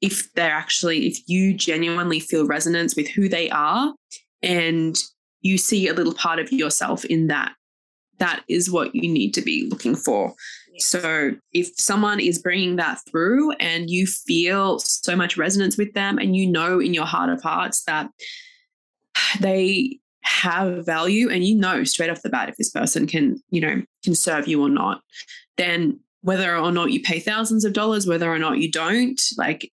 if 0.00 0.32
they're 0.34 0.52
actually 0.52 1.06
if 1.06 1.18
you 1.26 1.54
genuinely 1.54 2.20
feel 2.20 2.46
resonance 2.46 2.96
with 2.96 3.08
who 3.08 3.28
they 3.28 3.50
are, 3.50 3.94
and 4.42 4.96
you 5.40 5.58
see 5.58 5.88
a 5.88 5.94
little 5.94 6.14
part 6.14 6.38
of 6.38 6.52
yourself 6.52 7.04
in 7.04 7.28
that. 7.28 7.54
That 8.18 8.44
is 8.48 8.70
what 8.70 8.94
you 8.94 9.10
need 9.10 9.32
to 9.34 9.40
be 9.40 9.66
looking 9.70 9.96
for. 9.96 10.34
So 10.78 11.32
if 11.52 11.70
someone 11.78 12.20
is 12.20 12.38
bringing 12.38 12.76
that 12.76 12.98
through 13.10 13.52
and 13.52 13.88
you 13.88 14.06
feel 14.06 14.78
so 14.78 15.16
much 15.16 15.36
resonance 15.36 15.76
with 15.76 15.92
them 15.94 16.18
and 16.18 16.36
you 16.36 16.46
know 16.46 16.80
in 16.80 16.94
your 16.94 17.06
heart 17.06 17.30
of 17.30 17.42
hearts 17.42 17.84
that 17.84 18.10
they 19.40 20.00
have 20.22 20.84
value 20.84 21.30
and 21.30 21.44
you 21.44 21.56
know 21.56 21.84
straight 21.84 22.10
off 22.10 22.22
the 22.22 22.28
bat 22.28 22.48
if 22.48 22.56
this 22.56 22.70
person 22.70 23.06
can, 23.06 23.42
you 23.50 23.60
know, 23.60 23.82
can 24.04 24.14
serve 24.14 24.46
you 24.46 24.62
or 24.62 24.68
not, 24.68 25.00
then 25.56 25.98
whether 26.22 26.56
or 26.56 26.72
not 26.72 26.90
you 26.90 27.00
pay 27.00 27.18
thousands 27.18 27.64
of 27.64 27.72
dollars, 27.72 28.06
whether 28.06 28.30
or 28.30 28.38
not 28.38 28.58
you 28.58 28.70
don't, 28.70 29.20
like 29.38 29.70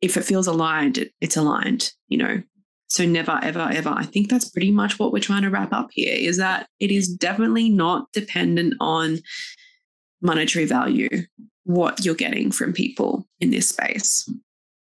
if 0.00 0.16
it 0.16 0.24
feels 0.24 0.46
aligned, 0.46 0.98
it, 0.98 1.12
it's 1.20 1.36
aligned, 1.36 1.92
you 2.08 2.18
know. 2.18 2.42
So 2.88 3.06
never, 3.06 3.38
ever, 3.42 3.70
ever. 3.72 3.90
I 3.90 4.02
think 4.02 4.28
that's 4.28 4.50
pretty 4.50 4.72
much 4.72 4.98
what 4.98 5.12
we're 5.12 5.20
trying 5.20 5.42
to 5.42 5.50
wrap 5.50 5.72
up 5.72 5.90
here 5.92 6.12
is 6.12 6.38
that 6.38 6.66
it 6.80 6.90
is 6.90 7.06
definitely 7.06 7.68
not 7.68 8.10
dependent 8.12 8.74
on 8.80 9.18
monetary 10.20 10.64
value, 10.64 11.08
what 11.64 12.04
you're 12.04 12.16
getting 12.16 12.50
from 12.50 12.72
people 12.72 13.28
in 13.38 13.50
this 13.50 13.68
space. 13.68 14.28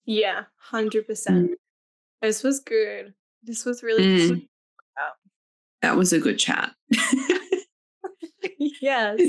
Yeah, 0.04 0.44
100%. 0.72 1.06
Mm. 1.06 1.48
This 2.22 2.42
was 2.42 2.58
good. 2.58 3.14
This 3.42 3.64
was 3.64 3.82
really 3.82 4.04
Mm. 4.04 4.28
good. 4.28 4.48
That 5.82 5.96
was 5.96 6.12
a 6.12 6.20
good 6.20 6.38
chat. 6.38 6.72
yes. 8.80 9.20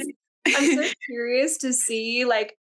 I'm 0.45 0.75
so 0.75 0.89
curious 1.07 1.57
to 1.57 1.73
see 1.73 2.25
like 2.25 2.57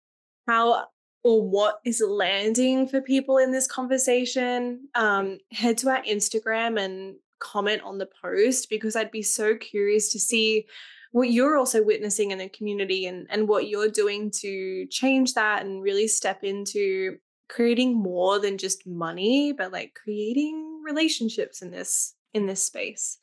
how 0.46 0.84
or 1.22 1.42
what 1.42 1.80
is 1.84 2.00
landing 2.06 2.86
for 2.88 3.00
people 3.00 3.38
in 3.38 3.50
this 3.50 3.66
conversation. 3.66 4.88
Um, 4.94 5.38
head 5.52 5.76
to 5.78 5.90
our 5.90 6.02
Instagram 6.04 6.80
and 6.80 7.16
comment 7.40 7.82
on 7.82 7.98
the 7.98 8.08
post 8.22 8.70
because 8.70 8.96
I'd 8.96 9.10
be 9.10 9.22
so 9.22 9.56
curious 9.56 10.12
to 10.12 10.20
see 10.20 10.66
what 11.12 11.30
you're 11.30 11.56
also 11.56 11.82
witnessing 11.82 12.30
in 12.30 12.38
the 12.38 12.48
community 12.48 13.06
and, 13.06 13.26
and 13.28 13.48
what 13.48 13.68
you're 13.68 13.88
doing 13.90 14.30
to 14.36 14.86
change 14.86 15.34
that 15.34 15.64
and 15.64 15.82
really 15.82 16.06
step 16.06 16.44
into 16.44 17.16
creating 17.48 17.94
more 17.96 18.38
than 18.38 18.56
just 18.56 18.86
money, 18.86 19.52
but 19.52 19.72
like 19.72 19.98
creating 20.00 20.69
relationships 20.90 21.62
in 21.62 21.70
this 21.70 22.14
in 22.34 22.46
this 22.46 22.62
space. 22.62 23.18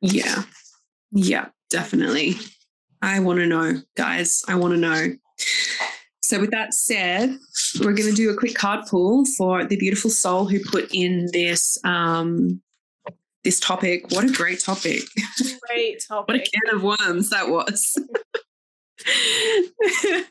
Yeah. 0.00 0.42
Yeah, 1.12 1.48
definitely. 1.70 2.36
I 3.02 3.20
want 3.20 3.38
to 3.40 3.46
know, 3.46 3.74
guys. 3.96 4.42
I 4.48 4.54
want 4.54 4.74
to 4.74 4.80
know. 4.80 5.14
So, 6.22 6.40
with 6.40 6.50
that 6.52 6.72
said, 6.72 7.36
we're 7.80 7.92
going 7.92 8.08
to 8.08 8.14
do 8.14 8.30
a 8.30 8.36
quick 8.36 8.54
card 8.54 8.86
pull 8.88 9.24
for 9.36 9.64
the 9.64 9.76
beautiful 9.76 10.10
soul 10.10 10.46
who 10.46 10.60
put 10.64 10.88
in 10.94 11.28
this 11.32 11.76
um, 11.84 12.62
this 13.44 13.60
topic. 13.60 14.10
What 14.10 14.24
a 14.24 14.32
great 14.32 14.60
topic! 14.60 15.02
Great 15.68 16.02
topic. 16.06 16.28
What 16.28 16.36
a 16.36 16.50
can 16.50 16.76
of 16.76 16.82
worms 16.82 17.30
that 17.30 17.48
was. 17.48 17.98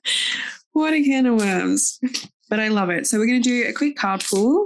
what 0.72 0.94
a 0.94 1.04
can 1.04 1.26
of 1.26 1.40
worms! 1.40 2.00
But 2.50 2.60
I 2.60 2.70
love 2.70 2.90
it. 2.90 3.06
So 3.06 3.18
we're 3.18 3.28
going 3.28 3.42
to 3.42 3.50
do 3.50 3.68
a 3.68 3.74
quick 3.74 3.96
card 3.96 4.24
pull. 4.28 4.66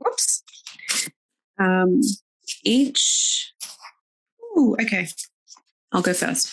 Whoops. 0.00 0.41
Um, 1.62 2.00
each. 2.64 3.52
Ooh, 4.58 4.76
okay. 4.80 5.08
I'll 5.92 6.02
go 6.02 6.12
first. 6.12 6.52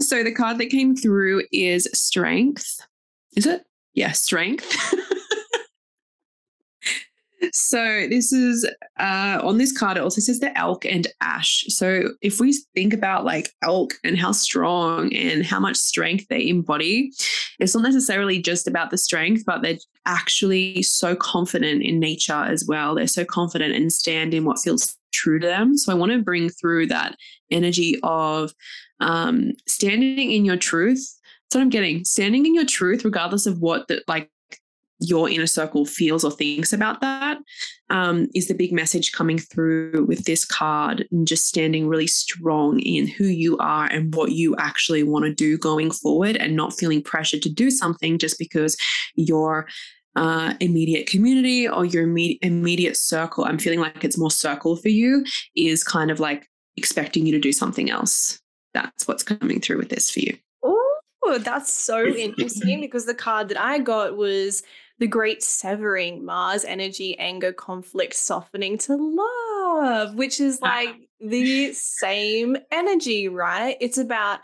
so 0.00 0.22
the 0.22 0.32
card 0.32 0.58
that 0.58 0.70
came 0.70 0.96
through 0.96 1.44
is 1.52 1.88
Strength. 1.92 2.80
Is 3.36 3.46
it? 3.46 3.64
Yeah, 3.94 4.12
Strength. 4.12 4.94
so 7.52 8.06
this 8.08 8.32
is 8.32 8.68
uh, 8.98 9.40
on 9.42 9.58
this 9.58 9.76
card. 9.76 9.96
It 9.96 10.02
also 10.02 10.20
says 10.20 10.40
the 10.40 10.56
elk 10.56 10.84
and 10.84 11.06
ash. 11.20 11.64
So 11.68 12.10
if 12.22 12.40
we 12.40 12.54
think 12.74 12.94
about 12.94 13.24
like 13.24 13.52
elk 13.62 13.94
and 14.04 14.18
how 14.18 14.32
strong 14.32 15.12
and 15.14 15.44
how 15.44 15.60
much 15.60 15.76
strength 15.76 16.26
they 16.28 16.48
embody, 16.48 17.12
it's 17.58 17.74
not 17.74 17.82
necessarily 17.82 18.40
just 18.40 18.66
about 18.66 18.90
the 18.90 18.98
strength, 18.98 19.44
but 19.46 19.62
they're 19.62 19.78
actually 20.06 20.82
so 20.82 21.14
confident 21.14 21.82
in 21.82 22.00
nature 22.00 22.32
as 22.32 22.64
well. 22.66 22.94
They're 22.94 23.06
so 23.06 23.24
confident 23.24 23.74
and 23.74 23.92
stand 23.92 24.32
in 24.34 24.44
what 24.44 24.60
feels 24.60 24.96
true 25.12 25.38
to 25.38 25.46
them. 25.46 25.76
So 25.76 25.92
I 25.92 25.96
want 25.96 26.12
to 26.12 26.22
bring 26.22 26.48
through 26.48 26.86
that 26.88 27.16
energy 27.50 27.98
of 28.02 28.52
um, 29.00 29.52
standing 29.66 30.30
in 30.30 30.44
your 30.44 30.56
truth. 30.56 31.00
That's 31.44 31.56
what 31.56 31.62
I'm 31.62 31.70
getting. 31.70 32.04
Standing 32.04 32.46
in 32.46 32.54
your 32.54 32.66
truth, 32.66 33.04
regardless 33.04 33.46
of 33.46 33.60
what 33.60 33.88
the 33.88 34.02
like 34.08 34.30
your 35.00 35.28
inner 35.28 35.46
circle 35.46 35.84
feels 35.84 36.24
or 36.24 36.30
thinks 36.30 36.72
about 36.72 37.00
that, 37.00 37.38
um, 37.90 38.28
is 38.34 38.48
the 38.48 38.54
big 38.54 38.72
message 38.72 39.12
coming 39.12 39.38
through 39.38 40.04
with 40.06 40.24
this 40.24 40.44
card 40.44 41.06
and 41.10 41.26
just 41.26 41.46
standing 41.46 41.86
really 41.86 42.06
strong 42.06 42.80
in 42.80 43.06
who 43.06 43.24
you 43.24 43.58
are 43.58 43.86
and 43.86 44.14
what 44.14 44.32
you 44.32 44.56
actually 44.56 45.02
want 45.02 45.24
to 45.24 45.34
do 45.34 45.58
going 45.58 45.90
forward 45.90 46.36
and 46.36 46.56
not 46.56 46.72
feeling 46.72 47.02
pressured 47.02 47.42
to 47.42 47.50
do 47.52 47.70
something 47.70 48.18
just 48.18 48.38
because 48.38 48.76
your 49.14 49.68
uh, 50.16 50.54
immediate 50.60 51.06
community 51.06 51.68
or 51.68 51.84
your 51.84 52.04
immediate, 52.04 52.38
immediate 52.42 52.96
circle, 52.96 53.44
I'm 53.44 53.58
feeling 53.58 53.80
like 53.80 54.02
it's 54.02 54.18
more 54.18 54.30
circle 54.30 54.76
for 54.76 54.88
you, 54.88 55.24
is 55.54 55.84
kind 55.84 56.10
of 56.10 56.20
like 56.20 56.48
expecting 56.76 57.26
you 57.26 57.32
to 57.32 57.38
do 57.38 57.52
something 57.52 57.90
else. 57.90 58.40
That's 58.72 59.06
what's 59.06 59.22
coming 59.22 59.60
through 59.60 59.78
with 59.78 59.90
this 59.90 60.10
for 60.10 60.20
you. 60.20 60.36
Oh, 61.28 61.38
that's 61.38 61.72
so 61.72 62.06
interesting 62.06 62.80
because 62.80 63.04
the 63.04 63.14
card 63.14 63.48
that 63.48 63.60
I 63.60 63.78
got 63.78 64.16
was 64.16 64.62
the 64.98 65.06
great 65.06 65.42
severing 65.42 66.24
Mars 66.24 66.64
energy, 66.64 67.18
anger, 67.18 67.52
conflict, 67.52 68.14
softening 68.14 68.78
to 68.78 68.96
love, 68.96 70.14
which 70.14 70.40
is 70.40 70.58
uh-huh. 70.62 70.72
like 70.74 70.96
the 71.20 71.72
same 71.72 72.56
energy, 72.70 73.28
right? 73.28 73.76
It's 73.80 73.98
about 73.98 74.40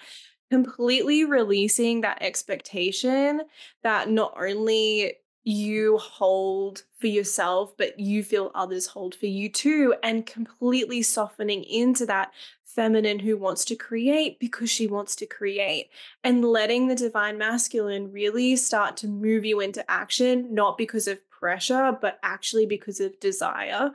completely 0.50 1.24
releasing 1.24 2.02
that 2.02 2.20
expectation 2.20 3.42
that 3.82 4.10
not 4.10 4.34
only 4.38 5.14
you 5.44 5.98
hold 5.98 6.82
for 7.00 7.06
yourself, 7.08 7.74
but 7.76 7.98
you 7.98 8.22
feel 8.22 8.52
others 8.54 8.86
hold 8.86 9.14
for 9.14 9.26
you 9.26 9.48
too, 9.48 9.94
and 10.02 10.26
completely 10.26 11.02
softening 11.02 11.64
into 11.64 12.06
that 12.06 12.32
feminine 12.74 13.18
who 13.18 13.36
wants 13.36 13.64
to 13.66 13.76
create 13.76 14.38
because 14.38 14.70
she 14.70 14.86
wants 14.86 15.14
to 15.16 15.26
create 15.26 15.90
and 16.24 16.44
letting 16.44 16.88
the 16.88 16.94
divine 16.94 17.38
masculine 17.38 18.10
really 18.12 18.56
start 18.56 18.96
to 18.98 19.08
move 19.08 19.44
you 19.44 19.60
into 19.60 19.88
action, 19.90 20.52
not 20.54 20.78
because 20.78 21.06
of 21.06 21.18
pressure, 21.30 21.96
but 22.00 22.18
actually 22.22 22.66
because 22.66 23.00
of 23.00 23.18
desire. 23.20 23.90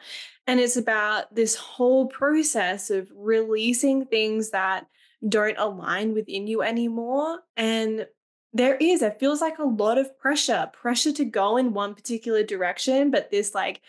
And 0.45 0.59
it's 0.59 0.77
about 0.77 1.33
this 1.33 1.55
whole 1.55 2.07
process 2.07 2.89
of 2.89 3.11
releasing 3.15 4.05
things 4.05 4.51
that 4.51 4.87
don't 5.27 5.57
align 5.57 6.13
within 6.13 6.47
you 6.47 6.61
anymore. 6.61 7.39
And 7.55 8.05
there 8.53 8.75
is, 8.75 9.01
it 9.01 9.19
feels 9.19 9.41
like 9.41 9.59
a 9.59 9.63
lot 9.63 9.97
of 9.97 10.17
pressure, 10.19 10.69
pressure 10.73 11.11
to 11.13 11.25
go 11.25 11.57
in 11.57 11.73
one 11.73 11.95
particular 11.95 12.43
direction, 12.43 13.11
but 13.11 13.31
this 13.31 13.55
like, 13.55 13.81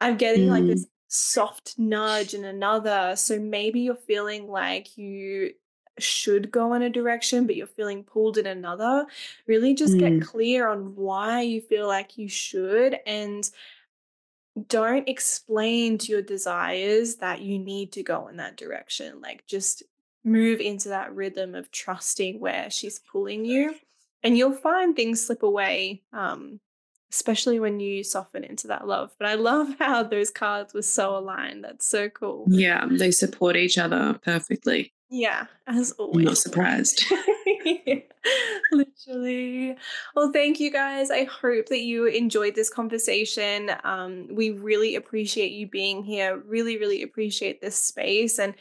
I'm 0.00 0.16
getting 0.16 0.48
like 0.48 0.64
this 0.66 0.84
mm. 0.84 0.88
Soft 1.08 1.78
nudge 1.78 2.34
in 2.34 2.44
another. 2.44 3.14
So 3.16 3.38
maybe 3.38 3.80
you're 3.80 3.96
feeling 3.96 4.46
like 4.48 4.96
you 4.96 5.54
should 5.98 6.50
go 6.52 6.74
in 6.74 6.82
a 6.82 6.90
direction, 6.90 7.46
but 7.46 7.56
you're 7.56 7.66
feeling 7.66 8.04
pulled 8.04 8.38
in 8.38 8.46
another, 8.46 9.06
really 9.46 9.74
just 9.74 9.94
Mm. 9.96 10.00
get 10.00 10.22
clear 10.22 10.68
on 10.68 10.94
why 10.94 11.40
you 11.42 11.60
feel 11.60 11.88
like 11.88 12.16
you 12.18 12.28
should 12.28 12.98
and 13.06 13.50
don't 14.66 15.08
explain 15.08 15.98
to 15.98 16.12
your 16.12 16.22
desires 16.22 17.16
that 17.16 17.40
you 17.40 17.58
need 17.58 17.92
to 17.92 18.02
go 18.02 18.28
in 18.28 18.36
that 18.36 18.56
direction. 18.56 19.20
Like 19.20 19.46
just 19.46 19.82
move 20.24 20.60
into 20.60 20.88
that 20.90 21.14
rhythm 21.14 21.54
of 21.54 21.70
trusting 21.70 22.40
where 22.40 22.70
she's 22.70 22.98
pulling 22.98 23.44
you 23.44 23.74
and 24.22 24.36
you'll 24.36 24.52
find 24.52 24.94
things 24.96 25.24
slip 25.24 25.42
away 25.44 26.02
um 26.12 26.60
especially 27.10 27.58
when 27.60 27.80
you 27.80 28.02
soften 28.04 28.44
into 28.44 28.66
that 28.66 28.86
love 28.86 29.10
but 29.18 29.26
i 29.28 29.34
love 29.34 29.68
how 29.78 30.02
those 30.02 30.30
cards 30.30 30.74
were 30.74 30.82
so 30.82 31.16
aligned 31.16 31.64
that's 31.64 31.86
so 31.86 32.08
cool 32.08 32.44
Yeah, 32.48 32.86
they 32.90 33.10
support 33.10 33.56
each 33.56 33.78
other 33.78 34.18
perfectly. 34.22 34.92
yeah 35.10 35.46
as 35.66 35.92
I'm 35.98 36.06
always 36.06 36.24
not 36.26 36.38
surprised. 36.38 37.04
Literally. 38.72 39.76
Well, 40.14 40.32
thank 40.32 40.60
you 40.60 40.70
guys. 40.70 41.10
I 41.10 41.24
hope 41.24 41.66
that 41.66 41.80
you 41.80 42.06
enjoyed 42.06 42.54
this 42.54 42.68
conversation. 42.70 43.70
Um, 43.84 44.28
we 44.30 44.50
really 44.50 44.94
appreciate 44.96 45.52
you 45.52 45.66
being 45.66 46.02
here. 46.02 46.36
Really, 46.46 46.76
really 46.78 47.02
appreciate 47.02 47.60
this 47.60 47.76
space 47.76 48.38
and 48.38 48.54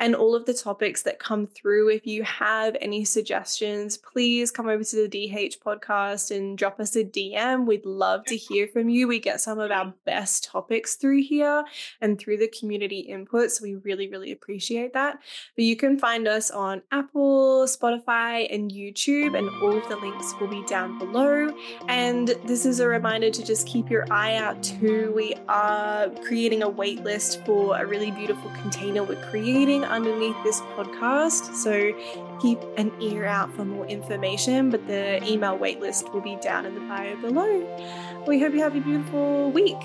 and 0.00 0.16
all 0.16 0.34
of 0.34 0.46
the 0.46 0.54
topics 0.54 1.02
that 1.02 1.18
come 1.18 1.46
through. 1.46 1.90
If 1.90 2.06
you 2.06 2.22
have 2.24 2.74
any 2.80 3.04
suggestions, 3.04 3.98
please 3.98 4.50
come 4.50 4.66
over 4.66 4.82
to 4.82 5.06
the 5.06 5.08
DH 5.08 5.56
podcast 5.64 6.34
and 6.34 6.56
drop 6.56 6.80
us 6.80 6.96
a 6.96 7.04
DM. 7.04 7.66
We'd 7.66 7.84
love 7.84 8.24
to 8.24 8.36
hear 8.36 8.66
from 8.66 8.88
you. 8.88 9.06
We 9.06 9.20
get 9.20 9.42
some 9.42 9.58
of 9.58 9.70
our 9.70 9.92
best 10.06 10.44
topics 10.44 10.96
through 10.96 11.22
here 11.22 11.64
and 12.00 12.18
through 12.18 12.38
the 12.38 12.48
community 12.48 13.00
input. 13.00 13.50
So 13.50 13.62
we 13.62 13.74
really, 13.74 14.08
really 14.08 14.32
appreciate 14.32 14.94
that. 14.94 15.18
But 15.54 15.64
you 15.64 15.76
can 15.76 15.98
find 15.98 16.26
us 16.26 16.50
on 16.50 16.80
Apple, 16.90 17.66
Spotify, 17.66 18.52
and 18.52 18.70
YouTube, 18.72 19.36
and 19.38 19.50
all 19.62 19.76
of 19.76 19.86
the 19.90 19.96
links 19.96 20.34
will 20.40 20.48
be 20.48 20.64
down 20.64 20.98
below. 20.98 21.54
And 21.88 22.28
this 22.46 22.64
is 22.64 22.80
a 22.80 22.88
reminder 22.88 23.28
to 23.28 23.44
just 23.44 23.66
keep 23.66 23.90
your 23.90 24.10
eye 24.10 24.36
out 24.36 24.62
too. 24.62 25.12
We 25.14 25.34
are 25.46 26.08
creating 26.24 26.62
a 26.62 26.70
waitlist 26.70 27.44
for 27.44 27.76
a 27.76 27.84
really 27.84 28.10
beautiful 28.10 28.50
container 28.62 29.04
we're 29.04 29.22
creating 29.28 29.89
underneath 29.90 30.36
this 30.44 30.60
podcast. 30.76 31.54
So 31.54 31.92
keep 32.40 32.58
an 32.76 32.92
ear 33.00 33.24
out 33.26 33.54
for 33.54 33.64
more 33.64 33.86
information, 33.86 34.70
but 34.70 34.86
the 34.86 35.22
email 35.24 35.58
waitlist 35.58 36.12
will 36.12 36.20
be 36.20 36.36
down 36.36 36.66
in 36.66 36.74
the 36.74 36.80
bio 36.80 37.16
below. 37.16 38.24
We 38.26 38.40
hope 38.40 38.52
you 38.52 38.60
have 38.60 38.76
a 38.76 38.80
beautiful 38.80 39.50
week. 39.50 39.80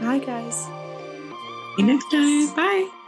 Bye, 0.00 0.18
guys. 0.18 0.56
See 1.76 1.82
you 1.82 1.86
next 1.86 2.10
time. 2.10 2.54
Bye. 2.54 3.05